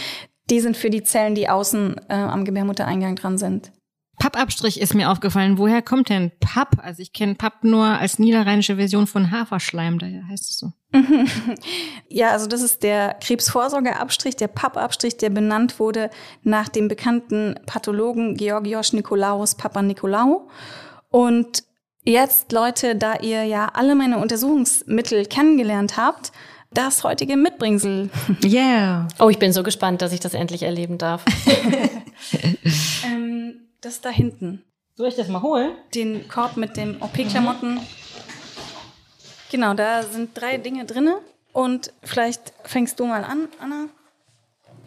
die 0.50 0.60
sind 0.60 0.76
für 0.76 0.90
die 0.90 1.02
Zellen, 1.02 1.34
die 1.34 1.48
außen 1.48 2.00
äh, 2.08 2.14
am 2.14 2.44
Gebärmuttereingang 2.44 3.16
dran 3.16 3.38
sind. 3.38 3.72
Pappabstrich 4.18 4.80
ist 4.80 4.94
mir 4.94 5.10
aufgefallen. 5.10 5.58
Woher 5.58 5.82
kommt 5.82 6.08
denn 6.08 6.30
Papp? 6.38 6.76
Also 6.82 7.02
ich 7.02 7.12
kenne 7.12 7.34
Papp 7.34 7.64
nur 7.64 7.84
als 7.84 8.18
niederrheinische 8.18 8.76
Version 8.76 9.06
von 9.06 9.30
Haferschleim, 9.30 9.98
daher 9.98 10.26
heißt 10.28 10.50
es 10.50 10.58
so. 10.58 10.72
ja, 12.08 12.30
also 12.30 12.46
das 12.46 12.62
ist 12.62 12.82
der 12.84 13.14
Krebsvorsorgeabstrich, 13.14 14.36
der 14.36 14.48
Pappabstrich, 14.48 15.16
der 15.16 15.30
benannt 15.30 15.80
wurde 15.80 16.10
nach 16.42 16.68
dem 16.68 16.86
bekannten 16.86 17.56
Pathologen 17.66 18.36
Georgios 18.36 18.92
Nikolaos 18.92 19.56
Papa 19.56 19.82
Nikolaou. 19.82 20.48
Und 21.10 21.64
Jetzt, 22.06 22.52
Leute, 22.52 22.96
da 22.96 23.14
ihr 23.20 23.44
ja 23.44 23.70
alle 23.72 23.94
meine 23.94 24.18
Untersuchungsmittel 24.18 25.24
kennengelernt 25.24 25.96
habt, 25.96 26.32
das 26.70 27.02
heutige 27.02 27.36
Mitbringsel. 27.36 28.10
Yeah. 28.44 29.08
Oh, 29.18 29.30
ich 29.30 29.38
bin 29.38 29.54
so 29.54 29.62
gespannt, 29.62 30.02
dass 30.02 30.12
ich 30.12 30.20
das 30.20 30.34
endlich 30.34 30.64
erleben 30.64 30.98
darf. 30.98 31.24
ähm, 33.06 33.54
das 33.80 34.02
da 34.02 34.10
hinten. 34.10 34.62
Soll 34.96 35.08
ich 35.08 35.14
das 35.14 35.28
mal 35.28 35.40
holen? 35.40 35.72
Den 35.94 36.28
Korb 36.28 36.58
mit 36.58 36.76
den 36.76 37.00
OP-Klamotten. 37.00 37.76
Mhm. 37.76 37.80
Genau, 39.50 39.72
da 39.72 40.02
sind 40.02 40.30
drei 40.34 40.58
Dinge 40.58 40.84
drinne. 40.84 41.20
Und 41.54 41.92
vielleicht 42.02 42.52
fängst 42.64 43.00
du 43.00 43.06
mal 43.06 43.24
an, 43.24 43.48
Anna. 43.60 43.86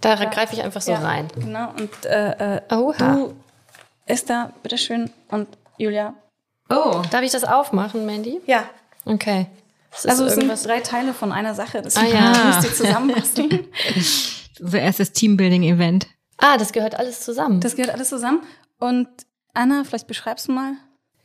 Da 0.01 0.15
ja. 0.15 0.29
greife 0.29 0.53
ich 0.53 0.61
einfach 0.61 0.81
so 0.81 0.91
ja, 0.91 0.99
rein. 0.99 1.29
Genau. 1.33 1.71
Und 1.79 2.05
äh, 2.05 2.57
äh, 2.57 2.61
du, 2.69 3.33
Esther, 4.05 4.53
bitteschön. 4.61 5.09
Und 5.29 5.47
Julia, 5.77 6.13
Oh. 6.69 7.01
Darf 7.11 7.21
ich 7.21 7.31
das 7.31 7.43
aufmachen, 7.43 8.05
Mandy? 8.05 8.41
Ja. 8.45 8.69
Okay. 9.05 9.47
also 10.05 10.25
es 10.25 10.35
sind 10.35 10.49
drei 10.65 10.81
Teile 10.81 11.13
von 11.13 11.31
einer 11.31 11.55
Sache. 11.55 11.81
Das 11.81 11.95
ah, 11.97 12.05
ja. 12.05 12.33
müsst 12.45 12.63
ihr 12.63 12.73
zusammenbasteln. 12.73 13.67
so 14.59 14.77
erstes 14.77 15.13
Teambuilding-Event. 15.13 16.07
Ah, 16.37 16.57
das 16.57 16.71
gehört 16.71 16.95
alles 16.95 17.21
zusammen. 17.21 17.61
Das 17.61 17.75
gehört 17.75 17.93
alles 17.93 18.09
zusammen. 18.09 18.41
Und 18.79 19.07
Anna, 19.53 19.83
vielleicht 19.83 20.07
beschreibst 20.07 20.47
du 20.47 20.51
mal. 20.51 20.73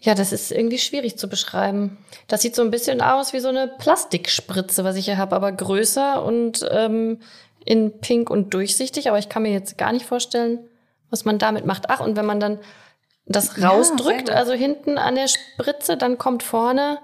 Ja, 0.01 0.15
das 0.15 0.33
ist 0.33 0.51
irgendwie 0.51 0.79
schwierig 0.79 1.17
zu 1.17 1.29
beschreiben. 1.29 1.99
Das 2.27 2.43
sieht 2.43 2.57
so 2.57 2.63
ein 2.63 2.73
bisschen 2.73 3.01
aus 3.01 3.33
wie 3.33 3.39
so 3.39 3.49
eine 3.49 3.69
Plastikspritze, 3.69 4.83
was 4.83 4.97
ich 4.97 5.05
hier 5.05 5.17
habe, 5.17 5.37
aber 5.37 5.53
größer 5.53 6.25
und 6.25 6.67
ähm, 6.73 7.21
in 7.65 8.01
pink 8.01 8.29
und 8.29 8.53
durchsichtig. 8.53 9.09
Aber 9.09 9.19
ich 9.19 9.29
kann 9.29 9.43
mir 9.43 9.53
jetzt 9.53 9.79
gar 9.79 9.93
nicht 9.93 10.07
vorstellen, 10.07 10.59
was 11.11 11.25
man 11.25 11.39
damit 11.39 11.67
macht. 11.67 11.89
Ach, 11.89 12.01
und 12.01 12.17
wenn 12.17 12.27
man 12.27 12.41
dann 12.41 12.59
das 13.27 13.63
rausdrückt, 13.63 14.29
ja, 14.29 14.35
also 14.35 14.53
hinten 14.53 14.99
an 14.99 15.15
der 15.15 15.29
Spritze, 15.29 15.97
dann 15.97 16.19
kommt 16.19 16.43
vorne 16.43 16.99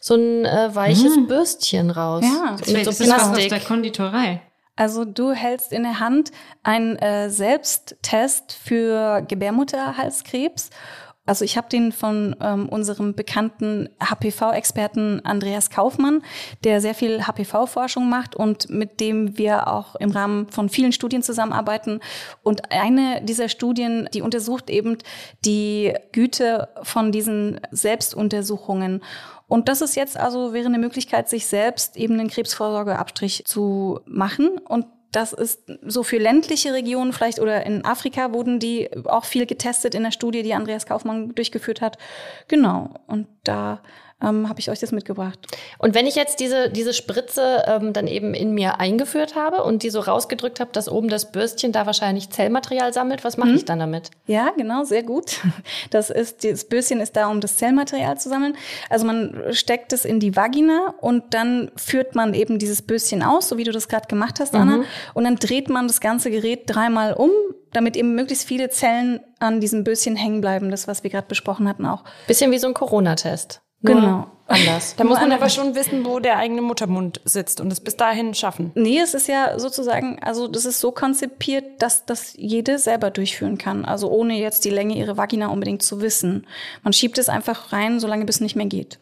so 0.00 0.14
ein 0.14 0.44
äh, 0.44 0.74
weiches 0.74 1.14
hm. 1.14 1.26
Bürstchen 1.26 1.90
raus. 1.90 2.24
Ja, 2.24 2.56
das 2.58 2.68
mit 2.68 2.84
so 2.92 3.04
Plastik. 3.04 3.44
aus 3.44 3.48
der 3.48 3.60
Konditorei. 3.60 4.42
Also 4.76 5.04
du 5.04 5.32
hältst 5.32 5.72
in 5.72 5.82
der 5.82 6.00
Hand 6.00 6.32
einen 6.62 6.96
äh, 6.96 7.28
Selbsttest 7.28 8.52
für 8.52 9.20
Gebärmutterhalskrebs 9.20 10.70
Also 11.30 11.44
ich 11.44 11.56
habe 11.56 11.68
den 11.68 11.92
von 11.92 12.34
ähm, 12.40 12.68
unserem 12.68 13.14
bekannten 13.14 13.88
HPV-Experten 14.00 15.24
Andreas 15.24 15.70
Kaufmann, 15.70 16.24
der 16.64 16.80
sehr 16.80 16.92
viel 16.92 17.24
HPV-Forschung 17.24 18.08
macht 18.08 18.34
und 18.34 18.68
mit 18.68 18.98
dem 18.98 19.38
wir 19.38 19.68
auch 19.68 19.94
im 19.94 20.10
Rahmen 20.10 20.48
von 20.48 20.68
vielen 20.68 20.90
Studien 20.90 21.22
zusammenarbeiten. 21.22 22.00
Und 22.42 22.72
eine 22.72 23.22
dieser 23.22 23.48
Studien, 23.48 24.08
die 24.12 24.22
untersucht 24.22 24.70
eben 24.70 24.98
die 25.44 25.94
Güte 26.10 26.68
von 26.82 27.12
diesen 27.12 27.60
Selbstuntersuchungen. 27.70 29.00
Und 29.46 29.68
das 29.68 29.82
ist 29.82 29.94
jetzt 29.94 30.16
also 30.16 30.52
wäre 30.52 30.66
eine 30.66 30.78
Möglichkeit, 30.78 31.28
sich 31.28 31.46
selbst 31.46 31.96
eben 31.96 32.18
einen 32.18 32.28
Krebsvorsorgeabstrich 32.28 33.44
zu 33.46 34.00
machen. 34.04 34.58
Und 34.66 34.86
das 35.12 35.32
ist 35.32 35.62
so 35.82 36.02
für 36.02 36.18
ländliche 36.18 36.72
Regionen 36.72 37.12
vielleicht 37.12 37.40
oder 37.40 37.66
in 37.66 37.84
Afrika 37.84 38.32
wurden 38.32 38.60
die 38.60 38.90
auch 39.06 39.24
viel 39.24 39.46
getestet 39.46 39.94
in 39.94 40.02
der 40.02 40.12
Studie, 40.12 40.42
die 40.42 40.54
Andreas 40.54 40.86
Kaufmann 40.86 41.34
durchgeführt 41.34 41.80
hat. 41.80 41.98
Genau. 42.48 42.94
Und 43.06 43.26
da 43.44 43.82
ähm, 44.22 44.48
habe 44.48 44.60
ich 44.60 44.70
euch 44.70 44.78
das 44.78 44.92
mitgebracht. 44.92 45.38
Und 45.78 45.94
wenn 45.94 46.06
ich 46.06 46.14
jetzt 46.14 46.40
diese, 46.40 46.70
diese 46.70 46.92
Spritze 46.92 47.64
ähm, 47.66 47.92
dann 47.92 48.06
eben 48.06 48.34
in 48.34 48.52
mir 48.52 48.80
eingeführt 48.80 49.34
habe 49.34 49.64
und 49.64 49.82
die 49.82 49.90
so 49.90 50.00
rausgedrückt 50.00 50.60
habe, 50.60 50.70
dass 50.72 50.88
oben 50.88 51.08
das 51.08 51.32
Bürstchen 51.32 51.72
da 51.72 51.86
wahrscheinlich 51.86 52.30
Zellmaterial 52.30 52.92
sammelt, 52.92 53.24
was 53.24 53.36
mache 53.36 53.50
mhm. 53.50 53.56
ich 53.56 53.64
dann 53.64 53.78
damit? 53.78 54.10
Ja, 54.26 54.50
genau, 54.56 54.84
sehr 54.84 55.02
gut. 55.02 55.38
Das 55.90 56.10
ist, 56.10 56.44
das 56.44 56.64
Bürstchen 56.64 57.00
ist 57.00 57.16
da, 57.16 57.28
um 57.28 57.40
das 57.40 57.56
Zellmaterial 57.56 58.18
zu 58.18 58.28
sammeln. 58.28 58.56
Also 58.90 59.06
man 59.06 59.42
steckt 59.50 59.92
es 59.92 60.04
in 60.04 60.20
die 60.20 60.36
Vagina 60.36 60.94
und 61.00 61.34
dann 61.34 61.70
führt 61.76 62.14
man 62.14 62.34
eben 62.34 62.58
dieses 62.58 62.82
Bürstchen 62.82 63.22
aus, 63.22 63.48
so 63.48 63.56
wie 63.56 63.64
du 63.64 63.72
das 63.72 63.88
gerade 63.88 64.06
gemacht 64.06 64.40
hast, 64.40 64.54
Anna. 64.54 64.78
Mhm. 64.78 64.84
Und 65.14 65.24
dann 65.24 65.36
dreht 65.36 65.68
man 65.68 65.86
das 65.86 66.00
ganze 66.00 66.30
Gerät 66.30 66.62
dreimal 66.66 67.14
um, 67.14 67.30
damit 67.72 67.96
eben 67.96 68.14
möglichst 68.14 68.46
viele 68.46 68.70
Zellen 68.70 69.20
an 69.38 69.60
diesem 69.60 69.84
Böschen 69.84 70.16
hängen 70.16 70.40
bleiben, 70.40 70.70
das, 70.70 70.88
was 70.88 71.02
wir 71.02 71.10
gerade 71.10 71.28
besprochen 71.28 71.68
hatten 71.68 71.86
auch. 71.86 72.04
Bisschen 72.26 72.50
wie 72.50 72.58
so 72.58 72.68
ein 72.68 72.74
Corona-Test. 72.74 73.62
Genau. 73.82 74.26
Anders. 74.50 74.96
Da 74.96 75.04
muss 75.04 75.20
man 75.20 75.30
aber 75.30 75.48
schon 75.48 75.76
wissen, 75.76 76.04
wo 76.04 76.18
der 76.18 76.36
eigene 76.36 76.60
Muttermund 76.60 77.20
sitzt 77.24 77.60
und 77.60 77.72
es 77.72 77.78
bis 77.78 77.96
dahin 77.96 78.34
schaffen. 78.34 78.72
Nee, 78.74 78.98
es 78.98 79.14
ist 79.14 79.28
ja 79.28 79.56
sozusagen, 79.60 80.18
also 80.22 80.48
das 80.48 80.64
ist 80.64 80.80
so 80.80 80.90
konzipiert, 80.90 81.80
dass 81.80 82.04
das 82.04 82.34
jede 82.36 82.80
selber 82.80 83.10
durchführen 83.10 83.58
kann. 83.58 83.84
Also 83.84 84.10
ohne 84.10 84.40
jetzt 84.40 84.64
die 84.64 84.70
Länge 84.70 84.96
ihrer 84.96 85.16
Vagina 85.16 85.46
unbedingt 85.48 85.82
zu 85.82 86.00
wissen. 86.00 86.48
Man 86.82 86.92
schiebt 86.92 87.16
es 87.18 87.28
einfach 87.28 87.72
rein, 87.72 88.00
solange 88.00 88.24
bis 88.24 88.36
es 88.36 88.40
nicht 88.40 88.56
mehr 88.56 88.66
geht. 88.66 88.98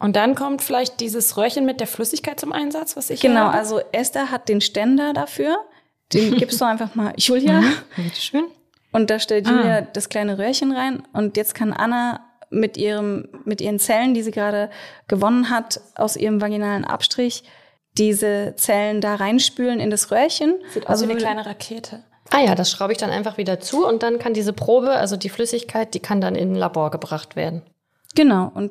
Und 0.00 0.16
dann 0.16 0.34
kommt 0.34 0.62
vielleicht 0.62 0.98
dieses 0.98 1.36
Röhrchen 1.36 1.64
mit 1.64 1.78
der 1.78 1.86
Flüssigkeit 1.86 2.40
zum 2.40 2.52
Einsatz, 2.52 2.96
was 2.96 3.10
ich 3.10 3.20
Genau, 3.20 3.48
also 3.48 3.80
Esther 3.92 4.32
hat 4.32 4.48
den 4.48 4.60
Ständer 4.60 5.12
dafür. 5.12 5.58
Den 6.12 6.34
gibst 6.38 6.60
du 6.60 6.64
einfach 6.64 6.96
mal 6.96 7.12
Julia. 7.16 7.60
Mhm, 7.60 7.72
bitteschön. 7.96 8.44
Und 8.90 9.10
da 9.10 9.20
stellt 9.20 9.46
Julia 9.46 9.78
ah. 9.78 9.86
das 9.92 10.08
kleine 10.08 10.38
Röhrchen 10.38 10.72
rein 10.72 11.02
und 11.12 11.36
jetzt 11.36 11.54
kann 11.54 11.72
Anna 11.72 12.27
mit 12.50 12.76
ihrem, 12.76 13.28
mit 13.44 13.60
ihren 13.60 13.78
Zellen, 13.78 14.14
die 14.14 14.22
sie 14.22 14.30
gerade 14.30 14.70
gewonnen 15.06 15.50
hat, 15.50 15.80
aus 15.94 16.16
ihrem 16.16 16.40
vaginalen 16.40 16.84
Abstrich, 16.84 17.44
diese 17.96 18.54
Zellen 18.56 19.00
da 19.00 19.16
reinspülen 19.16 19.80
in 19.80 19.90
das 19.90 20.10
Röhrchen. 20.10 20.54
Sieht 20.72 20.84
aus 20.84 20.90
also 20.90 21.08
wie 21.08 21.12
eine 21.12 21.20
kleine 21.20 21.46
Rakete. 21.46 22.04
Ah 22.30 22.40
ja, 22.40 22.54
das 22.54 22.70
schraube 22.70 22.92
ich 22.92 22.98
dann 22.98 23.10
einfach 23.10 23.38
wieder 23.38 23.58
zu 23.58 23.86
und 23.86 24.02
dann 24.02 24.18
kann 24.18 24.34
diese 24.34 24.52
Probe, 24.52 24.90
also 24.90 25.16
die 25.16 25.30
Flüssigkeit, 25.30 25.94
die 25.94 26.00
kann 26.00 26.20
dann 26.20 26.34
in 26.34 26.52
ein 26.52 26.56
Labor 26.56 26.90
gebracht 26.90 27.36
werden. 27.36 27.62
Genau. 28.14 28.50
Und 28.54 28.70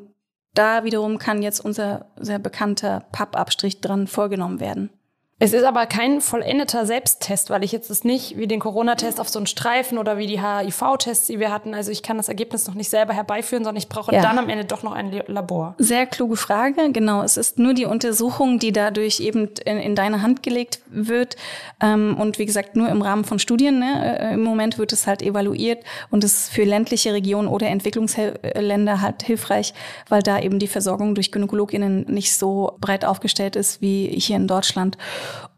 da 0.53 0.83
wiederum 0.83 1.17
kann 1.17 1.41
jetzt 1.41 1.59
unser 1.59 2.05
sehr 2.17 2.39
bekannter 2.39 3.05
Pappabstrich 3.11 3.81
dran 3.81 4.07
vorgenommen 4.07 4.59
werden. 4.59 4.91
Es 5.39 5.53
ist 5.53 5.65
aber 5.65 5.85
kein 5.85 6.19
vollendeter 6.19 6.87
Selbsttest, 6.87 7.51
weil 7.51 7.63
ich 7.63 7.71
jetzt 7.71 7.91
es 7.91 8.03
nicht 8.03 8.37
wie 8.37 8.47
den 8.47 8.59
Corona-Test 8.59 9.19
auf 9.19 9.29
so 9.29 9.37
einen 9.37 9.45
Streifen 9.45 9.99
oder 9.99 10.17
wie 10.17 10.25
die 10.25 10.41
HIV-Tests, 10.41 11.27
die 11.27 11.39
wir 11.39 11.51
hatten. 11.51 11.75
Also 11.75 11.91
ich 11.91 12.01
kann 12.01 12.17
das 12.17 12.27
Ergebnis 12.27 12.65
noch 12.65 12.73
nicht 12.73 12.89
selber 12.89 13.13
herbeiführen, 13.13 13.63
sondern 13.63 13.77
ich 13.77 13.87
brauche 13.87 14.11
ja. 14.11 14.23
dann 14.23 14.39
am 14.39 14.49
Ende 14.49 14.65
doch 14.65 14.81
noch 14.81 14.93
ein 14.93 15.11
Labor. 15.27 15.75
Sehr 15.77 16.07
kluge 16.07 16.37
Frage. 16.37 16.91
Genau. 16.91 17.21
Es 17.21 17.37
ist 17.37 17.59
nur 17.59 17.75
die 17.75 17.85
Untersuchung, 17.85 18.57
die 18.57 18.71
dadurch 18.71 19.19
eben 19.19 19.49
in, 19.63 19.77
in 19.77 19.93
deine 19.93 20.23
Hand 20.23 20.41
gelegt 20.41 20.79
wird. 20.87 21.35
Ähm, 21.83 22.17
und 22.19 22.39
wie 22.39 22.47
gesagt, 22.47 22.75
nur 22.75 22.89
im 22.89 23.03
Rahmen 23.03 23.23
von 23.23 23.37
Studien. 23.37 23.77
Ne? 23.77 24.19
Äh, 24.19 24.33
Im 24.33 24.41
Moment 24.41 24.79
wird 24.79 24.91
es 24.91 25.05
halt 25.05 25.21
evaluiert 25.21 25.83
und 26.09 26.23
ist 26.23 26.49
für 26.49 26.63
ländliche 26.63 27.13
Regionen 27.13 27.47
oder 27.47 27.67
Entwicklungsländer 27.67 29.01
halt 29.01 29.21
hilfreich, 29.21 29.75
weil 30.09 30.23
da 30.23 30.39
eben 30.39 30.57
die 30.57 30.67
Versorgung 30.67 31.13
durch 31.13 31.31
GynäkologInnen 31.31 32.05
nicht 32.07 32.35
so 32.35 32.75
breit 32.81 33.05
aufgestellt 33.05 33.55
ist 33.55 33.83
wie 33.83 34.07
hier 34.07 34.35
in 34.35 34.47
Deutschland. 34.47 34.97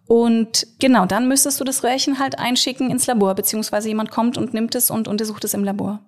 Und 0.09 0.65
genau, 0.79 1.05
dann 1.05 1.27
müsstest 1.27 1.59
du 1.59 1.63
das 1.63 1.83
Röhrchen 1.83 2.17
halt 2.17 2.39
einschicken 2.39 2.89
ins 2.89 3.05
Labor, 3.05 3.35
beziehungsweise 3.35 3.89
jemand 3.89 4.09
kommt 4.09 4.39
und 4.39 4.55
nimmt 4.55 4.73
es 4.73 4.89
und 4.89 5.07
untersucht 5.07 5.43
es 5.43 5.53
im 5.53 5.63
Labor. 5.63 5.99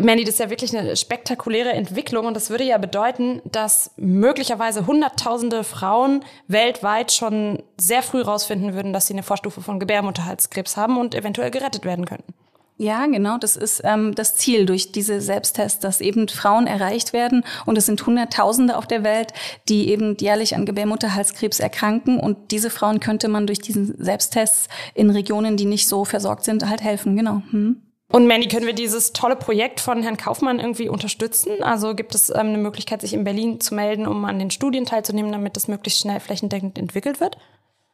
Mandy, 0.00 0.24
das 0.24 0.36
ist 0.36 0.40
ja 0.40 0.48
wirklich 0.48 0.74
eine 0.74 0.96
spektakuläre 0.96 1.72
Entwicklung 1.72 2.24
und 2.24 2.32
das 2.32 2.48
würde 2.48 2.64
ja 2.64 2.78
bedeuten, 2.78 3.42
dass 3.44 3.90
möglicherweise 3.98 4.86
Hunderttausende 4.86 5.62
Frauen 5.62 6.24
weltweit 6.48 7.12
schon 7.12 7.62
sehr 7.76 8.02
früh 8.02 8.22
rausfinden 8.22 8.72
würden, 8.72 8.94
dass 8.94 9.08
sie 9.08 9.12
eine 9.12 9.22
Vorstufe 9.22 9.60
von 9.60 9.78
Gebärmutterhalskrebs 9.78 10.78
haben 10.78 10.96
und 10.96 11.14
eventuell 11.14 11.50
gerettet 11.50 11.84
werden 11.84 12.06
könnten. 12.06 12.32
Ja, 12.80 13.04
genau. 13.04 13.36
Das 13.36 13.56
ist 13.56 13.82
ähm, 13.84 14.14
das 14.14 14.36
Ziel 14.36 14.64
durch 14.64 14.90
diese 14.90 15.20
Selbsttests, 15.20 15.80
dass 15.80 16.00
eben 16.00 16.28
Frauen 16.28 16.66
erreicht 16.66 17.12
werden. 17.12 17.44
Und 17.66 17.76
es 17.76 17.84
sind 17.84 18.06
Hunderttausende 18.06 18.74
auf 18.74 18.86
der 18.86 19.04
Welt, 19.04 19.34
die 19.68 19.90
eben 19.90 20.16
jährlich 20.18 20.54
an 20.56 20.64
Gebärmutterhalskrebs 20.64 21.60
erkranken. 21.60 22.18
Und 22.18 22.52
diese 22.52 22.70
Frauen 22.70 22.98
könnte 22.98 23.28
man 23.28 23.46
durch 23.46 23.58
diesen 23.58 24.02
Selbsttests 24.02 24.68
in 24.94 25.10
Regionen, 25.10 25.58
die 25.58 25.66
nicht 25.66 25.88
so 25.88 26.06
versorgt 26.06 26.44
sind, 26.44 26.66
halt 26.66 26.80
helfen. 26.80 27.16
Genau. 27.16 27.42
Hm. 27.50 27.82
Und 28.10 28.26
Mandy, 28.26 28.48
können 28.48 28.64
wir 28.64 28.72
dieses 28.72 29.12
tolle 29.12 29.36
Projekt 29.36 29.80
von 29.80 30.02
Herrn 30.02 30.16
Kaufmann 30.16 30.58
irgendwie 30.58 30.88
unterstützen? 30.88 31.62
Also 31.62 31.94
gibt 31.94 32.14
es 32.14 32.30
ähm, 32.30 32.38
eine 32.38 32.58
Möglichkeit, 32.58 33.02
sich 33.02 33.12
in 33.12 33.24
Berlin 33.24 33.60
zu 33.60 33.74
melden, 33.74 34.06
um 34.06 34.24
an 34.24 34.38
den 34.38 34.50
Studien 34.50 34.86
teilzunehmen, 34.86 35.32
damit 35.32 35.54
das 35.54 35.68
möglichst 35.68 36.00
schnell 36.00 36.18
flächendeckend 36.18 36.78
entwickelt 36.78 37.20
wird? 37.20 37.36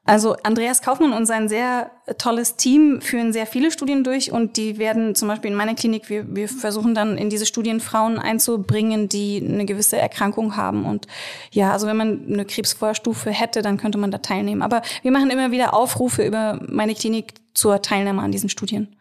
Also 0.07 0.36
Andreas 0.44 0.82
Kaufmann 0.82 1.12
und 1.12 1.26
sein 1.26 1.48
sehr 1.48 1.90
tolles 2.16 2.54
Team 2.54 3.00
führen 3.00 3.32
sehr 3.32 3.44
viele 3.44 3.72
Studien 3.72 4.04
durch 4.04 4.30
und 4.30 4.57
die 4.57 4.78
werden 4.78 5.16
zum 5.16 5.26
Beispiel 5.26 5.50
in 5.50 5.57
meiner 5.57 5.74
Klinik, 5.74 6.09
wir, 6.09 6.24
wir 6.34 6.48
versuchen 6.48 6.94
dann 6.94 7.18
in 7.18 7.28
diese 7.28 7.44
Studien 7.44 7.80
Frauen 7.80 8.20
einzubringen, 8.20 9.09
die 9.09 9.44
eine 9.44 9.66
gewisse 9.66 9.96
Erkrankung 9.96 10.57
haben. 10.57 10.84
Und 10.84 11.09
ja, 11.50 11.72
also 11.72 11.88
wenn 11.88 11.96
man 11.96 12.24
eine 12.32 12.44
Krebsvorstufe 12.44 13.30
hätte, 13.30 13.62
dann 13.62 13.78
könnte 13.78 13.98
man 13.98 14.12
da 14.12 14.18
teilnehmen. 14.18 14.62
Aber 14.62 14.82
wir 15.02 15.11
machen 15.11 15.28
immer 15.28 15.50
wieder 15.50 15.74
Aufrufe 15.74 16.24
über 16.24 16.61
meine 16.68 16.94
Klinik 16.94 17.34
zur 17.54 17.82
Teilnahme 17.82 18.22
an 18.22 18.30
diesen 18.30 18.48
Studien. 18.48 18.94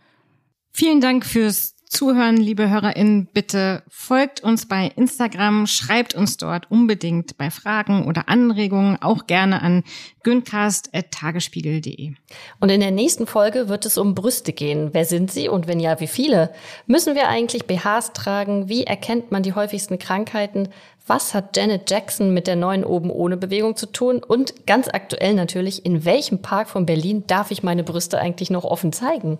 Vielen 0.71 1.01
Dank 1.01 1.23
fürs 1.23 1.74
Zuhören, 1.95 2.35
liebe 2.35 2.69
HörerInnen, 2.69 3.25
bitte 3.27 3.81
folgt 3.87 4.43
uns 4.43 4.67
bei 4.67 4.91
Instagram, 4.97 5.65
schreibt 5.65 6.13
uns 6.13 6.35
dort 6.35 6.69
unbedingt 6.69 7.37
bei 7.37 7.49
Fragen 7.49 8.05
oder 8.05 8.27
Anregungen 8.27 9.01
auch 9.01 9.27
gerne 9.27 9.61
an 9.61 9.85
güncast.tagesspiegel.de. 10.23 12.11
Und 12.59 12.69
in 12.69 12.81
der 12.81 12.91
nächsten 12.91 13.27
Folge 13.27 13.69
wird 13.69 13.85
es 13.85 13.97
um 13.97 14.13
Brüste 14.13 14.51
gehen. 14.51 14.89
Wer 14.91 15.05
sind 15.05 15.31
sie 15.31 15.47
und 15.47 15.67
wenn 15.67 15.79
ja, 15.79 16.01
wie 16.01 16.07
viele? 16.07 16.51
Müssen 16.85 17.15
wir 17.15 17.29
eigentlich 17.29 17.65
BHs 17.65 18.11
tragen? 18.11 18.67
Wie 18.67 18.83
erkennt 18.83 19.31
man 19.31 19.43
die 19.43 19.53
häufigsten 19.53 19.97
Krankheiten? 19.97 20.67
Was 21.07 21.33
hat 21.33 21.55
Janet 21.55 21.89
Jackson 21.89 22.33
mit 22.33 22.47
der 22.47 22.57
neuen 22.57 22.83
oben 22.83 23.09
ohne 23.09 23.37
Bewegung 23.37 23.77
zu 23.77 23.85
tun? 23.85 24.21
Und 24.21 24.67
ganz 24.67 24.89
aktuell 24.89 25.33
natürlich, 25.33 25.85
in 25.85 26.03
welchem 26.03 26.41
Park 26.41 26.67
von 26.67 26.85
Berlin 26.85 27.23
darf 27.25 27.51
ich 27.51 27.63
meine 27.63 27.85
Brüste 27.85 28.19
eigentlich 28.19 28.49
noch 28.49 28.65
offen 28.65 28.91
zeigen? 28.91 29.39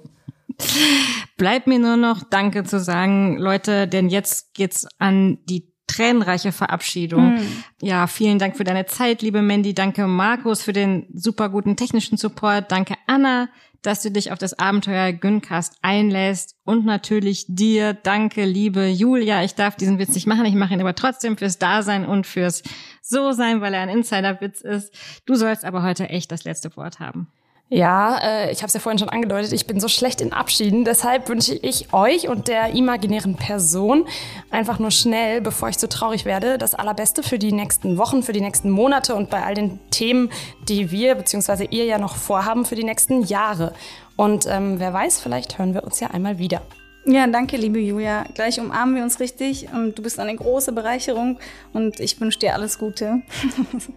Bleibt 1.38 1.68
mir 1.68 1.80
nur 1.80 1.98
noch 1.98 2.24
Danke 2.24 2.64
zu 2.64 2.80
sagen, 2.80 3.38
Leute, 3.38 3.88
denn 3.88 4.10
jetzt 4.10 4.54
geht's 4.54 4.88
an 5.00 5.40
die 5.46 5.72
tränenreiche 5.88 6.52
Verabschiedung. 6.52 7.36
Mhm. 7.36 7.64
Ja, 7.82 8.08
vielen 8.08 8.40
Dank 8.40 8.58
für 8.58 8.64
deine 8.64 8.86
Zeit, 8.86 9.22
liebe 9.22 9.42
Mandy. 9.42 9.74
Danke 9.74 10.08
Markus 10.08 10.62
für 10.62 10.74
den 10.74 11.08
super 11.14 11.50
guten 11.50 11.76
technischen 11.76 12.18
Support. 12.18 12.72
Danke 12.72 12.96
Anna, 13.08 13.50
dass 13.82 14.02
du 14.02 14.10
dich 14.10 14.32
auf 14.32 14.40
das 14.40 14.58
Abenteuer 14.58 15.14
Güncast 15.14 15.78
einlässt. 15.82 16.56
Und 16.64 16.86
natürlich 16.86 17.46
dir, 17.48 17.94
danke, 17.94 18.46
liebe 18.46 18.88
Julia. 18.88 19.44
Ich 19.44 19.56
darf 19.56 19.76
diesen 19.76 20.00
Witz 20.00 20.16
nicht 20.16 20.28
machen. 20.28 20.46
Ich 20.46 20.56
mache 20.56 20.74
ihn 20.74 20.82
aber 20.82 20.96
trotzdem 20.96 21.38
fürs 21.38 21.60
Dasein 21.60 22.06
und 22.06 22.26
fürs 22.26 22.64
So-Sein, 23.02 23.62
weil 23.62 23.74
er 23.74 23.82
ein 23.82 23.90
Insider-Witz 23.90 24.62
ist. 24.62 24.94
Du 25.26 25.36
sollst 25.36 25.64
aber 25.64 25.84
heute 25.84 26.10
echt 26.10 26.32
das 26.32 26.44
letzte 26.46 26.76
Wort 26.76 27.00
haben. 27.00 27.28
Ja, 27.70 28.20
äh, 28.22 28.52
ich 28.52 28.60
habe 28.60 28.68
es 28.68 28.74
ja 28.76 28.80
vorhin 28.80 29.00
schon 29.00 29.10
angedeutet, 29.10 29.52
ich 29.52 29.66
bin 29.66 29.80
so 29.80 29.88
schlecht 29.88 30.22
in 30.22 30.34
Abschieden. 30.34 30.86
Deshalb 30.86 31.28
wünsche 31.30 31.56
ich 31.56 31.94
euch 31.94 32.28
und 32.28 32.48
der 32.48 32.76
imaginären 32.76 33.36
Person 33.36 34.08
einfach 34.52 34.78
nur 34.78 34.92
schnell, 34.92 35.42
bevor 35.42 35.70
ich 35.70 35.78
zu 35.80 35.90
traurig 35.90 36.26
werde, 36.26 36.60
das 36.60 36.76
Allerbeste 36.76 37.24
für 37.24 37.40
die 37.40 37.52
nächsten 37.52 37.98
Wochen, 37.98 38.22
für 38.22 38.34
die 38.34 38.42
nächsten 38.42 38.70
Monate 38.70 39.16
und 39.16 39.32
bei 39.32 39.44
all 39.44 39.56
den 39.56 39.80
Themen, 39.90 40.30
die 40.70 40.92
wir 40.92 41.16
bzw. 41.16 41.66
ihr 41.72 41.86
ja 41.86 41.98
noch 41.98 42.16
vorhaben 42.16 42.66
für 42.66 42.76
die 42.76 42.84
nächsten 42.84 43.24
Jahre. 43.24 43.74
Und 44.16 44.46
ähm, 44.48 44.80
wer 44.80 44.94
weiß, 44.94 45.20
vielleicht 45.20 45.58
hören 45.58 45.74
wir 45.74 45.84
uns 45.84 46.00
ja 46.00 46.12
einmal 46.12 46.38
wieder. 46.38 46.62
Ja, 47.08 47.26
danke, 47.26 47.58
liebe 47.58 47.80
Julia. 47.80 48.26
Gleich 48.36 48.60
umarmen 48.60 48.96
wir 48.96 49.04
uns 49.04 49.20
richtig. 49.20 49.70
Und 49.74 49.98
du 49.98 50.04
bist 50.04 50.20
eine 50.20 50.36
große 50.36 50.72
Bereicherung 50.72 51.40
und 51.74 52.00
ich 52.00 52.22
wünsche 52.22 52.40
dir 52.40 52.54
alles 52.54 52.78
Gute. 52.78 53.24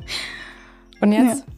und 1.00 1.12
jetzt? 1.12 1.44
Ja. 1.46 1.57